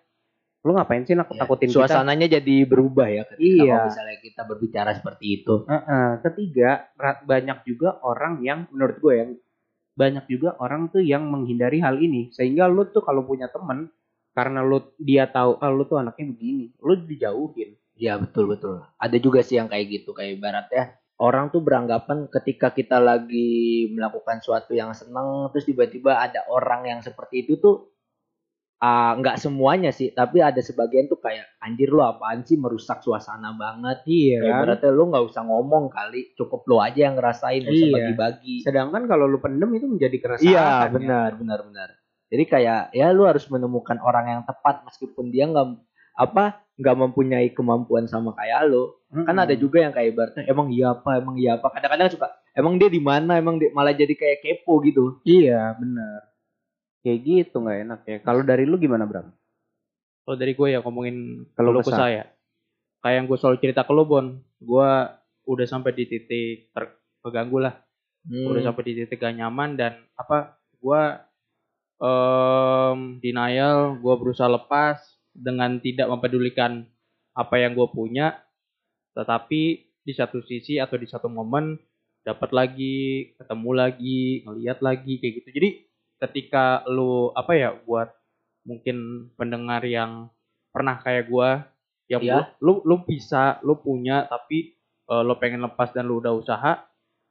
lu 0.59 0.75
ngapain 0.75 1.07
sih 1.07 1.15
nakut 1.15 1.39
takutin 1.39 1.71
kita? 1.71 1.87
Suasananya 1.87 2.27
jadi 2.27 2.67
berubah 2.67 3.07
ya 3.07 3.23
ketika 3.31 3.43
Iya. 3.63 3.63
kalau 3.79 3.87
misalnya 3.87 4.17
kita 4.19 4.41
berbicara 4.43 4.91
seperti 4.91 5.25
itu. 5.39 5.53
Heeh. 5.65 6.09
Ketiga, 6.19 6.69
ra- 6.99 7.23
banyak 7.23 7.63
juga 7.63 7.95
orang 8.03 8.43
yang 8.43 8.67
menurut 8.75 8.97
gue 8.99 9.13
yang 9.15 9.31
banyak 9.95 10.25
juga 10.27 10.55
orang 10.59 10.91
tuh 10.91 11.03
yang 11.03 11.27
menghindari 11.27 11.79
hal 11.79 11.99
ini 11.99 12.31
sehingga 12.31 12.67
lu 12.67 12.87
tuh 12.87 13.03
kalau 13.03 13.23
punya 13.23 13.51
temen 13.51 13.91
karena 14.31 14.63
lu 14.63 14.79
dia 14.95 15.27
tahu 15.27 15.59
ah, 15.59 15.71
lu 15.71 15.83
tuh 15.83 15.99
anaknya 15.99 16.31
begini, 16.35 16.75
lu 16.79 16.93
dijauhin. 16.95 17.75
Iya 17.99 18.15
betul 18.19 18.47
betul. 18.51 18.83
Ada 18.95 19.19
juga 19.19 19.43
sih 19.43 19.59
yang 19.59 19.67
kayak 19.67 19.85
gitu 19.91 20.15
kayak 20.15 20.39
ibaratnya 20.39 20.95
orang 21.19 21.51
tuh 21.51 21.59
beranggapan 21.59 22.31
ketika 22.31 22.71
kita 22.71 22.95
lagi 22.95 23.91
melakukan 23.91 24.39
suatu 24.39 24.71
yang 24.71 24.95
seneng 24.95 25.51
terus 25.51 25.67
tiba-tiba 25.67 26.15
ada 26.15 26.47
orang 26.47 26.87
yang 26.87 26.99
seperti 27.03 27.43
itu 27.43 27.59
tuh 27.59 27.91
ah, 28.79 29.11
nggak 29.15 29.37
semuanya 29.37 29.91
sih 29.91 30.09
tapi 30.09 30.39
ada 30.39 30.59
sebagian 30.59 31.05
tuh 31.05 31.19
kayak 31.19 31.45
anjir 31.59 31.91
lo 31.91 32.01
apaan 32.01 32.41
sih 32.41 32.55
merusak 32.55 33.03
suasana 33.03 33.51
banget 33.53 34.03
Iya 34.07 34.39
Kayak 34.39 34.55
ibaratnya 34.55 34.91
lu 34.91 35.03
nggak 35.11 35.25
usah 35.27 35.43
ngomong 35.43 35.91
kali 35.91 36.31
cukup 36.33 36.63
lo 36.65 36.79
aja 36.79 37.11
yang 37.11 37.19
ngerasain 37.19 37.59
nggak 37.61 37.75
usah 37.75 37.87
Iya. 37.87 37.95
bagi-bagi 37.99 38.55
Sedangkan 38.63 39.03
kalau 39.05 39.27
lu 39.27 39.37
pendem 39.37 39.67
itu 39.75 39.85
menjadi 39.85 40.17
keresahan. 40.17 40.47
Iya 40.47 40.63
ya. 40.63 40.87
benar 40.89 41.29
benar 41.35 41.59
benar. 41.67 41.89
Jadi 42.29 42.43
kayak 42.45 42.81
ya 42.93 43.07
lu 43.09 43.25
harus 43.25 43.43
menemukan 43.49 43.97
orang 43.99 44.25
yang 44.29 44.41
tepat 44.45 44.85
meskipun 44.85 45.27
dia 45.27 45.49
nggak 45.49 45.75
apa 46.15 46.61
nggak 46.79 46.95
mempunyai 46.95 47.51
kemampuan 47.51 48.07
sama 48.07 48.31
kayak 48.37 48.69
lu. 48.69 48.95
Mm-mm. 49.11 49.25
Kan 49.25 49.35
ada 49.35 49.57
juga 49.57 49.81
yang 49.81 49.91
kayak 49.91 50.13
ibaratnya 50.13 50.43
emang 50.45 50.69
iya 50.69 50.93
apa 50.93 51.17
emang 51.17 51.35
iya 51.35 51.57
apa. 51.57 51.67
Kadang-kadang 51.73 52.13
suka 52.13 52.27
emang 52.53 52.77
dia 52.77 52.87
di 52.87 53.01
mana 53.01 53.35
emang 53.35 53.57
dia 53.57 53.73
malah 53.73 53.91
jadi 53.91 54.13
kayak 54.13 54.39
kepo 54.39 54.79
gitu 54.85 55.19
Iya, 55.25 55.73
benar. 55.75 56.28
Kayak 56.99 57.19
gitu 57.23 57.55
nggak 57.63 57.79
enak 57.87 57.99
ya. 58.03 58.17
Kalau 58.23 58.41
dari 58.43 58.67
lu 58.67 58.75
gimana, 58.75 59.07
Bram? 59.07 59.31
Kalau 60.27 60.37
dari 60.37 60.53
gue 60.53 60.67
ya 60.69 60.79
ngomongin 60.83 61.47
Keluh 61.57 61.73
keluh 61.73 61.81
kesah. 61.81 61.95
kesah 61.95 62.09
ya. 62.11 62.23
Kayak 62.99 63.15
yang 63.15 63.25
gue 63.31 63.37
selalu 63.39 63.57
cerita 63.63 63.81
ke 63.87 63.91
lo 63.95 64.03
Bon, 64.03 64.25
gue 64.39 64.89
udah 65.49 65.65
sampai 65.65 65.91
di 65.95 66.03
titik 66.05 66.69
terganggu 67.23 67.57
lah. 67.63 67.73
Hmm. 68.27 68.51
Udah 68.51 68.61
sampai 68.69 68.83
di 68.85 68.93
titik 68.99 69.17
gak 69.17 69.39
nyaman 69.39 69.79
dan 69.79 70.05
apa? 70.19 70.59
Gue 70.77 71.01
em 71.99 73.19
denial, 73.19 73.99
gue 73.99 74.13
berusaha 74.19 74.47
lepas 74.47 74.99
dengan 75.35 75.79
tidak 75.79 76.07
mempedulikan 76.11 76.83
apa 77.33 77.55
yang 77.57 77.73
gue 77.73 77.87
punya. 77.89 78.37
Tetapi 79.15 79.61
di 80.03 80.13
satu 80.13 80.43
sisi 80.43 80.77
atau 80.77 80.99
di 80.99 81.07
satu 81.07 81.31
momen 81.31 81.79
dapat 82.21 82.51
lagi, 82.51 83.33
ketemu 83.39 83.71
lagi, 83.73 84.43
ngeliat 84.45 84.83
lagi 84.83 85.17
kayak 85.17 85.33
gitu. 85.41 85.49
Jadi 85.55 85.69
ketika 86.19 86.83
lu 86.87 87.31
apa 87.31 87.51
ya 87.55 87.69
buat 87.87 88.11
mungkin 88.67 89.29
pendengar 89.39 89.81
yang 89.87 90.27
pernah 90.69 90.99
kayak 90.99 91.31
gua 91.31 91.63
yang 92.09 92.21
Iya. 92.25 92.57
lu 92.59 92.81
lu 92.83 93.05
bisa 93.05 93.57
lu 93.63 93.77
punya 93.79 94.25
tapi 94.25 94.75
eh, 95.09 95.23
lu 95.23 95.33
pengen 95.39 95.63
lepas 95.63 95.93
dan 95.93 96.05
lu 96.09 96.19
udah 96.19 96.33
usaha 96.35 96.71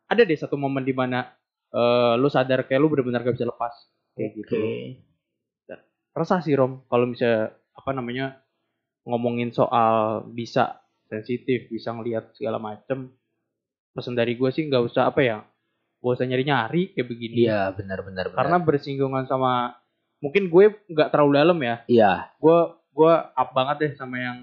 ada 0.08 0.22
deh 0.24 0.38
satu 0.38 0.56
momen 0.56 0.82
di 0.86 0.94
mana 0.96 1.28
eh, 1.70 2.14
lu 2.16 2.30
sadar 2.30 2.64
kayak 2.64 2.80
lu 2.80 2.88
benar-benar 2.88 3.26
gak 3.26 3.36
bisa 3.36 3.46
lepas 3.46 3.74
kayak 4.16 4.30
gitu 4.38 4.54
Oke. 4.56 5.78
resah 6.16 6.40
sih 6.42 6.54
rom 6.58 6.82
kalau 6.90 7.06
misalnya 7.06 7.54
apa 7.78 7.90
namanya 7.94 8.42
ngomongin 9.06 9.54
soal 9.54 10.26
bisa 10.26 10.82
sensitif 11.06 11.70
bisa 11.70 11.94
ngelihat 11.94 12.34
segala 12.34 12.58
macem 12.58 13.08
pesan 13.94 14.18
dari 14.18 14.34
gue 14.34 14.50
sih 14.50 14.66
nggak 14.66 14.82
usah 14.84 15.10
apa 15.10 15.20
ya 15.22 15.38
gak 15.98 16.14
usah 16.14 16.26
nyari-nyari 16.26 16.94
kayak 16.94 17.08
begini. 17.10 17.46
Iya 17.46 17.74
benar 17.74 18.06
benar 18.06 18.30
benar. 18.30 18.38
Karena 18.38 18.56
bersinggungan 18.62 19.24
sama 19.26 19.74
mungkin 20.22 20.50
gue 20.50 20.64
nggak 20.90 21.10
terlalu 21.10 21.32
dalam 21.34 21.58
ya. 21.58 21.76
Iya. 21.90 22.12
Gue 22.38 22.58
gue 22.94 23.12
up 23.14 23.50
banget 23.54 23.76
deh 23.82 23.92
sama 23.98 24.16
yang 24.18 24.38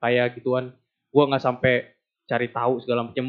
kayak 0.00 0.40
gituan. 0.40 0.72
Gue 1.12 1.22
nggak 1.28 1.44
sampai 1.44 1.92
cari 2.24 2.48
tahu 2.48 2.80
segala 2.80 3.04
macam. 3.04 3.24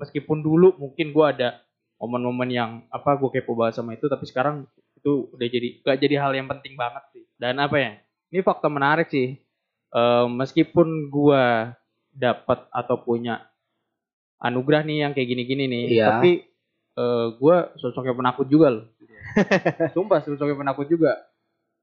Meskipun 0.00 0.40
dulu 0.40 0.72
mungkin 0.80 1.12
gue 1.12 1.26
ada 1.28 1.60
momen-momen 2.00 2.48
yang 2.48 2.70
apa 2.88 3.20
gue 3.20 3.28
kepo 3.28 3.52
banget 3.52 3.76
sama 3.76 3.92
itu 3.92 4.08
tapi 4.08 4.24
sekarang 4.24 4.64
itu 4.96 5.28
udah 5.32 5.48
jadi 5.48 5.68
gak 5.84 5.96
jadi 6.00 6.14
hal 6.24 6.32
yang 6.32 6.48
penting 6.48 6.72
banget 6.72 7.04
sih. 7.12 7.24
Dan 7.36 7.60
apa 7.60 7.76
ya 7.76 7.92
ini 8.32 8.40
fakta 8.40 8.72
menarik 8.72 9.12
sih. 9.12 9.36
Eh, 9.90 10.26
meskipun 10.28 11.12
gue 11.12 11.42
dapat 12.16 12.64
atau 12.72 12.96
punya 13.04 13.44
anugerah 14.40 14.82
nih 14.82 14.96
yang 15.04 15.12
kayak 15.12 15.28
gini-gini 15.28 15.64
nih 15.68 15.84
Iya. 16.00 16.06
tapi 16.16 16.30
eh, 17.00 17.26
gue 17.40 17.56
sosoknya 17.80 18.12
penakut 18.12 18.46
juga 18.46 18.68
loh. 18.76 18.86
Sumpah 19.96 20.20
sosoknya 20.20 20.56
penakut 20.60 20.86
juga. 20.86 21.16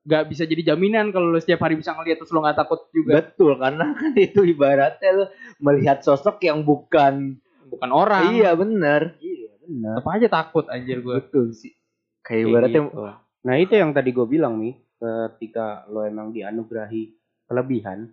Nggak 0.07 0.23
bisa 0.29 0.43
jadi 0.47 0.71
jaminan 0.73 1.11
kalau 1.11 1.33
lu 1.33 1.39
setiap 1.41 1.65
hari 1.65 1.75
bisa 1.75 1.91
ngeliat 1.91 2.21
terus 2.21 2.31
lu 2.31 2.39
nggak 2.45 2.57
takut 2.61 2.85
juga. 2.93 3.25
Betul 3.25 3.57
karena 3.57 3.91
kan 3.97 4.13
itu 4.13 4.41
ibaratnya 4.45 5.09
lu 5.11 5.25
melihat 5.59 6.05
sosok 6.05 6.39
yang 6.45 6.61
bukan 6.63 7.41
bukan 7.67 7.89
orang. 7.91 8.31
Iya 8.37 8.55
benar 8.55 9.17
Iya, 9.19 9.51
benar. 9.65 9.99
tetap 9.99 10.07
aja 10.15 10.27
takut 10.31 10.65
anjir 10.71 11.03
gue 11.03 11.15
betul 11.19 11.51
sih. 11.51 11.75
Kayak 12.23 12.27
Kayak 12.27 12.47
ibaratnya 12.47 12.81
gitu. 12.87 13.01
Nah, 13.47 13.55
itu 13.55 13.73
yang 13.79 13.91
tadi 13.95 14.11
gue 14.11 14.27
bilang 14.27 14.59
nih, 14.59 14.75
ketika 14.99 15.87
lo 15.87 16.03
emang 16.03 16.35
dianugerahi 16.35 17.15
kelebihan 17.47 18.11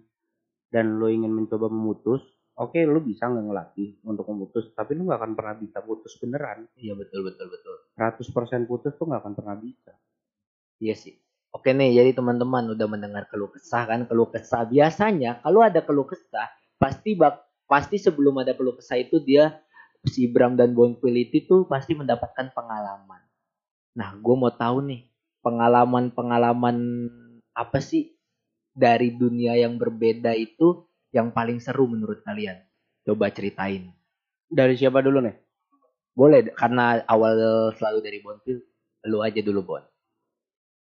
dan 0.70 1.02
lo 1.02 1.10
ingin 1.10 1.34
mencoba 1.34 1.66
memutus, 1.66 2.22
oke 2.54 2.78
lo 2.86 3.00
bisa 3.02 3.26
nggak 3.26 3.44
ngelatih 3.50 3.88
untuk 4.06 4.24
memutus, 4.30 4.70
tapi 4.74 4.94
lo 4.94 5.10
nggak 5.10 5.20
akan 5.20 5.32
pernah 5.34 5.54
bisa 5.58 5.78
putus 5.82 6.14
beneran. 6.18 6.66
iya 6.78 6.94
betul 6.94 7.26
betul 7.26 7.50
betul 7.50 7.74
100% 7.98 8.70
putus 8.70 8.94
tuh 8.94 9.06
nggak 9.10 9.22
akan 9.22 9.34
pernah 9.34 9.56
bisa. 9.58 9.92
Iya 10.82 10.94
sih. 10.98 11.14
Oke 11.54 11.70
nih, 11.70 11.94
jadi 11.94 12.18
teman-teman 12.18 12.74
udah 12.74 12.86
mendengar 12.90 13.30
keluh 13.30 13.46
kesah 13.46 13.86
kan? 13.86 14.10
Keluh 14.10 14.26
kesah 14.26 14.66
biasanya 14.66 15.38
kalau 15.38 15.62
ada 15.62 15.78
keluh 15.86 16.06
kesah 16.06 16.50
pasti 16.82 17.14
bak 17.14 17.46
pasti 17.70 17.96
sebelum 17.96 18.42
ada 18.42 18.58
keluh 18.58 18.74
kesah 18.74 18.98
itu 18.98 19.22
dia 19.22 19.62
si 20.04 20.26
Bram 20.28 20.58
dan 20.58 20.74
Bonfility 20.74 21.46
tuh 21.46 21.64
pasti 21.70 21.94
mendapatkan 21.94 22.52
pengalaman. 22.52 23.22
Nah, 23.94 24.18
gue 24.18 24.34
mau 24.34 24.50
tahu 24.50 24.82
nih 24.84 25.06
pengalaman-pengalaman 25.40 26.76
apa 27.54 27.78
sih 27.78 28.12
dari 28.74 29.14
dunia 29.14 29.54
yang 29.54 29.78
berbeda 29.78 30.34
itu 30.34 30.82
yang 31.14 31.30
paling 31.30 31.62
seru 31.62 31.86
menurut 31.86 32.26
kalian? 32.26 32.58
Coba 33.06 33.30
ceritain. 33.30 33.94
Dari 34.50 34.74
siapa 34.74 34.98
dulu 34.98 35.22
nih? 35.22 35.36
Boleh 36.14 36.50
karena 36.54 36.98
awal 37.06 37.70
selalu 37.78 37.98
dari 38.02 38.18
Bonfil, 38.18 38.58
lu 39.06 39.22
aja 39.22 39.38
dulu 39.38 39.60
Bon. 39.62 39.84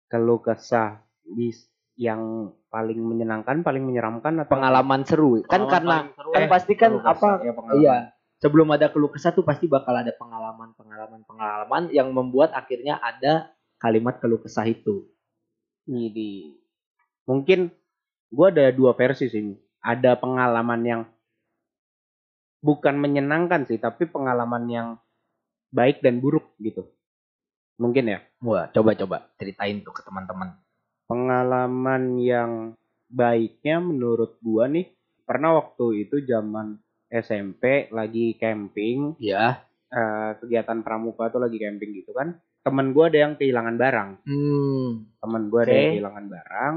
Keluh 0.07 0.39
kesah 0.39 1.03
bis 1.35 1.67
yang 1.99 2.51
paling 2.71 2.99
menyenangkan, 2.99 3.63
paling 3.63 3.83
menyeramkan 3.83 4.43
atau 4.43 4.55
Pengalaman 4.55 5.03
seru. 5.03 5.43
Kan 5.43 5.67
Pengalaman 5.67 5.71
karena 5.71 5.95
paling 5.95 6.15
seru 6.15 6.29
kan 6.31 6.43
ya. 6.43 6.49
pasti 6.51 6.73
kan 6.75 6.91
apa 7.03 7.27
ya, 7.43 7.51
pengalaman. 7.55 7.81
iya 7.83 7.95
sebelum 8.43 8.67
ada 8.75 8.91
keluh 8.91 9.11
kesah 9.11 9.31
tuh 9.31 9.47
pasti 9.47 9.65
bakal 9.65 9.95
ada 9.95 10.11
pengalaman 10.13 10.75
pengalaman 10.75 11.21
pengalaman 11.23 11.83
yang 11.89 12.11
membuat 12.11 12.51
akhirnya 12.51 12.99
ada 12.99 13.55
kalimat 13.79 14.19
keluh 14.19 14.37
kesah 14.43 14.67
itu 14.67 15.07
Jadi 15.85 16.53
mungkin 17.29 17.69
gue 18.33 18.47
ada 18.49 18.73
dua 18.73 18.97
versi 18.97 19.29
sih. 19.29 19.53
Ada 19.85 20.17
pengalaman 20.17 20.81
yang 20.81 21.01
bukan 22.65 22.97
menyenangkan 22.97 23.69
sih, 23.69 23.77
tapi 23.77 24.09
pengalaman 24.09 24.65
yang 24.65 24.87
baik 25.69 26.01
dan 26.01 26.17
buruk 26.17 26.57
gitu. 26.57 26.89
Mungkin 27.77 28.07
ya. 28.07 28.19
wah 28.39 28.71
coba 28.71 28.95
coba 28.95 29.17
ceritain 29.35 29.83
tuh 29.83 29.91
ke 29.91 29.99
teman-teman 30.07 30.55
Pengalaman 31.05 32.17
yang 32.17 32.51
baiknya 33.11 33.83
menurut 33.83 34.41
gua 34.41 34.65
nih, 34.65 34.89
pernah 35.27 35.59
waktu 35.59 36.07
itu 36.07 36.23
zaman 36.25 36.81
SMP 37.11 37.91
lagi 37.93 38.33
camping, 38.41 39.13
ya 39.21 39.61
eh, 39.93 40.31
kegiatan 40.41 40.81
pramuka 40.81 41.29
tuh 41.29 41.45
lagi 41.45 41.61
camping 41.61 41.93
gitu 41.93 42.09
kan. 42.15 42.41
Temen 42.65 42.89
gua 42.97 43.13
ada 43.13 43.21
yang 43.21 43.33
kehilangan 43.37 43.75
barang. 43.77 44.09
hmm 44.25 44.75
temen 45.25 45.49
gue 45.49 45.59
ada 45.65 45.73
yang 45.73 45.91
kehilangan 45.97 46.25
barang 46.29 46.75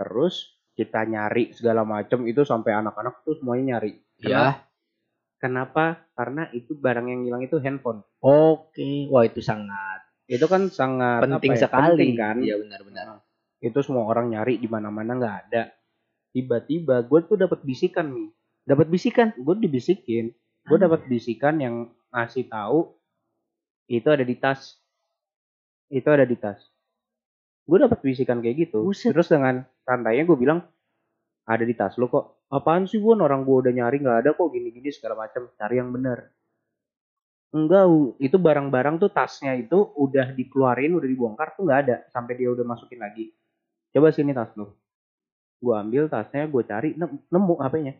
terus 0.00 0.55
kita 0.76 1.08
nyari 1.08 1.56
segala 1.56 1.82
macem 1.82 2.28
itu 2.28 2.44
sampai 2.44 2.76
anak-anak 2.76 3.24
tuh 3.24 3.40
semuanya 3.40 3.76
nyari. 3.76 3.96
Ya 4.20 4.62
kenapa? 5.40 6.04
Karena 6.12 6.48
itu 6.52 6.76
barang 6.76 7.08
yang 7.08 7.20
hilang 7.24 7.42
itu 7.42 7.56
handphone. 7.58 8.04
Oke 8.20 9.08
wah 9.08 9.24
itu 9.24 9.40
sangat 9.40 10.04
itu 10.26 10.42
kan 10.50 10.68
sangat 10.68 11.22
penting 11.24 11.54
ya, 11.56 11.60
sekali. 11.66 11.96
penting 11.96 12.12
kan? 12.14 12.36
Iya 12.44 12.56
benar-benar 12.60 13.24
itu 13.60 13.78
semua 13.80 14.04
orang 14.04 14.30
nyari 14.30 14.60
di 14.60 14.68
mana-mana 14.68 15.16
nggak 15.16 15.36
ada. 15.48 15.72
Tiba-tiba 16.36 17.00
gue 17.08 17.20
tuh 17.24 17.40
dapat 17.40 17.64
bisikan 17.64 18.12
nih 18.12 18.28
dapat 18.66 18.86
bisikan? 18.90 19.32
Gue 19.38 19.54
dibisikin. 19.56 20.34
Gue 20.66 20.78
dapat 20.82 21.06
bisikan 21.06 21.62
yang 21.62 21.94
ngasih 22.10 22.50
tahu 22.50 22.90
itu 23.86 24.08
ada 24.10 24.26
di 24.26 24.34
tas. 24.34 24.76
Itu 25.86 26.10
ada 26.10 26.26
di 26.26 26.34
tas. 26.34 26.58
Gue 27.62 27.78
dapat 27.78 28.02
bisikan 28.02 28.42
kayak 28.42 28.66
gitu. 28.66 28.82
Buset. 28.82 29.14
terus 29.14 29.30
dengan 29.30 29.62
santainya 29.86 30.26
gue 30.26 30.34
bilang 30.34 30.66
ada 31.46 31.62
di 31.62 31.72
tas 31.78 31.94
lo 31.94 32.10
kok. 32.10 32.50
Apaan 32.50 32.90
sih 32.90 32.98
gue 32.98 33.14
orang 33.14 33.46
gue 33.46 33.56
udah 33.62 33.72
nyari 33.72 34.02
nggak 34.02 34.18
ada 34.26 34.30
kok 34.34 34.50
gini-gini 34.50 34.90
segala 34.90 35.26
macam 35.26 35.46
cari 35.54 35.78
yang 35.78 35.94
bener. 35.94 36.34
Enggak 37.54 37.86
itu 38.18 38.36
barang-barang 38.36 38.98
tuh 38.98 39.10
tasnya 39.14 39.54
itu 39.54 39.78
udah 39.94 40.34
dikeluarin 40.34 40.98
udah 40.98 41.08
dibongkar 41.08 41.54
tuh 41.54 41.70
nggak 41.70 41.80
ada. 41.86 41.96
Sampai 42.10 42.34
dia 42.34 42.50
udah 42.50 42.66
masukin 42.66 42.98
lagi. 42.98 43.30
Coba 43.94 44.10
sini 44.10 44.34
tas 44.34 44.50
lo. 44.58 44.74
Gue 45.62 45.74
ambil 45.78 46.10
tasnya 46.10 46.50
gue 46.50 46.62
cari 46.66 46.98
nem- 46.98 47.22
nemu 47.30 47.54
HP-nya 47.62 47.94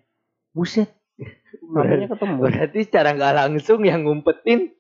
buset. 0.51 0.91
HP-nya 1.75 2.07
ketemu. 2.11 2.35
berarti 2.43 2.79
secara 2.83 3.15
nggak 3.15 3.35
langsung 3.47 3.81
yang 3.87 4.03
ngumpetin 4.03 4.75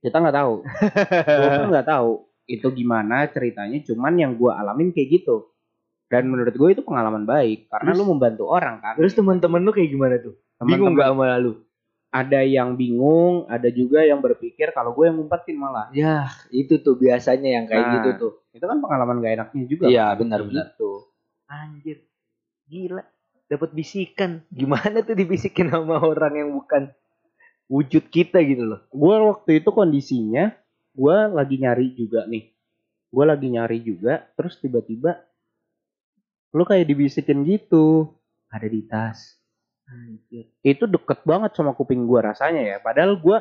kita 0.00 0.16
nggak 0.22 0.36
tahu. 0.38 0.54
Gue 1.40 1.66
nggak 1.72 1.88
tahu. 1.88 2.10
Itu 2.46 2.70
gimana 2.70 3.26
ceritanya 3.26 3.82
cuman 3.82 4.14
yang 4.22 4.32
gue 4.38 4.52
alamin 4.54 4.94
kayak 4.94 5.18
gitu 5.18 5.55
dan 6.06 6.22
menurut 6.24 6.52
gue 6.52 6.68
itu 6.70 6.82
pengalaman 6.82 7.22
baik 7.22 7.66
karena 7.66 7.90
Terus- 7.90 7.98
lu 8.00 8.04
membantu 8.08 8.44
orang 8.46 8.78
kan 8.78 8.94
terus 8.94 9.12
teman-teman 9.12 9.60
lu 9.60 9.70
kayak 9.70 9.90
gimana 9.90 10.16
tuh 10.16 10.34
bingung 10.58 10.92
Teman-teman 10.92 10.92
nggak 10.94 11.08
sama 11.12 11.36
lu 11.38 11.52
ada 12.06 12.40
yang 12.40 12.68
bingung 12.74 13.44
ada 13.46 13.68
juga 13.68 14.00
yang 14.00 14.18
berpikir 14.18 14.70
kalau 14.70 14.92
gue 14.92 15.04
yang 15.04 15.16
ngumpetin 15.16 15.56
malah 15.56 15.90
ya 15.90 16.30
itu 16.48 16.78
tuh 16.78 16.94
biasanya 16.94 17.50
yang 17.52 17.64
kayak 17.66 17.82
Nah, 17.82 17.92
gitu 17.98 18.08
tuh 18.16 18.32
itu 18.50 18.64
kan 18.64 18.78
pengalaman 18.78 19.20
gak 19.20 19.32
enaknya 19.36 19.64
juga 19.66 19.84
Iya, 19.86 20.06
kan? 20.08 20.18
benar-benar. 20.18 20.66
gitu 20.72 20.90
Anjir. 21.46 21.98
Gila. 22.66 23.04
Dapat 23.46 23.70
bisikan. 23.70 24.42
Gimana 24.50 24.98
tuh 25.00 25.14
dibisikin 25.14 25.70
sama 25.70 26.00
orang 26.00 26.34
yang 26.34 26.50
bukan 26.50 26.90
wujud 27.66 28.08
kita 28.08 28.42
gitu 28.42 28.64
loh. 28.64 28.80
gue 28.88 29.14
waktu 29.28 29.60
itu 29.60 29.68
kondisinya 29.68 30.50
gue 30.90 31.16
lagi 31.28 31.58
nyari 31.58 31.92
juga 31.92 32.24
nih 32.24 32.50
gue 33.06 33.24
lagi 33.24 33.46
nyari 33.46 33.78
juga 33.80 34.24
terus 34.32 34.56
tiba-tiba 34.56 35.18
lu 36.56 36.64
kayak 36.64 36.88
dibisikin 36.88 37.44
gitu. 37.44 38.16
Ada 38.48 38.66
di 38.72 38.80
tas. 38.88 39.36
Anjir. 39.86 40.50
itu 40.66 40.82
deket 40.90 41.22
banget 41.22 41.54
sama 41.54 41.70
kuping 41.70 42.10
gue 42.10 42.18
rasanya 42.18 42.62
ya. 42.74 42.76
Padahal 42.82 43.22
gue 43.22 43.38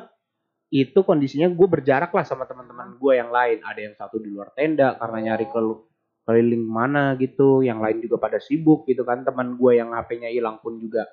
itu 0.70 1.02
kondisinya 1.02 1.50
gue 1.50 1.68
berjarak 1.70 2.14
lah 2.14 2.22
sama 2.22 2.46
teman-teman 2.46 3.02
gue 3.02 3.14
yang 3.18 3.34
lain. 3.34 3.66
Ada 3.66 3.80
yang 3.82 3.96
satu 3.98 4.22
di 4.22 4.30
luar 4.30 4.54
tenda 4.54 4.94
karena 4.94 5.34
nyari 5.34 5.50
ke 5.50 5.60
keliling 6.28 6.66
mana 6.70 7.18
gitu. 7.18 7.66
Yang 7.66 7.80
lain 7.82 7.98
juga 8.06 8.16
pada 8.22 8.38
sibuk 8.38 8.86
gitu 8.86 9.02
kan. 9.02 9.26
Teman 9.26 9.58
gue 9.58 9.72
yang 9.74 9.90
HP-nya 9.90 10.30
hilang 10.30 10.62
pun 10.62 10.78
juga 10.78 11.10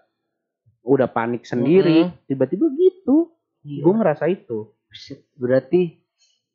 udah 0.84 1.08
panik 1.08 1.48
sendiri. 1.48 2.10
Mm-mm. 2.10 2.26
tiba-tiba 2.28 2.68
gitu. 2.76 3.32
Iya. 3.62 3.80
gue 3.86 3.92
ngerasa 3.94 4.24
itu. 4.28 4.74
Berarti 5.38 6.02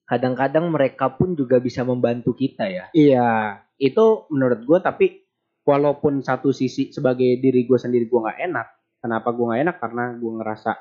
kadang-kadang 0.05 0.69
mereka 0.69 1.09
pun 1.15 1.33
juga 1.33 1.57
bisa 1.57 1.81
membantu 1.81 2.35
kita 2.35 2.67
ya. 2.67 2.85
iya. 2.93 3.63
Itu 3.77 4.29
menurut 4.29 4.61
gue 4.65 4.79
tapi 4.81 5.26
walaupun 5.67 6.23
satu 6.23 6.55
sisi 6.55 6.95
sebagai 6.95 7.37
diri 7.43 7.67
gue 7.67 7.75
sendiri 7.75 8.07
gue 8.07 8.19
nggak 8.23 8.39
enak 8.47 8.67
kenapa 9.03 9.35
gue 9.35 9.45
nggak 9.51 9.61
enak 9.67 9.77
karena 9.83 10.03
gue 10.15 10.31
ngerasa 10.39 10.71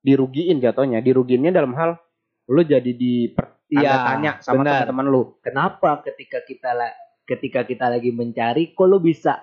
dirugiin 0.00 0.56
jatuhnya 0.58 1.04
dirugiinnya 1.04 1.52
dalam 1.52 1.76
hal 1.76 2.00
lu 2.48 2.62
jadi 2.64 2.92
di 2.96 3.30
Iya, 3.66 3.98
tanya 4.06 4.32
sama 4.38 4.62
teman-teman 4.62 5.06
lu 5.10 5.22
Kenapa 5.42 5.98
ketika 6.06 6.38
kita 6.46 6.70
la- 6.70 6.94
ketika 7.26 7.66
kita 7.66 7.90
lagi 7.90 8.14
mencari 8.14 8.70
kok 8.72 8.86
lo 8.86 9.02
bisa 9.02 9.42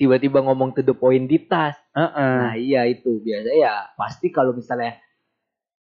tiba-tiba 0.00 0.40
ngomong 0.40 0.72
to 0.72 0.80
the 0.80 0.94
point 0.94 1.26
di 1.28 1.42
tas. 1.44 1.74
Heeh. 1.92 2.34
Nah, 2.40 2.54
iya 2.54 2.86
itu 2.86 3.18
biasa 3.18 3.50
ya. 3.52 3.74
Pasti 3.98 4.30
kalau 4.30 4.54
misalnya 4.54 4.94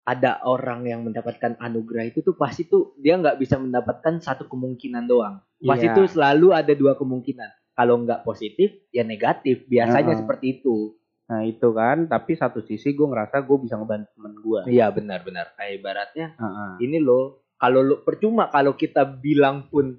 ada 0.03 0.41
orang 0.49 0.89
yang 0.89 1.05
mendapatkan 1.05 1.55
anugerah 1.61 2.09
itu 2.09 2.25
tuh 2.25 2.33
pasti 2.33 2.65
tuh 2.65 2.97
dia 2.97 3.13
nggak 3.21 3.37
bisa 3.37 3.61
mendapatkan 3.61 4.17
satu 4.17 4.49
kemungkinan 4.49 5.05
doang. 5.05 5.45
Pasti 5.61 5.85
Iya. 5.87 5.95
tuh 5.95 6.09
selalu 6.09 6.47
ada 6.57 6.73
dua 6.73 6.97
kemungkinan. 6.97 7.49
Kalau 7.79 7.95
nggak 7.97 8.21
positif, 8.21 8.75
ya 8.91 9.01
negatif. 9.01 9.63
Biasanya 9.65 10.11
Heeh. 10.11 10.19
seperti 10.19 10.59
itu. 10.59 10.99
Nah 11.25 11.45
itu 11.45 11.71
kan, 11.71 12.03
tapi 12.05 12.35
satu 12.35 12.59
sisi 12.59 12.91
gue 12.91 13.05
ngerasa 13.05 13.39
gue 13.39 13.57
bisa 13.57 13.79
ngebantu 13.79 14.11
temen 14.11 14.33
gue. 14.35 14.61
Iya 14.67 14.91
benar-benar. 14.91 15.55
Kayak 15.55 15.71
ibaratnya 15.79 16.27
Heeh. 16.35 16.71
ini 16.81 16.99
loh 16.99 17.39
kalau 17.55 17.79
lo 17.79 17.95
percuma 18.01 18.47
kalau 18.47 18.73
kita 18.73 19.07
bilang 19.07 19.63
pun 19.65 19.95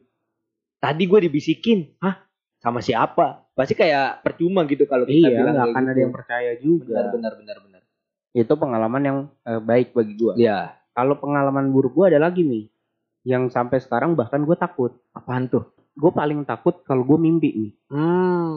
tadi 0.77 1.05
gue 1.05 1.21
dibisikin 1.23 1.93
hah 1.99 2.21
sama 2.57 2.81
siapa 2.81 3.49
pasti 3.51 3.73
kayak 3.73 4.21
percuma 4.21 4.65
gitu 4.65 4.85
kalau 4.85 5.05
kita 5.05 5.29
Iya, 5.29 5.39
bilang 5.39 5.55
kayak 5.55 5.69
akan 5.71 5.81
gitu. 5.81 5.91
ada 5.91 6.01
yang 6.03 6.15
percaya 6.15 6.53
juga. 6.57 6.93
benar 6.93 7.07
benar 7.11 7.33
benar 7.35 7.57
benar 7.61 7.83
Itu 8.33 8.53
pengalaman 8.55 9.03
yang 9.03 9.19
eh, 9.43 9.57
baik 9.59 9.93
bagi 9.93 10.15
gue. 10.15 10.35
ya 10.37 10.77
Kalau 10.91 11.17
pengalaman 11.17 11.69
buruk 11.71 11.95
gue 11.95 12.07
ada 12.09 12.21
lagi 12.21 12.43
nih, 12.43 12.69
yang 13.25 13.49
sampai 13.49 13.79
sekarang 13.79 14.13
bahkan 14.13 14.41
gue 14.41 14.53
takut. 14.55 14.97
apaan 15.11 15.47
tuh 15.47 15.65
Gue 16.01 16.13
paling 16.17 16.49
takut 16.49 16.81
kalau 16.89 17.05
gue 17.05 17.19
mimpi 17.21 17.53
nih. 17.53 17.73
hmm 17.93 18.57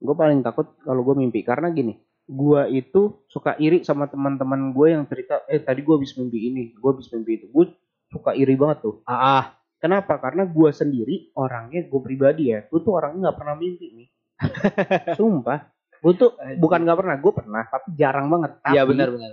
Gue 0.00 0.16
paling 0.16 0.40
takut 0.40 0.80
kalau 0.80 1.04
gue 1.04 1.12
mimpi 1.12 1.44
karena 1.44 1.68
gini, 1.68 2.00
gue 2.24 2.60
itu 2.72 3.20
suka 3.28 3.52
iri 3.60 3.84
sama 3.84 4.08
teman-teman 4.08 4.72
gue 4.72 4.96
yang 4.96 5.04
cerita, 5.04 5.44
eh 5.44 5.60
tadi 5.60 5.84
gue 5.84 5.92
habis 5.92 6.16
mimpi 6.16 6.48
ini, 6.48 6.72
gue 6.72 6.88
habis 6.88 7.12
mimpi 7.12 7.36
itu. 7.36 7.46
Gue 7.52 7.68
suka 8.08 8.32
iri 8.32 8.56
banget 8.56 8.80
tuh. 8.80 9.04
ah, 9.04 9.44
ah. 9.44 9.44
Kenapa? 9.80 10.20
Karena 10.20 10.44
gue 10.44 10.70
sendiri 10.76 11.32
orangnya 11.36 11.84
gue 11.88 12.00
pribadi 12.04 12.52
ya, 12.52 12.64
gue 12.68 12.80
tuh 12.84 12.96
orangnya 12.96 13.28
nggak 13.28 13.38
pernah 13.40 13.56
mimpi 13.56 13.86
nih. 13.96 14.08
Sumpah, 15.20 15.68
gue 16.00 16.12
tuh 16.16 16.36
bukan 16.60 16.80
nggak 16.84 16.98
pernah, 17.00 17.16
gue 17.16 17.32
pernah, 17.32 17.62
tapi 17.68 17.88
jarang 17.96 18.28
banget. 18.28 18.60
Iya 18.72 18.84
benar 18.88 19.08
benar 19.12 19.30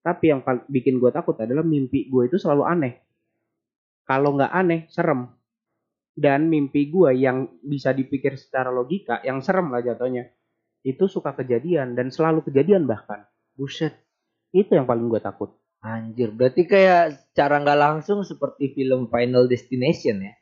Tapi 0.00 0.24
yang 0.32 0.40
bikin 0.68 0.96
gue 0.96 1.10
takut 1.12 1.36
adalah 1.40 1.64
mimpi 1.64 2.08
gue 2.08 2.22
itu 2.24 2.36
selalu 2.40 2.64
aneh. 2.64 2.94
Kalau 4.08 4.32
nggak 4.36 4.52
aneh, 4.52 4.80
serem. 4.88 5.28
Dan 6.16 6.48
mimpi 6.48 6.88
gue 6.88 7.12
yang 7.12 7.60
bisa 7.60 7.92
dipikir 7.92 8.40
secara 8.40 8.72
logika, 8.72 9.20
yang 9.20 9.44
serem 9.44 9.68
lah 9.68 9.84
jatuhnya, 9.84 10.24
itu 10.80 11.04
suka 11.06 11.36
kejadian 11.36 11.92
dan 11.92 12.08
selalu 12.08 12.40
kejadian 12.40 12.88
bahkan. 12.88 13.28
buset 13.52 13.92
Itu 14.48 14.76
yang 14.76 14.84
paling 14.84 15.08
gue 15.08 15.20
takut. 15.20 15.52
anjir 15.78 16.32
berarti 16.32 16.66
kayak 16.66 17.30
secara 17.30 17.60
nggak 17.62 17.78
langsung 17.78 18.24
seperti 18.24 18.74
film 18.74 19.06
Final 19.06 19.46
Destination 19.46 20.18
ya 20.18 20.34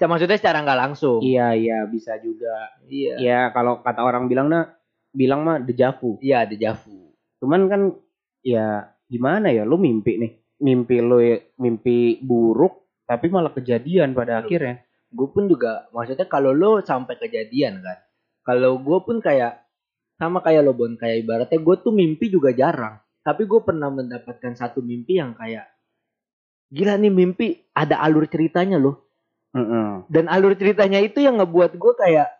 Ya, 0.00 0.08
maksudnya 0.08 0.40
secara 0.40 0.64
nggak 0.64 0.80
langsung 0.80 1.20
Iya 1.20 1.52
iya 1.52 1.78
bisa 1.84 2.16
juga. 2.24 2.72
iya 2.88 3.14
Ya 3.20 3.40
kalau 3.52 3.84
kata 3.84 4.00
orang 4.00 4.32
bilang 4.32 4.48
nah, 4.48 4.72
bilang 5.12 5.44
mah 5.44 5.60
dejavu. 5.60 6.16
iya 6.24 6.48
ada 6.48 6.56
Javu 6.56 7.12
Cuman 7.36 7.68
kan 7.68 7.82
ya 8.40 8.88
gimana 9.06 9.52
ya 9.52 9.68
lu 9.68 9.76
mimpi 9.76 10.16
nih. 10.16 10.32
Mimpi 10.60 10.96
lu 11.04 11.20
mimpi 11.60 12.16
buruk 12.24 12.89
tapi 13.10 13.26
malah 13.26 13.50
kejadian 13.50 14.14
pada 14.14 14.38
Betul. 14.38 14.46
akhirnya. 14.46 14.74
gue 15.10 15.28
pun 15.34 15.44
juga 15.50 15.90
maksudnya 15.90 16.30
kalau 16.30 16.54
lo 16.54 16.78
sampai 16.86 17.18
kejadian 17.18 17.82
kan 17.82 17.98
kalau 18.46 18.78
gue 18.78 18.98
pun 19.02 19.18
kayak 19.18 19.66
sama 20.14 20.38
kayak 20.38 20.62
lo 20.62 20.70
Bon 20.78 20.94
kayak 20.94 21.26
ibaratnya 21.26 21.58
gue 21.58 21.76
tuh 21.82 21.90
mimpi 21.90 22.30
juga 22.30 22.54
jarang 22.54 23.02
tapi 23.26 23.50
gue 23.50 23.58
pernah 23.66 23.90
mendapatkan 23.90 24.54
satu 24.54 24.78
mimpi 24.78 25.18
yang 25.18 25.34
kayak 25.34 25.66
gila 26.70 26.94
nih 26.94 27.10
mimpi 27.10 27.58
ada 27.74 27.98
alur 27.98 28.30
ceritanya 28.30 28.78
loh 28.78 29.02
Heeh. 29.50 30.06
dan 30.06 30.30
alur 30.30 30.54
ceritanya 30.54 31.02
itu 31.02 31.18
yang 31.18 31.42
ngebuat 31.42 31.74
gue 31.74 31.92
kayak 31.98 32.30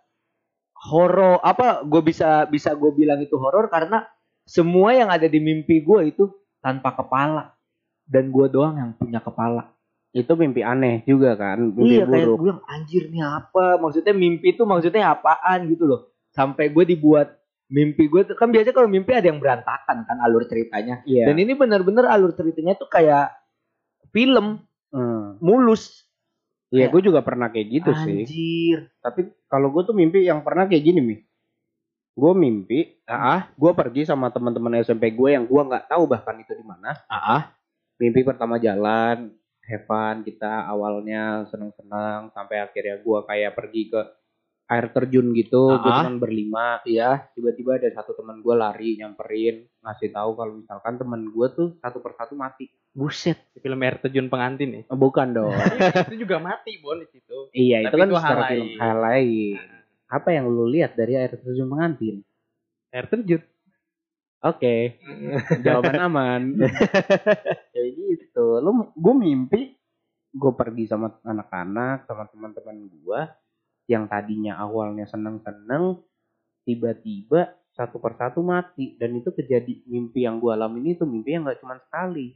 horor 0.87 1.43
apa 1.43 1.83
gue 1.83 2.03
bisa 2.07 2.47
bisa 2.47 2.79
gue 2.79 2.95
bilang 2.95 3.19
itu 3.19 3.35
horor 3.35 3.67
karena 3.67 4.07
semua 4.47 4.95
yang 4.95 5.11
ada 5.11 5.27
di 5.27 5.43
mimpi 5.43 5.83
gue 5.83 6.15
itu 6.15 6.31
tanpa 6.63 6.95
kepala 6.95 7.59
dan 8.07 8.31
gue 8.31 8.47
doang 8.47 8.79
yang 8.79 8.95
punya 8.95 9.19
kepala 9.19 9.75
Itu 10.11 10.35
mimpi 10.35 10.61
aneh 10.61 11.07
juga 11.07 11.39
kan, 11.39 11.71
mimpi 11.71 11.95
iya 11.95 12.05
kayak 12.05 12.27
buruk. 12.27 12.35
gue 12.35 12.45
bilang 12.45 12.61
anjir 12.67 13.03
nih 13.07 13.23
apa 13.23 13.79
maksudnya 13.79 14.11
mimpi 14.11 14.47
itu 14.51 14.63
maksudnya 14.63 15.07
apaan 15.09 15.71
gitu 15.71 15.87
loh 15.87 16.01
sampai 16.31 16.67
gue 16.69 16.83
dibuat 16.85 17.39
mimpi 17.67 18.11
gue 18.11 18.27
tuh 18.27 18.35
kan 18.35 18.51
biasanya 18.51 18.75
kalau 18.75 18.91
mimpi 18.91 19.15
ada 19.15 19.31
yang 19.31 19.39
berantakan 19.39 20.03
kan 20.03 20.17
alur 20.19 20.43
ceritanya 20.45 21.07
Iya. 21.07 21.31
dan 21.31 21.39
ini 21.39 21.55
benar-benar 21.55 22.11
alur 22.11 22.35
ceritanya 22.35 22.75
tuh 22.75 22.87
kayak 22.87 23.31
film 24.11 24.67
Hmm. 24.91 25.39
mulus 25.39 26.03
Iya, 26.69 26.87
Ya. 26.87 26.91
gue 26.91 27.03
juga 27.05 27.23
pernah 27.23 27.47
kayak 27.47 27.67
gitu 27.69 27.91
sih. 27.97 28.23
anjir 28.23 28.79
Tapi 29.01 29.21
kalau 29.47 29.71
gue 29.71 29.83
tuh 29.85 29.91
mimpi 29.91 30.23
yang 30.23 30.39
pernah 30.41 30.67
kayak 30.67 30.83
gini 30.83 30.99
nih. 31.01 31.21
Gue 32.13 32.31
mimpi, 32.33 32.99
ah, 33.05 33.51
gue 33.51 33.71
pergi 33.71 34.03
sama 34.05 34.31
teman-teman 34.31 34.79
SMP 34.79 35.11
gue 35.11 35.31
yang 35.31 35.47
gue 35.47 35.59
nggak 35.61 35.87
tahu 35.87 36.07
bahkan 36.07 36.35
itu 36.37 36.51
di 36.53 36.63
mana. 36.63 36.95
ah 37.07 37.55
Mimpi 37.97 38.23
pertama 38.23 38.57
jalan, 38.57 39.35
have 39.71 39.85
fun, 39.85 40.17
kita 40.21 40.67
awalnya 40.67 41.23
seneng-seneng 41.47 42.29
sampai 42.31 42.61
akhirnya 42.61 42.99
gue 42.99 43.19
kayak 43.23 43.53
pergi 43.53 43.83
ke 43.89 44.01
air 44.67 44.87
terjun 44.89 45.31
gitu, 45.33 45.67
gue 45.73 45.91
Ah. 45.91 46.07
cuma 46.07 46.15
berlima. 46.17 46.79
iya 46.85 47.27
Tiba-tiba 47.31 47.75
ada 47.77 47.91
satu 47.93 48.13
teman 48.13 48.39
gue 48.39 48.55
lari 48.55 48.95
nyamperin, 48.97 49.67
ngasih 49.81 50.11
tahu 50.11 50.31
kalau 50.33 50.53
misalkan 50.57 50.95
teman 50.95 51.27
gue 51.27 51.47
tuh 51.51 51.69
satu 51.79 51.99
persatu 51.99 52.35
mati. 52.35 52.67
buset 52.91 53.39
film 53.57 53.79
air 53.81 53.99
terjun 53.99 54.27
pengantin 54.27 54.71
ya. 54.73 54.83
Oh, 54.87 54.99
bukan 54.99 55.31
dong. 55.37 55.55
itu 56.11 56.17
juga 56.21 56.39
mati 56.39 56.79
Bon 56.79 56.95
di 56.95 57.07
situ. 57.07 57.47
iya, 57.51 57.81
itu 57.81 57.89
Tapi 57.89 57.99
kan 57.99 58.09
itu 58.09 58.17
secara 58.17 58.35
hal 58.37 58.51
film 58.51 58.67
hal 58.77 58.97
lain. 59.01 59.57
Apa 60.07 60.29
yang 60.31 60.45
lu 60.47 60.67
lihat 60.67 60.93
dari 60.95 61.15
air 61.15 61.31
terjun 61.33 61.67
pengantin? 61.67 62.27
Air 62.91 63.07
terjun. 63.07 63.43
Oke, 64.41 64.97
jawaban 65.65 66.01
aman. 66.01 66.43
Kayak 67.77 67.91
gitu. 67.93 68.45
Lu 68.65 68.89
gue 68.97 69.15
mimpi 69.15 69.77
gue 70.33 70.53
pergi 70.57 70.89
sama 70.89 71.13
anak-anak 71.27 72.09
sama 72.09 72.25
teman-teman 72.31 72.89
gue 72.89 73.21
yang 73.91 74.07
tadinya 74.09 74.63
awalnya 74.63 75.05
seneng-seneng 75.05 76.01
tiba-tiba 76.65 77.53
satu 77.77 78.01
persatu 78.01 78.41
mati. 78.41 78.97
Dan 78.97 79.21
itu 79.21 79.29
kejadi 79.29 79.85
mimpi 79.85 80.25
yang 80.25 80.41
gue 80.41 80.57
alamin 80.57 80.97
itu 80.97 81.05
mimpi 81.05 81.37
yang 81.37 81.45
gak 81.45 81.61
cuma 81.61 81.77
sekali. 81.77 82.33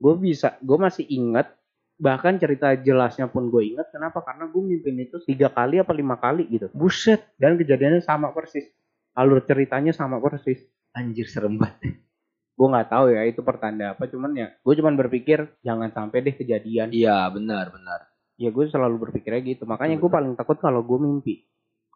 Gue 0.00 0.16
bisa 0.16 0.56
gue 0.64 0.78
masih 0.80 1.04
ingat 1.04 1.52
bahkan 2.00 2.40
cerita 2.40 2.72
jelasnya 2.80 3.28
pun 3.28 3.52
gue 3.52 3.76
ingat. 3.76 3.92
Kenapa? 3.92 4.24
Karena 4.24 4.48
gue 4.48 4.62
mimpin 4.64 4.96
itu 4.96 5.20
tiga 5.28 5.52
kali 5.52 5.84
apa 5.84 5.92
lima 5.92 6.16
kali 6.16 6.48
gitu. 6.48 6.72
Buset. 6.72 7.28
Dan 7.36 7.60
kejadiannya 7.60 8.00
sama 8.00 8.32
persis. 8.32 8.64
Alur 9.12 9.44
ceritanya 9.44 9.92
sama 9.92 10.16
persis 10.16 10.64
anjir 10.94 11.26
serem 11.30 11.56
banget. 11.58 12.00
Gue 12.60 12.68
nggak 12.68 12.92
tahu 12.92 13.16
ya 13.16 13.24
itu 13.24 13.40
pertanda 13.40 13.96
apa 13.96 14.04
cuman 14.04 14.36
ya 14.36 14.52
gue 14.52 14.74
cuman 14.76 14.92
berpikir 14.92 15.48
jangan 15.64 15.88
sampai 15.96 16.20
deh 16.20 16.36
kejadian. 16.36 16.92
Iya 16.92 17.24
benar 17.32 17.72
benar. 17.72 18.12
Ya 18.36 18.52
gue 18.52 18.68
selalu 18.68 19.08
berpikirnya 19.08 19.40
gitu 19.56 19.64
makanya 19.64 19.96
gue 19.96 20.10
paling 20.12 20.36
takut 20.36 20.60
kalau 20.60 20.84
gue 20.84 20.98
mimpi. 21.00 21.48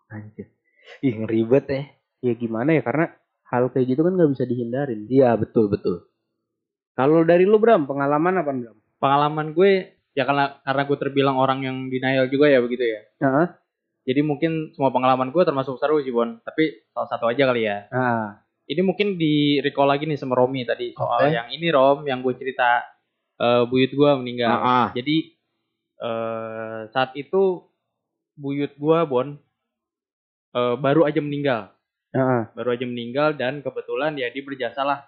Anjir. 0.09 0.49
Ih 1.05 1.21
ngeribet 1.21 1.69
ya. 1.69 1.83
Ya 2.25 2.33
gimana 2.33 2.73
ya 2.73 2.81
karena 2.81 3.13
hal 3.53 3.69
kayak 3.77 3.93
gitu 3.93 4.01
kan 4.09 4.17
nggak 4.17 4.31
bisa 4.33 4.45
dihindarin. 4.49 5.05
Iya 5.13 5.37
betul 5.37 5.69
betul. 5.69 6.09
Kalau 6.97 7.29
dari 7.29 7.45
lu 7.45 7.61
Bram 7.61 7.85
pengalaman 7.85 8.41
apa 8.41 8.49
Bram? 8.57 8.77
Pengalaman 8.97 9.53
gue 9.53 10.01
ya 10.17 10.25
karena 10.25 10.65
karena 10.65 10.83
gue 10.89 10.97
terbilang 10.97 11.37
orang 11.37 11.61
yang 11.61 11.77
denial 11.93 12.25
juga 12.33 12.49
ya 12.49 12.65
begitu 12.65 12.89
ya. 12.89 13.05
Heeh. 13.21 13.47
Jadi 14.09 14.21
mungkin 14.25 14.73
semua 14.73 14.89
pengalaman 14.89 15.29
gue 15.29 15.43
termasuk 15.45 15.77
seru 15.77 16.01
sih 16.01 16.09
Bon. 16.09 16.41
Tapi 16.41 16.89
salah 16.97 17.09
satu 17.13 17.29
aja 17.29 17.53
kali 17.53 17.69
ya. 17.69 17.85
ah 17.93 18.44
Ini 18.65 18.81
mungkin 18.81 19.21
di 19.21 19.61
recall 19.61 19.93
lagi 19.93 20.09
nih 20.09 20.17
sama 20.17 20.41
Romi 20.41 20.65
tadi 20.65 20.97
soal 20.97 21.29
Oke. 21.29 21.37
yang 21.37 21.49
ini 21.53 21.69
Rom 21.69 22.09
yang 22.09 22.25
gue 22.25 22.33
cerita 22.33 22.81
eh, 23.37 23.63
buyut 23.69 23.93
gue 23.93 24.11
meninggal. 24.17 24.51
Ah, 24.57 24.65
ah. 24.65 24.89
Jadi 24.97 25.37
eh, 26.01 26.81
saat 26.89 27.13
itu 27.13 27.61
buyut 28.41 28.73
gue 28.73 28.99
Bon 29.05 29.37
eh, 30.57 30.75
baru 30.81 31.05
aja 31.05 31.21
meninggal. 31.21 31.69
Heeh. 32.15 32.43
Baru 32.57 32.73
aja 32.73 32.87
meninggal 32.89 33.37
dan 33.37 33.61
kebetulan 33.61 34.17
ya 34.17 34.33
dia 34.33 34.41
berjasa 34.41 34.81
lah 34.87 35.05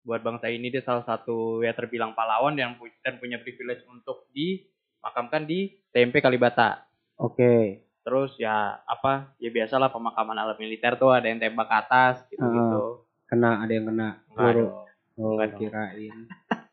buat 0.00 0.24
bangsa 0.24 0.48
ini 0.48 0.72
dia 0.72 0.80
salah 0.80 1.04
satu 1.04 1.60
ya 1.60 1.76
terbilang 1.76 2.16
pahlawan 2.16 2.56
yang 2.56 2.80
pu- 2.80 2.88
dan 3.04 3.20
punya 3.20 3.36
privilege 3.36 3.84
untuk 3.84 4.24
dimakamkan 4.32 5.44
di 5.44 5.68
TMP 5.92 6.24
Kalibata. 6.24 6.88
Oke. 7.20 7.84
Terus 8.00 8.32
ya 8.40 8.80
apa 8.80 9.36
ya 9.36 9.52
biasalah 9.52 9.92
pemakaman 9.92 10.32
ala 10.34 10.56
militer 10.56 10.96
tuh 10.96 11.12
ada 11.12 11.28
yang 11.28 11.36
tembak 11.36 11.68
ke 11.68 11.76
atas 11.76 12.14
gitu-gitu. 12.32 13.04
Kena 13.28 13.60
ada 13.60 13.72
yang 13.72 13.86
kena. 13.86 14.08
Peluru. 14.32 14.56
dong. 14.64 14.72
Oh, 15.20 15.36
Enggak 15.36 15.60
kirain. 15.60 16.16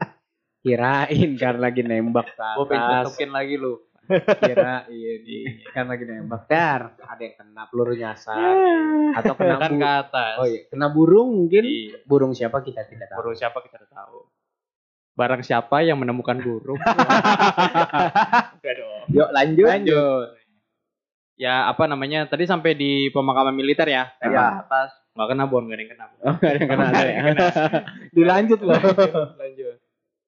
kirain 0.64 1.30
kan 1.36 1.56
lagi 1.60 1.82
nembak 1.84 2.32
ke 2.32 2.48
Gue 2.56 2.66
atas. 2.72 3.04
tutukin 3.12 3.32
lagi 3.36 3.60
lu. 3.60 3.76
kirain 4.40 4.88
kan 5.76 5.86
lagi 5.86 6.04
nembak. 6.08 6.48
Dar, 6.48 6.96
ada 6.96 7.20
yang 7.20 7.36
kena 7.36 7.68
peluru 7.68 7.92
nyasar 7.92 8.40
atau 9.20 9.34
kena 9.36 9.60
kan 9.60 9.72
ke 9.76 9.84
atas. 10.08 10.36
Oh 10.40 10.48
iya, 10.48 10.64
kena 10.72 10.88
burung 10.88 11.36
mungkin. 11.36 11.68
Iya. 11.68 12.08
Burung 12.08 12.32
siapa 12.32 12.64
kita 12.64 12.88
tidak 12.88 13.12
tahu. 13.12 13.20
Burung 13.20 13.36
siapa 13.36 13.60
kita 13.60 13.84
udah 13.84 13.92
tahu. 13.92 14.20
Barang 15.18 15.42
siapa 15.42 15.82
yang 15.82 16.00
menemukan 16.00 16.40
burung? 16.40 16.78
Yuk 19.12 19.30
lanjut. 19.34 19.66
Lanjut. 19.68 20.28
Ya 21.38 21.70
apa 21.70 21.86
namanya? 21.86 22.26
Tadi 22.26 22.50
sampai 22.50 22.74
di 22.74 23.14
pemakaman 23.14 23.54
militer 23.54 23.86
ya. 23.86 24.10
Ya. 24.26 24.66
atas. 24.66 24.90
Nggak 25.14 25.28
kena 25.34 25.44
bon, 25.46 25.66
nggak 25.70 25.78
ada 25.78 25.84
yang 25.86 25.92
kena. 25.94 26.06
Oh, 26.26 26.36
ada 26.42 26.58
yang 26.58 26.70
kena. 26.70 26.86
ada 26.90 27.12
yang 27.14 27.26
kena. 27.30 27.46
Dilanjut 28.18 28.60
loh. 28.66 28.82
Lanjut. 29.42 29.76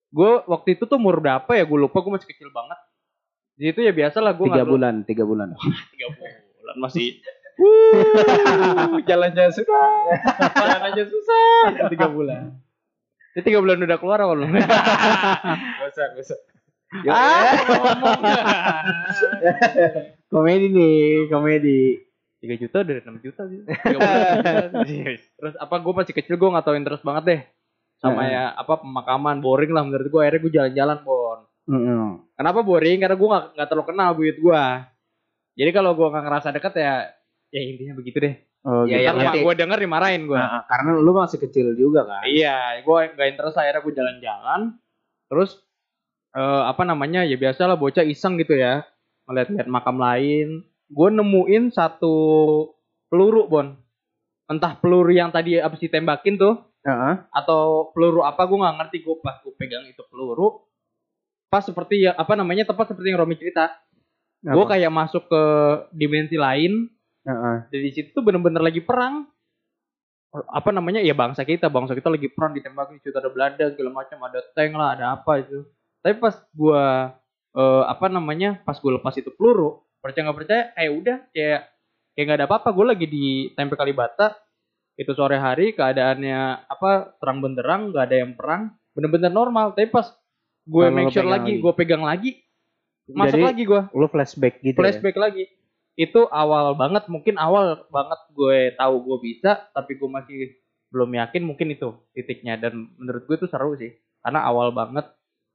Gue 0.09 0.31
waktu 0.45 0.69
itu 0.77 0.83
tuh 0.85 0.97
umur 1.01 1.17
berapa 1.17 1.49
ya? 1.53 1.65
Gue 1.65 1.77
lupa. 1.81 2.01
Gue 2.05 2.13
masih 2.13 2.29
kecil 2.29 2.53
banget. 2.53 2.77
Di 3.57 3.73
situ 3.73 3.81
ya 3.81 3.93
biasa 3.93 4.21
lah. 4.21 4.37
Gue 4.37 4.53
tiga 4.53 4.65
bulan, 4.65 5.01
tiga 5.03 5.25
bulan. 5.25 5.57
Tiga 5.93 6.07
bulan 6.13 6.49
masih. 6.77 7.17
Wuh, 7.59 9.03
jalan-jalan 9.03 9.51
susah. 9.51 9.91
Jalan 10.55 10.81
aja 10.93 11.03
susah. 11.03 11.89
Tiga 11.91 12.07
bulan. 12.07 12.55
Ini 13.35 13.41
tiga 13.43 13.59
bulan 13.59 13.83
udah 13.83 13.97
keluar 13.99 14.21
apa 14.21 14.31
belum? 14.31 14.49
Gak 14.55 15.89
usah, 15.91 16.05
gak 16.15 16.23
usah. 16.23 16.39
Ah, 17.05 17.53
ya. 17.53 17.61
ngomong. 17.69 18.21
Komedi 20.29 20.67
nih, 20.69 21.01
komedi. 21.27 21.81
3 22.39 22.55
juta 22.55 22.77
dari 22.81 23.03
6 23.03 23.19
juta 23.19 23.41
sih. 23.45 23.59
3 23.67 23.99
bulan. 23.99 24.71
Terus 25.19 25.55
apa 25.59 25.75
gue 25.75 25.93
masih 25.93 26.13
kecil 26.15 26.39
gue 26.39 26.49
gak 26.49 26.63
tau 26.63 26.73
interest 26.73 27.03
banget 27.03 27.23
deh. 27.25 27.41
Sama 27.99 28.23
ya 28.25 28.55
apa 28.55 28.79
pemakaman 28.79 29.43
boring 29.43 29.75
lah 29.75 29.83
menurut 29.83 30.07
gue 30.07 30.21
akhirnya 30.23 30.39
gue 30.39 30.53
jalan-jalan 30.53 30.97
bon. 31.03 31.39
Kenapa 32.33 32.59
boring? 32.63 32.97
Karena 32.97 33.15
gue 33.19 33.27
gak, 33.27 33.45
gak 33.53 33.67
terlalu 33.67 33.85
kenal 33.85 34.09
buyut 34.15 34.37
gue. 34.39 34.63
Jadi 35.59 35.69
kalau 35.69 35.91
gue 35.91 36.07
gak 36.07 36.23
ngerasa 36.23 36.47
deket 36.49 36.73
ya 36.77 36.93
ya 37.49 37.61
intinya 37.61 37.93
begitu 37.93 38.17
deh. 38.23 38.35
Oh, 38.59 38.83
Ya, 38.83 38.99
gitu. 39.01 39.19
penting- 39.19 39.43
gue 39.43 39.55
denger 39.57 39.79
dimarahin 39.79 40.23
gue. 40.23 40.35
Nah, 40.35 40.63
karena 40.63 40.89
lu 40.95 41.11
masih 41.11 41.39
kecil 41.39 41.75
juga 41.75 42.03
kan. 42.03 42.23
Iya, 42.23 42.79
gue 42.79 42.97
gak 43.11 43.27
interest 43.29 43.59
akhirnya 43.59 43.81
gue 43.81 43.93
jalan-jalan. 43.93 44.61
Terus 45.27 45.59
eh, 46.31 46.63
apa 46.63 46.87
namanya 46.87 47.27
ya 47.27 47.35
biasa 47.35 47.67
lah 47.67 47.75
bocah 47.75 48.05
iseng 48.05 48.37
gitu 48.37 48.55
ya 48.55 48.87
ngeliat-liat 49.29 49.67
makam 49.69 50.01
lain. 50.01 50.65
Gue 50.89 51.09
nemuin 51.13 51.69
satu 51.69 52.15
peluru 53.13 53.45
bon. 53.45 53.77
Entah 54.49 54.73
peluru 54.81 55.13
yang 55.13 55.29
tadi 55.29 55.61
abis 55.61 55.85
ditembakin 55.85 56.41
tuh 56.41 56.69
Heeh. 56.79 57.15
atau 57.35 57.93
peluru 57.93 58.25
apa 58.25 58.47
gue 58.47 58.57
nggak 58.57 58.75
ngerti 58.81 58.97
gue 59.03 59.15
pas 59.21 59.37
gue 59.43 59.53
pegang 59.59 59.83
itu 59.85 59.99
peluru 60.07 60.63
pas 61.51 61.59
seperti 61.59 62.07
ya 62.07 62.15
apa 62.15 62.39
namanya 62.39 62.63
tepat 62.63 62.95
seperti 62.95 63.11
yang 63.11 63.19
Romi 63.19 63.35
cerita 63.35 63.67
gue 64.39 64.65
kayak 64.65 64.87
masuk 64.87 65.27
ke 65.27 65.43
dimensi 65.91 66.39
lain 66.39 66.87
dan 67.67 67.67
di 67.67 67.91
situ 67.91 68.15
tuh 68.15 68.23
bener-bener 68.23 68.63
lagi 68.63 68.79
perang 68.79 69.27
apa 70.31 70.69
namanya 70.71 71.03
ya 71.03 71.11
bangsa 71.11 71.43
kita 71.43 71.67
bangsa 71.67 71.97
kita 71.97 72.07
lagi 72.07 72.31
perang 72.31 72.55
ditembak 72.55 72.95
di 72.95 73.01
situ 73.03 73.17
ada 73.17 73.27
Belanda 73.33 73.65
segala 73.75 73.91
macam 73.91 74.17
ada 74.23 74.39
tank 74.55 74.71
lah 74.77 74.89
ada 74.95 75.05
apa 75.19 75.43
itu 75.43 75.67
tapi 75.99 76.15
pas 76.15 76.37
gua 76.55 77.11
eh, 77.55 77.83
apa 77.87 78.05
namanya 78.11 78.61
pas 78.61 78.77
gue 78.77 78.91
lepas 78.99 79.13
itu 79.17 79.31
peluru 79.33 79.81
percaya 79.99 80.29
nggak 80.29 80.37
percaya 80.37 80.63
kayak 80.75 80.91
udah 80.93 81.17
kayak 81.33 81.59
kayak 82.15 82.25
nggak 82.25 82.39
ada 82.43 82.47
apa-apa 82.47 82.69
gue 82.75 82.85
lagi 82.85 83.05
di 83.07 83.25
tempe 83.55 83.75
Kalibata 83.79 84.35
itu 84.99 85.11
sore 85.15 85.39
hari 85.39 85.71
keadaannya 85.71 86.67
apa 86.67 87.15
terang 87.23 87.39
benderang 87.39 87.95
nggak 87.95 88.05
ada 88.11 88.17
yang 88.19 88.31
perang 88.35 88.75
bener-bener 88.91 89.31
normal 89.31 89.71
tapi 89.71 89.87
pas 89.87 90.11
gue 90.67 90.85
Kalau 90.85 90.95
make 90.95 91.11
sure 91.15 91.27
lagi 91.27 91.55
lagi. 91.55 91.63
gue 91.63 91.73
pegang 91.73 92.03
lagi 92.03 92.31
masuk 93.09 93.39
Jadi, 93.41 93.47
lagi 93.47 93.63
gue 93.65 93.81
Lu 93.95 94.05
flashback 94.11 94.55
gitu. 94.61 94.75
ya? 94.75 94.79
flashback 94.85 95.17
lagi 95.17 95.43
itu 95.99 96.21
awal 96.31 96.79
banget 96.79 97.07
mungkin 97.11 97.35
awal 97.35 97.83
banget 97.91 98.19
gue 98.31 98.71
tahu 98.79 98.95
gue 99.03 99.17
bisa 99.19 99.67
tapi 99.75 99.99
gue 99.99 100.09
masih 100.11 100.37
belum 100.89 101.11
yakin 101.15 101.43
mungkin 101.43 101.75
itu 101.75 101.91
titiknya 102.15 102.55
dan 102.55 102.87
menurut 102.95 103.27
gue 103.27 103.35
itu 103.35 103.47
seru 103.51 103.75
sih 103.75 103.91
karena 104.23 104.43
awal 104.47 104.71
banget 104.71 105.05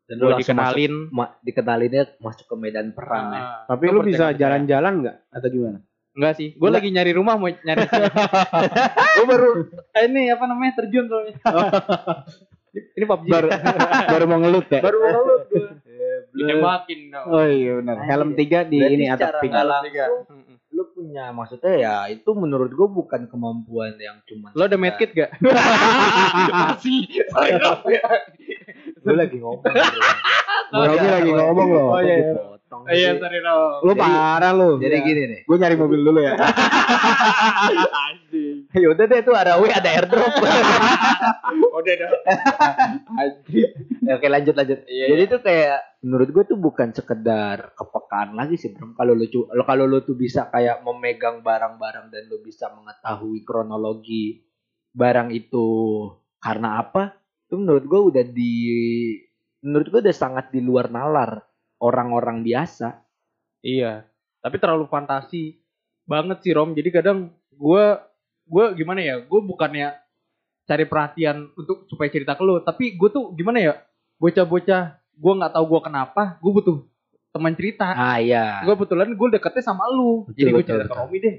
Dan 0.05 0.15
lu 0.17 0.29
langsung 0.29 0.53
masuk, 0.53 0.77
dikenalin 0.77 0.95
ma- 1.09 1.35
dikenalinnya 1.41 2.03
masuk 2.19 2.45
ke 2.45 2.55
medan 2.55 2.93
perang 2.93 3.27
ya. 3.31 3.41
Ah, 3.41 3.49
Tapi 3.67 3.85
lu 3.89 4.01
bisa 4.01 4.31
jalan-jalan 4.33 4.93
nggak 5.01 5.17
atau 5.31 5.49
gimana? 5.49 5.81
enggak 6.15 6.39
sih 6.39 6.55
gue 6.55 6.71
lagi 6.71 6.95
nyari 6.95 7.11
rumah 7.11 7.35
mau 7.35 7.51
nyari 7.51 7.91
gue 9.19 9.27
baru 9.27 9.67
eh, 9.91 10.07
ini 10.07 10.31
apa 10.31 10.47
namanya 10.47 10.79
terjun 10.79 11.11
soalnya 11.11 11.35
ini 12.95 13.03
PUBG 13.03 13.27
Baru 13.27 13.49
baru 14.07 14.25
mau 14.25 14.39
ngelut 14.39 14.67
ya? 14.69 14.79
baru 14.79 14.97
mau 14.97 15.11
ngelut 15.11 15.43
gue 15.49 15.67
ditembakin 16.35 17.01
dong. 17.11 17.27
Oh 17.29 17.43
iya 17.43 17.79
benar. 17.79 17.97
Helm 18.05 18.35
tiga 18.35 18.63
di 18.63 18.79
Berarti 18.79 18.95
ini 18.97 19.05
atap 19.07 19.39
tiga. 19.39 19.63
Mm-mm. 20.31 20.55
lu 20.71 20.83
punya 20.91 21.31
maksudnya 21.31 21.75
ya 21.77 21.97
itu 22.07 22.27
menurut 22.31 22.71
gue 22.71 22.89
bukan 22.89 23.27
kemampuan 23.27 23.95
yang 23.97 24.19
cuma 24.25 24.51
lo 24.51 24.67
ada 24.67 24.75
medkit 24.75 25.11
gak? 25.11 25.35
masih 25.43 27.07
lu 29.05 29.13
lagi 29.15 29.37
ngomong 29.39 29.61
bro. 29.61 29.73
Bro, 30.75 30.83
Romi 30.91 31.09
lagi 31.09 31.31
ngomong 31.31 31.69
loh. 31.71 31.89
Oh, 31.93 32.01
iya, 32.01 32.17
iya. 32.19 32.33
Iya 32.85 33.11
sorry 33.17 33.39
dong 33.39 33.87
Lu 33.87 33.93
Jadi- 33.95 34.03
parah 34.03 34.51
lu. 34.51 34.71
jadi 34.83 34.97
gini 34.99 35.23
nih. 35.31 35.41
Gue 35.47 35.57
nyari 35.57 35.77
mobil 35.79 36.01
dulu 36.03 36.19
ya. 36.19 36.35
ya 38.75 38.87
udah 38.91 39.05
deh 39.07 39.21
tuh 39.23 39.35
ada 39.39 39.63
W 39.63 39.71
ada 39.71 39.87
airdrop. 39.87 40.27
Udah 41.79 41.95
dong 41.95 42.13
Ya, 44.05 44.19
oke 44.19 44.27
lanjut 44.27 44.55
lanjut. 44.59 44.79
Iya, 44.85 45.07
jadi 45.15 45.23
tuh 45.31 45.41
kayak 45.41 45.79
menurut 46.03 46.29
gue 46.29 46.45
tuh 46.45 46.59
bukan 46.59 46.91
sekedar 46.91 47.73
kepekaan 47.73 48.35
lagi 48.35 48.59
sih 48.59 48.75
bro. 48.75 48.93
Kalau 48.93 49.15
lu 49.15 49.25
lo- 49.31 49.65
kalau 49.65 49.85
lu 49.87 50.03
tuh 50.03 50.19
bisa 50.19 50.51
kayak 50.51 50.83
memegang 50.83 51.41
barang-barang 51.41 52.11
dan 52.11 52.23
lu 52.27 52.43
bisa 52.43 52.69
mengetahui 52.75 53.47
kronologi 53.47 54.43
barang 54.91 55.31
itu 55.31 55.67
karena 56.39 56.83
apa 56.83 57.17
itu 57.45 57.55
menurut 57.57 57.84
gue 57.84 58.01
udah 58.12 58.24
di 58.24 58.55
menurut 59.61 59.86
gue 59.88 60.01
udah 60.05 60.16
sangat 60.16 60.53
di 60.53 60.61
luar 60.61 60.88
nalar 60.88 61.45
orang-orang 61.80 62.40
biasa 62.45 63.05
Iya, 63.64 64.05
tapi 64.45 64.61
terlalu 64.61 64.84
fantasi 64.92 65.57
banget 66.05 66.45
sih 66.45 66.53
Rom. 66.53 66.76
Jadi 66.76 66.92
kadang 66.92 67.32
gue 67.49 67.84
gue 68.45 68.64
gimana 68.76 69.01
ya? 69.01 69.16
Gue 69.24 69.40
bukannya 69.40 69.97
cari 70.68 70.84
perhatian 70.84 71.49
untuk 71.57 71.88
supaya 71.88 72.12
cerita 72.12 72.36
ke 72.36 72.45
lu, 72.45 72.61
tapi 72.61 72.92
gue 72.92 73.09
tuh 73.09 73.32
gimana 73.32 73.64
ya? 73.64 73.74
Bocah-bocah, 74.20 75.01
gue 75.16 75.32
nggak 75.40 75.53
tahu 75.57 75.64
gue 75.64 75.80
kenapa, 75.80 76.36
gue 76.45 76.53
butuh 76.53 76.76
teman 77.32 77.57
cerita. 77.57 77.88
ah 77.97 78.20
iya 78.20 78.61
Gue 78.68 78.76
kebetulan 78.76 79.16
gue 79.16 79.28
deketnya 79.32 79.64
sama 79.64 79.88
lu, 79.88 80.28
Betul, 80.28 80.36
jadi 80.36 80.49
gue 80.53 80.61
betul, 80.61 80.68
cerita 80.76 80.86
ke. 80.92 80.97
Romi 81.01 81.18
deh. 81.24 81.36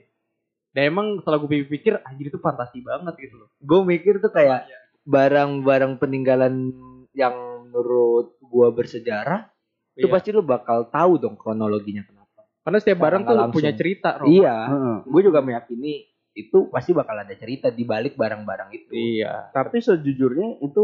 Dan 0.73 0.81
emang 0.91 1.07
setelah 1.21 1.37
gue 1.39 1.49
pikir, 1.69 1.93
anjir 2.03 2.33
itu 2.33 2.41
fantasi 2.41 2.81
banget 2.81 3.13
gitu 3.21 3.37
loh. 3.37 3.49
gue 3.61 3.79
mikir 3.85 4.17
tuh 4.17 4.33
kayak 4.33 4.65
barang-barang 5.05 5.97
peninggalan 5.97 6.73
yang 7.13 7.35
menurut 7.63 8.35
gua 8.41 8.69
bersejarah 8.69 9.47
itu 9.95 10.05
Iya. 10.05 10.13
pasti 10.13 10.29
lu 10.29 10.43
bakal 10.43 10.89
tahu 10.89 11.15
dong 11.17 11.35
kronologinya 11.35 12.03
kenapa. 12.03 12.43
Karena 12.61 12.77
setiap 12.77 12.99
barang 12.99 13.23
tuh 13.23 13.31
langsung. 13.31 13.55
punya 13.55 13.71
cerita, 13.71 14.09
Rom. 14.17 14.27
Iya, 14.27 14.57
Heeh. 14.67 14.97
gue 15.05 15.21
juga 15.23 15.39
meyakini 15.39 15.93
itu 16.35 16.67
pasti 16.67 16.91
bakal 16.91 17.15
ada 17.15 17.31
cerita 17.31 17.69
di 17.69 17.85
balik 17.85 18.17
barang-barang 18.17 18.69
itu. 18.73 18.91
Iya. 18.91 19.53
Tapi 19.53 19.79
sejujurnya 19.79 20.59
itu 20.59 20.83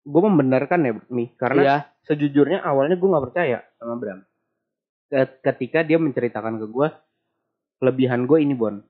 gue 0.00 0.22
membenarkan 0.24 0.80
ya 0.80 0.92
nih 1.04 1.28
karena 1.36 1.60
Iya, 1.60 1.76
sejujurnya 2.02 2.64
awalnya 2.64 2.96
gue 2.96 3.08
nggak 3.10 3.24
percaya 3.28 3.60
sama 3.76 3.98
Bram. 3.98 4.24
Ke- 5.04 5.36
Ketika 5.42 5.82
dia 5.82 5.98
menceritakan 5.98 6.56
ke 6.56 6.66
gue 6.66 6.88
kelebihan 7.76 8.24
gue 8.24 8.38
ini 8.40 8.54
Bon. 8.54 8.80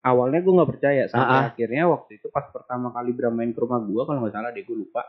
Awalnya 0.00 0.40
gue 0.40 0.52
nggak 0.56 0.70
percaya 0.70 1.02
sampai 1.06 1.28
Ah, 1.28 1.40
ah. 1.44 1.48
akhirnya 1.52 1.84
waktu 1.86 2.16
itu 2.16 2.32
pas 2.32 2.48
pertama 2.48 2.88
kali 2.88 3.12
Bram 3.12 3.36
main 3.36 3.52
ke 3.52 3.60
rumah 3.60 3.78
gue 3.78 4.00
kalau 4.00 4.18
nggak 4.20 4.32
salah 4.32 4.48
deh 4.48 4.64
gue 4.64 4.76
lupa. 4.78 5.04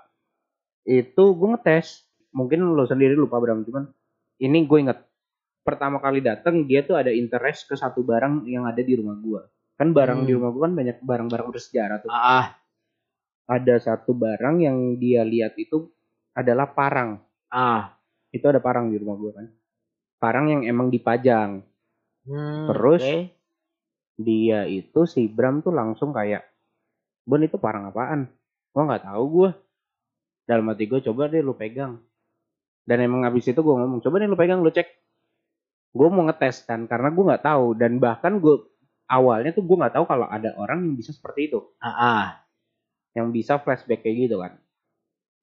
Itu 0.83 1.31
gue 1.33 1.47
ngetes. 1.49 2.03
Mungkin 2.31 2.59
lo 2.63 2.83
sendiri 2.83 3.15
lupa 3.15 3.39
Bram 3.39 3.63
cuman 3.63 3.87
ini 4.37 4.65
gue 4.65 4.79
inget 4.79 4.99
pertama 5.61 6.01
kali 6.01 6.19
datang 6.19 6.65
dia 6.65 6.81
tuh 6.81 6.97
ada 6.97 7.07
interest 7.07 7.69
ke 7.69 7.75
satu 7.75 8.01
barang 8.01 8.43
yang 8.45 8.65
ada 8.65 8.79
di 8.79 8.93
rumah 8.93 9.15
gue. 9.15 9.41
Kan 9.77 9.91
barang 9.91 10.23
Hmm. 10.23 10.27
di 10.27 10.33
rumah 10.35 10.51
gue 10.51 10.61
kan 10.61 10.73
banyak 10.73 10.97
barang-barang 10.99 11.47
bersejarah 11.49 11.97
tuh 12.01 12.09
ah, 12.09 12.51
ada 13.47 13.75
satu 13.77 14.11
barang 14.11 14.55
yang 14.59 14.77
dia 14.95 15.23
lihat 15.23 15.55
itu 15.55 15.87
adalah 16.31 16.67
parang. 16.67 17.19
ah. 17.47 17.95
Itu 18.27 18.47
ada 18.47 18.59
parang 18.59 18.87
di 18.87 18.95
rumah 18.95 19.15
gue 19.15 19.31
kan. 19.33 19.47
Parang 20.15 20.47
yang 20.47 20.63
emang 20.63 20.87
dipajang. 20.87 21.63
Hmm, 22.23 22.65
Terus? 22.71 23.03
oke. 23.03 23.40
Dia 24.21 24.69
itu 24.69 25.03
si 25.09 25.25
Bram 25.25 25.65
tuh 25.65 25.73
langsung 25.73 26.13
kayak, 26.13 26.45
Bon 27.25 27.41
itu 27.41 27.57
parang 27.61 27.89
apaan? 27.89 28.27
Gua 28.73 28.83
nggak 28.87 29.05
tahu 29.05 29.23
gua. 29.29 29.49
Dalam 30.47 30.65
hati 30.71 30.89
gua 30.89 30.99
coba 31.03 31.29
deh 31.29 31.43
lu 31.43 31.53
pegang. 31.53 32.01
Dan 32.81 32.97
emang 33.05 33.27
abis 33.29 33.53
itu 33.53 33.59
gua 33.61 33.77
ngomong, 33.83 34.01
coba 34.01 34.19
deh 34.19 34.27
lu 34.27 34.37
pegang 34.39 34.59
lu 34.65 34.71
cek. 34.73 34.87
Gua 35.91 36.07
mau 36.07 36.25
ngetes 36.25 36.65
kan 36.65 36.87
karena 36.87 37.11
gua 37.11 37.23
nggak 37.35 37.43
tahu 37.45 37.65
dan 37.77 37.99
bahkan 38.01 38.39
gua 38.41 38.63
awalnya 39.05 39.51
tuh 39.51 39.63
gua 39.67 39.85
nggak 39.85 39.95
tahu 39.99 40.05
kalau 40.07 40.27
ada 40.27 40.55
orang 40.57 40.87
yang 40.87 40.95
bisa 40.97 41.11
seperti 41.13 41.51
itu. 41.51 41.59
Ah, 41.77 41.91
ah. 41.91 42.27
Yang 43.11 43.27
bisa 43.43 43.53
flashback 43.59 44.07
kayak 44.07 44.27
gitu 44.27 44.39
kan. 44.39 44.55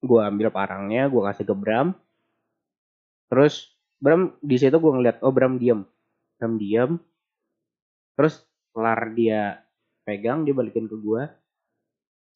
Gua 0.01 0.27
ambil 0.27 0.49
parangnya, 0.49 1.05
gua 1.07 1.31
kasih 1.31 1.45
ke 1.47 1.55
Bram. 1.55 1.93
Terus 3.29 3.71
Bram 4.01 4.35
di 4.41 4.57
situ 4.57 4.73
gua 4.81 4.97
ngeliat, 4.97 5.21
oh 5.21 5.31
Bram 5.31 5.61
diem. 5.61 5.85
Bram 6.41 6.57
diem. 6.57 6.97
Terus 8.17 8.48
kelar 8.71 9.13
dia 9.13 9.63
pegang, 10.03 10.43
dia 10.43 10.53
balikin 10.53 10.85
ke 10.85 10.95
gua. 10.95 11.29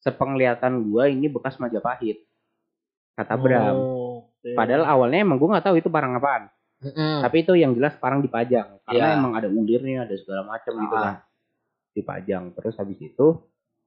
Sepenglihatan 0.00 0.84
gua 0.84 1.08
ini 1.08 1.32
bekas 1.32 1.56
Majapahit. 1.56 2.20
Kata 3.14 3.34
Bram. 3.38 3.74
Oh, 3.74 4.28
oke. 4.28 4.50
Padahal 4.52 4.84
awalnya 4.84 5.24
emang 5.24 5.40
gua 5.40 5.56
nggak 5.56 5.66
tahu 5.70 5.76
itu 5.80 5.88
parang 5.88 6.12
apaan. 6.18 6.50
Mm-mm. 6.84 7.24
Tapi 7.24 7.36
itu 7.40 7.52
yang 7.56 7.72
jelas 7.72 7.96
parang 7.96 8.20
dipajang. 8.20 8.76
Karena 8.84 9.06
Iya. 9.14 9.16
emang 9.16 9.32
ada 9.32 9.48
ulirnya, 9.48 10.04
ada 10.04 10.14
segala 10.20 10.44
macam 10.44 10.72
gitu 10.76 10.94
Ah. 10.94 11.02
kan. 11.02 11.16
Dipajang. 11.94 12.44
Terus 12.52 12.74
habis 12.76 12.98
itu 13.00 13.26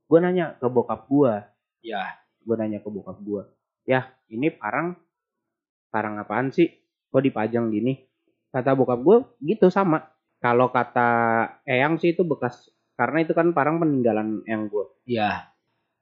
gua 0.08 0.20
nanya 0.24 0.56
ke 0.58 0.66
bokap 0.66 1.06
gua. 1.06 1.46
Ya. 1.86 2.18
Gua 2.42 2.56
nanya 2.58 2.82
ke 2.82 2.90
bokap 2.90 3.20
gua. 3.22 3.46
Ya 3.86 4.10
ini 4.28 4.50
parang 4.50 4.98
parang 5.94 6.18
apaan 6.18 6.50
sih? 6.50 6.74
Kok 7.14 7.22
dipajang 7.22 7.70
gini? 7.70 8.02
Kata 8.50 8.74
bokap 8.74 9.00
gua 9.06 9.18
gitu 9.38 9.70
sama. 9.70 10.02
Kalau 10.38 10.70
kata 10.70 11.10
Eyang 11.66 11.98
sih 11.98 12.14
itu 12.14 12.22
bekas 12.22 12.70
karena 12.98 13.26
itu 13.26 13.34
kan 13.34 13.54
parang 13.54 13.82
peninggalan 13.82 14.46
Eyang 14.46 14.70
gua. 14.70 14.86
Ya. 15.06 15.54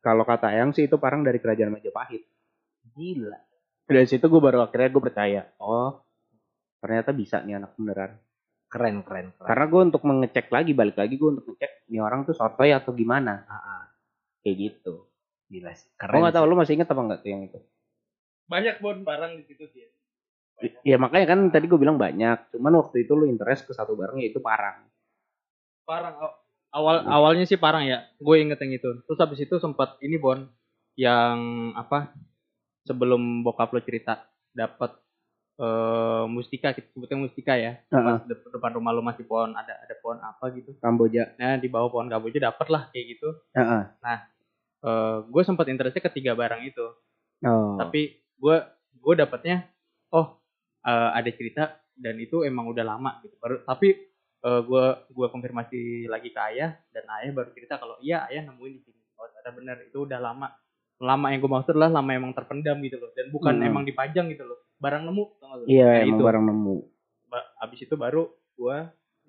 Kalau 0.03 0.27
kata 0.27 0.51
Eyang 0.51 0.75
sih 0.75 0.85
itu 0.85 0.99
parang 0.99 1.23
dari 1.23 1.39
kerajaan 1.39 1.71
Majapahit. 1.71 2.23
Gila. 2.93 3.39
Dari 3.85 4.07
situ 4.09 4.25
gue 4.25 4.41
baru 4.41 4.65
akhirnya 4.65 4.89
gue 4.89 5.03
percaya. 5.03 5.41
Oh, 5.61 6.01
ternyata 6.81 7.13
bisa 7.13 7.41
nih 7.45 7.61
anak 7.61 7.77
beneran. 7.77 8.17
Keren, 8.65 9.05
keren, 9.05 9.29
keren. 9.37 9.45
Karena 9.45 9.65
gue 9.69 9.81
untuk 9.93 10.01
mengecek 10.03 10.47
lagi, 10.49 10.71
balik 10.73 10.97
lagi 10.97 11.15
gue 11.21 11.29
untuk 11.37 11.45
ngecek 11.53 11.89
nih 11.93 12.01
orang 12.01 12.25
tuh 12.25 12.33
sotoy 12.33 12.73
atau 12.73 12.91
gimana. 12.97 13.45
Ah. 13.45 13.85
Kayak 14.41 14.57
gitu. 14.57 15.09
Gila 15.49 15.73
sih. 15.77 15.89
Gue 15.93 16.01
Keren. 16.01 16.25
gak 16.25 16.33
tahu 16.33 16.45
sih. 16.45 16.49
lu 16.49 16.55
masih 16.57 16.73
inget 16.77 16.89
apa 16.89 17.01
enggak 17.01 17.19
tuh 17.21 17.29
yang 17.29 17.41
itu. 17.45 17.59
Banyak 18.45 18.75
bon 18.81 18.97
barang 19.05 19.31
di 19.37 19.43
situ 19.45 19.65
sih. 19.69 19.85
Ya 20.81 20.95
makanya 20.95 21.35
kan 21.35 21.39
tadi 21.51 21.67
gue 21.67 21.75
bilang 21.75 21.99
banyak. 21.99 22.55
Cuman 22.55 22.79
waktu 22.79 23.03
itu 23.03 23.11
lu 23.11 23.27
interest 23.27 23.67
ke 23.67 23.75
satu 23.75 23.93
barang 23.93 24.17
yaitu 24.17 24.39
parang. 24.39 24.87
Parang 25.83 26.15
aw- 26.17 26.37
awal 26.71 26.95
awalnya 27.05 27.43
sih 27.43 27.59
parang 27.59 27.83
ya. 27.83 28.07
Gue 28.17 28.39
inget 28.39 28.57
yang 28.57 28.73
itu. 28.73 28.89
Terus 29.03 29.19
habis 29.19 29.39
itu 29.39 29.55
sempat 29.57 29.99
ini 29.99 30.15
bon 30.15 30.47
yang 30.95 31.37
apa? 31.75 32.15
Sebelum 32.85 33.43
bokap 33.43 33.73
lo 33.73 33.81
cerita 33.81 34.23
dapat 34.51 34.95
eh 35.55 36.23
mustika 36.27 36.71
kita 36.71 36.87
sebutnya 36.91 37.15
mustika 37.17 37.55
ya. 37.55 37.79
Dep- 38.23 38.47
depan 38.47 38.75
rumah 38.75 38.91
lo 38.91 38.99
masih 38.99 39.23
pohon 39.23 39.51
ada 39.51 39.75
ada 39.75 39.95
pohon 39.99 40.19
apa 40.19 40.51
gitu. 40.51 40.75
Kamboja. 40.79 41.35
Nah 41.35 41.55
di 41.55 41.67
bawah 41.67 41.89
pohon 41.89 42.07
kamboja 42.07 42.39
dapet 42.39 42.67
lah 42.69 42.87
kayak 42.91 43.05
gitu. 43.11 43.29
Heeh. 43.51 43.83
Eh 44.83 45.17
gue 45.25 45.41
sempat 45.43 45.67
interestnya 45.67 46.03
ketiga 46.03 46.31
barang 46.31 46.63
itu. 46.63 46.85
Oh. 47.43 47.75
Tapi 47.75 48.15
gue 48.35 48.55
gue 48.95 49.13
dapatnya 49.15 49.67
oh 50.11 50.39
eh, 50.85 51.09
ada 51.17 51.29
cerita 51.33 51.63
dan 51.95 52.15
itu 52.19 52.45
emang 52.45 52.69
udah 52.69 52.85
lama 52.85 53.17
gitu. 53.25 53.35
Baru 53.41 53.65
tapi 53.65 53.97
eh, 54.45 54.61
gue 54.61 54.85
gue 55.09 55.27
konfirmasi 55.27 56.05
lagi 56.05 56.29
ke 56.29 56.39
ayah 56.53 56.77
dan 56.93 57.05
ayah 57.21 57.31
baru 57.33 57.49
cerita 57.51 57.81
kalau 57.81 57.97
iya 57.99 58.29
ayah 58.29 58.45
nemuin 58.45 58.73
di 58.77 58.81
sini. 58.85 59.01
Oh 59.17 59.25
ada 59.25 59.51
benar 59.51 59.81
itu 59.81 60.05
udah 60.05 60.19
lama. 60.21 60.47
Lama 60.95 61.27
yang 61.33 61.43
gue 61.43 61.51
maksud 61.51 61.75
adalah 61.75 61.99
lama 61.99 62.11
emang 62.15 62.31
terpendam 62.31 62.79
gitu 62.79 62.95
loh 63.01 63.11
dan 63.11 63.27
bukan 63.27 63.59
Hmm. 63.59 63.67
emang 63.67 63.83
dipajang 63.83 64.31
gitu 64.31 64.47
loh. 64.47 64.59
Barang 64.79 65.03
nemu? 65.03 65.23
Iya 65.67 66.07
emang 66.07 66.19
itu. 66.19 66.23
barang 66.23 66.45
nemu. 66.45 66.75
Ba- 67.27 67.49
Abis 67.59 67.83
itu 67.83 67.95
baru 67.99 68.31
gue 68.55 68.77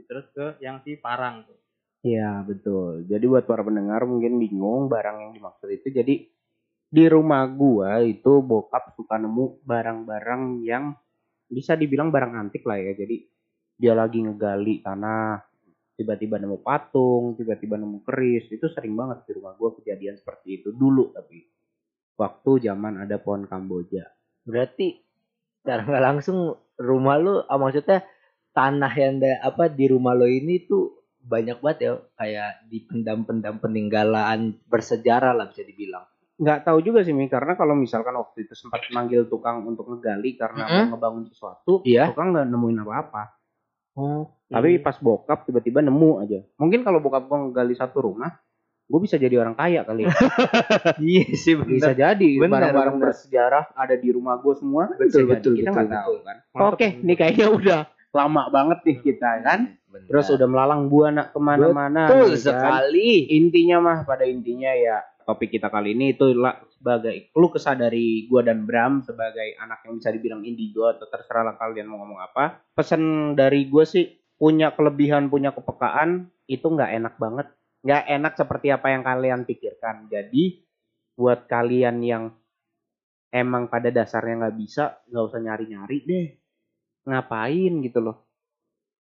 terus 0.07 0.29
ke 0.31 0.61
yang 0.61 0.85
si 0.85 0.95
parang 1.01 1.43
tuh. 1.49 1.57
Iya 2.07 2.45
betul. 2.47 3.03
Jadi 3.11 3.25
buat 3.27 3.49
para 3.49 3.67
pendengar 3.67 4.07
mungkin 4.07 4.39
bingung 4.39 4.87
barang 4.87 5.27
yang 5.27 5.33
dimaksud 5.35 5.67
itu. 5.73 5.91
Jadi 5.91 6.31
di 6.87 7.05
rumah 7.11 7.43
gua 7.51 7.99
itu 7.99 8.39
bokap 8.47 8.95
suka 8.95 9.19
nemu 9.19 9.67
barang-barang 9.67 10.63
yang 10.63 10.95
bisa 11.47 11.79
dibilang 11.79 12.11
barang 12.11 12.35
antik 12.37 12.67
lah 12.67 12.79
ya. 12.79 12.93
Jadi 12.95 13.17
dia 13.77 13.93
lagi 13.93 14.23
ngegali 14.25 14.83
tanah, 14.83 15.41
tiba-tiba 15.97 16.37
nemu 16.43 16.59
patung, 16.61 17.35
tiba-tiba 17.39 17.81
nemu 17.81 18.05
keris. 18.05 18.51
Itu 18.53 18.69
sering 18.73 18.95
banget 18.95 19.25
di 19.27 19.33
rumah 19.39 19.57
gua 19.57 19.75
kejadian 19.79 20.19
seperti 20.21 20.63
itu 20.63 20.69
dulu 20.75 21.11
tapi 21.15 21.45
waktu 22.17 22.51
zaman 22.65 23.05
ada 23.05 23.21
pohon 23.21 23.45
Kamboja. 23.45 24.09
Berarti 24.43 24.97
secara 25.61 25.85
nggak 25.85 26.05
langsung 26.05 26.57
rumah 26.81 27.17
lu 27.21 27.43
ah, 27.45 27.59
maksudnya 27.61 28.05
tanah 28.57 28.93
yang 28.97 29.21
da, 29.21 29.43
apa 29.45 29.69
di 29.69 29.85
rumah 29.93 30.17
lo 30.17 30.25
ini 30.25 30.65
tuh 30.65 30.97
banyak 31.27 31.59
banget 31.59 31.79
ya 31.83 31.93
kayak 32.17 32.51
dipendam-pendam 32.71 33.59
peninggalan 33.59 34.57
bersejarah 34.71 35.37
lah 35.37 35.51
bisa 35.51 35.67
dibilang. 35.67 36.07
Nggak 36.37 36.59
tahu 36.63 36.79
juga 36.81 37.01
sih 37.01 37.11
Mi 37.11 37.27
karena 37.27 37.53
kalau 37.53 37.73
misalkan 37.73 38.13
waktu 38.13 38.45
itu 38.45 38.53
sempat 38.53 38.85
manggil 38.91 39.25
tukang 39.25 39.65
untuk 39.65 39.89
ngegali 39.89 40.37
karena 40.37 40.63
Mm-mm. 40.63 40.83
mau 40.85 40.95
ngebangun 40.95 41.25
sesuatu, 41.27 41.81
Iya. 41.83 42.11
tukang 42.11 42.31
nggak 42.31 42.47
nemuin 42.47 42.79
apa-apa. 42.83 43.23
Oh. 43.95 44.29
Tapi 44.47 44.79
pas 44.79 44.95
bokap 44.95 45.43
tiba-tiba 45.43 45.81
nemu 45.81 46.21
aja. 46.21 46.45
Mungkin 46.57 46.81
kalau 46.81 47.01
bokap 47.01 47.25
gua 47.25 47.41
ngegali 47.43 47.73
satu 47.73 48.05
rumah, 48.05 48.37
gue 48.87 49.01
bisa 49.01 49.17
jadi 49.17 49.35
orang 49.37 49.57
kaya 49.57 49.83
kali. 49.83 50.05
ya. 50.05 50.13
iya 51.03 51.25
sih 51.33 51.57
bisa 51.57 51.91
jadi 51.91 52.31
Bener, 52.37 52.53
barang-barang 52.71 52.95
bener. 52.95 53.05
bersejarah 53.11 53.65
ada 53.73 53.97
di 53.97 54.13
rumah 54.13 54.39
gue 54.39 54.55
semua. 54.55 54.87
Betul, 54.93 55.03
bisa 55.03 55.19
jadi. 55.19 55.31
betul, 55.33 55.53
Kita 55.57 55.65
betul, 55.65 55.75
nggak 55.75 55.89
betul. 55.89 55.99
tahu 55.99 56.15
kan. 56.23 56.37
Oke, 56.69 56.87
ini 57.01 57.15
kayaknya 57.15 57.47
udah 57.51 57.81
lama 58.13 58.43
banget 58.47 58.79
nih 58.85 58.97
kita 59.03 59.31
kan. 59.43 59.61
Bener. 59.89 60.07
Terus 60.07 60.27
udah 60.31 60.47
melalang 60.47 60.83
buana 60.87 61.23
ke 61.27 61.39
mana-mana. 61.41 62.03
betul 62.07 62.29
nih 62.29 62.37
kan. 62.37 62.45
sekali. 62.47 63.09
Intinya 63.33 63.77
mah 63.81 63.99
pada 64.05 64.23
intinya 64.23 64.71
ya 64.71 65.01
topik 65.27 65.59
kita 65.59 65.67
kali 65.67 65.99
ini 65.99 66.15
itulah 66.15 66.63
sebagai 66.71 67.35
lu 67.35 67.51
kesah 67.51 67.75
dari 67.75 68.31
gua 68.31 68.47
dan 68.47 68.63
Bram 68.63 69.03
sebagai 69.03 69.59
anak 69.59 69.83
yang 69.83 69.99
bisa 69.99 70.15
dibilang 70.15 70.47
indigo 70.47 70.87
atau 70.87 71.11
terserah 71.11 71.43
lah 71.43 71.59
kalian 71.59 71.91
mau 71.91 71.99
ngomong 71.99 72.23
apa. 72.23 72.63
Pesan 72.73 73.35
dari 73.35 73.67
gue 73.67 73.83
sih 73.83 74.07
punya 74.39 74.71
kelebihan 74.71 75.27
punya 75.27 75.51
kepekaan 75.51 76.31
itu 76.47 76.63
nggak 76.63 76.91
enak 77.03 77.15
banget. 77.19 77.47
Nggak 77.83 78.05
enak 78.07 78.33
seperti 78.39 78.67
apa 78.71 78.87
yang 78.95 79.03
kalian 79.03 79.41
pikirkan. 79.43 80.07
Jadi 80.07 80.63
buat 81.19 81.51
kalian 81.51 81.97
yang 82.07 82.31
emang 83.35 83.67
pada 83.67 83.91
dasarnya 83.91 84.47
nggak 84.47 84.57
bisa 84.57 85.03
nggak 85.11 85.25
usah 85.27 85.41
nyari-nyari 85.43 85.99
deh. 86.07 86.27
Ngapain 87.11 87.73
gitu 87.83 87.99
loh. 87.99 88.31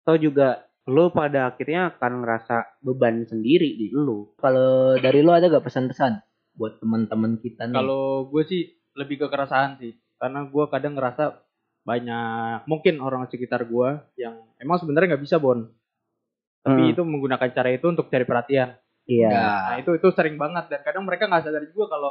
Atau 0.04 0.20
juga 0.20 0.68
lo 0.88 1.14
pada 1.14 1.54
akhirnya 1.54 1.94
akan 1.94 2.26
ngerasa 2.26 2.82
beban 2.82 3.22
sendiri 3.22 3.78
di 3.78 3.94
lo. 3.94 4.34
Kalau 4.38 4.98
dari 4.98 5.22
lo 5.22 5.30
ada 5.30 5.46
gak 5.46 5.62
pesan-pesan 5.62 6.12
buat 6.58 6.82
teman-teman 6.82 7.38
kita 7.38 7.70
nih? 7.70 7.76
Kalau 7.78 8.26
gue 8.26 8.42
sih 8.44 8.62
lebih 8.98 9.22
ke 9.22 9.26
keresahan 9.30 9.78
sih, 9.78 9.94
karena 10.18 10.44
gue 10.44 10.64
kadang 10.68 10.98
ngerasa 10.98 11.38
banyak 11.82 12.66
mungkin 12.70 13.02
orang 13.02 13.26
sekitar 13.26 13.66
gue 13.66 13.88
yang 14.14 14.38
emang 14.62 14.78
sebenarnya 14.78 15.14
nggak 15.14 15.24
bisa 15.26 15.42
bon, 15.42 15.66
tapi 16.62 16.78
Hmm, 16.78 16.92
itu 16.94 17.02
menggunakan 17.02 17.50
cara 17.50 17.68
itu 17.74 17.86
untuk 17.90 18.06
cari 18.06 18.22
perhatian. 18.22 18.78
iya. 19.10 19.30
Nah 19.66 19.74
itu 19.82 19.90
itu 19.98 20.08
sering 20.14 20.38
banget 20.38 20.70
dan 20.70 20.80
kadang 20.86 21.02
mereka 21.02 21.26
nggak 21.26 21.42
sadar 21.42 21.66
juga 21.74 21.90
kalau 21.90 22.10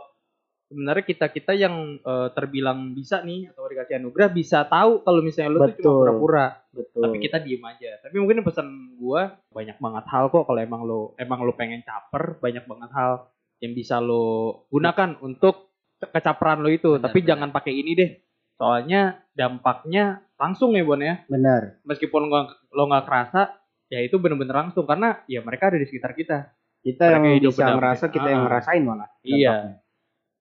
sebenarnya 0.72 1.03
kita 1.03 1.28
kita 1.28 1.51
yang 1.51 1.99
eh, 1.99 2.28
terbilang 2.32 2.95
bisa 2.95 3.19
nih 3.22 3.51
atau 3.51 3.67
dikasih 3.67 3.99
anugerah 3.99 4.30
bisa 4.32 4.63
tahu 4.63 5.03
kalau 5.03 5.19
misalnya 5.19 5.51
lu 5.51 5.59
tuh 5.67 5.76
cuma 5.84 5.91
pura-pura, 6.07 6.45
Betul. 6.72 7.01
tapi 7.03 7.17
kita 7.19 7.38
diem 7.43 7.59
aja. 7.59 7.99
Tapi 7.99 8.15
mungkin 8.15 8.47
pesan 8.47 8.67
gue 8.95 9.22
banyak 9.51 9.78
banget 9.78 10.05
hal 10.07 10.32
kok 10.32 10.47
kalau 10.47 10.59
emang 10.63 10.82
lo 10.88 11.11
emang 11.19 11.43
lo 11.43 11.51
pengen 11.59 11.84
caper 11.84 12.39
banyak 12.39 12.63
banget 12.63 12.89
hal 12.95 13.28
yang 13.59 13.76
bisa 13.76 13.99
lo 13.99 14.63
gunakan 14.72 15.19
untuk 15.19 15.76
kecaperan 15.99 16.63
lo 16.63 16.72
itu. 16.72 16.95
Benar, 16.95 17.11
tapi 17.11 17.19
benar. 17.19 17.30
jangan 17.36 17.49
pakai 17.51 17.74
ini 17.76 17.91
deh. 17.93 18.11
Soalnya 18.55 19.19
dampaknya 19.36 20.24
langsung 20.39 20.72
ya 20.74 20.88
Bon 20.88 20.97
ya. 20.97 21.19
Benar. 21.28 21.84
Meskipun 21.84 22.32
lo, 22.32 22.47
lo 22.72 22.84
nggak 22.88 23.05
kerasa, 23.05 23.59
ya 23.91 23.99
itu 23.99 24.15
bener-bener 24.17 24.55
langsung 24.55 24.88
karena 24.88 25.19
ya 25.28 25.43
mereka 25.43 25.67
ada 25.67 25.78
di 25.78 25.86
sekitar 25.86 26.15
kita. 26.15 26.55
Kita 26.82 27.13
Mereka 27.13 27.26
yang 27.30 27.41
bisa 27.45 27.65
ngerasa 27.78 28.05
kita 28.09 28.28
yang 28.32 28.41
Ah. 28.41 28.45
ngerasain 28.49 28.82
malah. 28.82 29.09
Iya. 29.22 29.80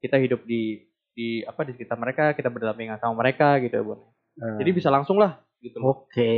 Kita 0.01 0.17
hidup 0.17 0.49
di 0.49 0.81
di 1.13 1.45
apa 1.45 1.69
di 1.69 1.77
sekitar 1.77 2.01
mereka, 2.01 2.33
kita 2.33 2.49
berdampingan 2.49 2.97
sama 2.97 3.21
mereka 3.21 3.61
gitu 3.61 3.77
ya 3.77 3.85
Bon. 3.85 4.01
Eh, 4.41 4.57
Jadi 4.65 4.71
bisa 4.73 4.89
langsung 4.89 5.21
lah 5.21 5.37
gitu 5.61 5.77
loh. 5.77 6.09
Oke. 6.09 6.33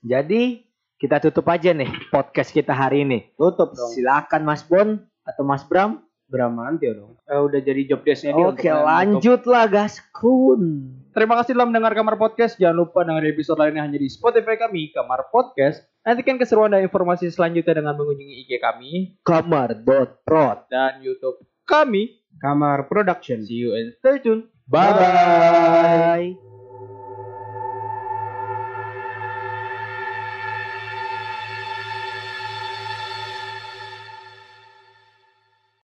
Jadi 0.00 0.64
kita 0.96 1.20
tutup 1.20 1.48
aja 1.48 1.72
nih 1.76 1.88
podcast 2.08 2.52
kita 2.52 2.72
hari 2.72 3.04
ini. 3.04 3.32
tutup 3.36 3.76
dong. 3.76 3.92
Silakan 3.92 4.42
Mas 4.48 4.64
Bon 4.64 4.96
atau 5.24 5.42
Mas 5.44 5.64
Bram. 5.68 6.00
Bramantio 6.30 6.94
dong. 6.94 7.12
Eh, 7.26 7.42
udah 7.42 7.58
jadi 7.58 7.90
job 7.90 8.06
desk-nya 8.06 8.30
dia 8.30 8.46
Oke, 8.54 8.70
lanjutlah 8.70 9.66
Gaskun. 9.66 10.62
Terima 11.10 11.34
kasih 11.42 11.58
telah 11.58 11.66
mendengar 11.66 11.90
Kamar 11.90 12.14
Podcast. 12.14 12.54
Jangan 12.54 12.86
lupa 12.86 13.02
dengar 13.02 13.26
episode 13.26 13.58
lainnya 13.58 13.82
hanya 13.82 13.98
di 13.98 14.06
Spotify 14.06 14.54
kami, 14.54 14.94
Kamar 14.94 15.26
Podcast. 15.34 15.82
Nantikan 16.06 16.38
keseruan 16.38 16.70
dan 16.70 16.86
informasi 16.86 17.34
selanjutnya 17.34 17.82
dengan 17.82 17.98
mengunjungi 17.98 18.46
IG 18.46 18.62
kami 18.62 19.18
Kamar.prod. 19.26 20.70
dan 20.70 21.02
YouTube 21.02 21.42
kami. 21.66 22.19
Kamar 22.40 22.88
Production. 22.88 23.44
See 23.46 23.54
you 23.54 23.74
and 23.74 23.92
stay 24.00 24.18
tuned. 24.18 24.44
Bye 24.68 24.92
bye. 24.92 26.36
Bye. 26.36 26.49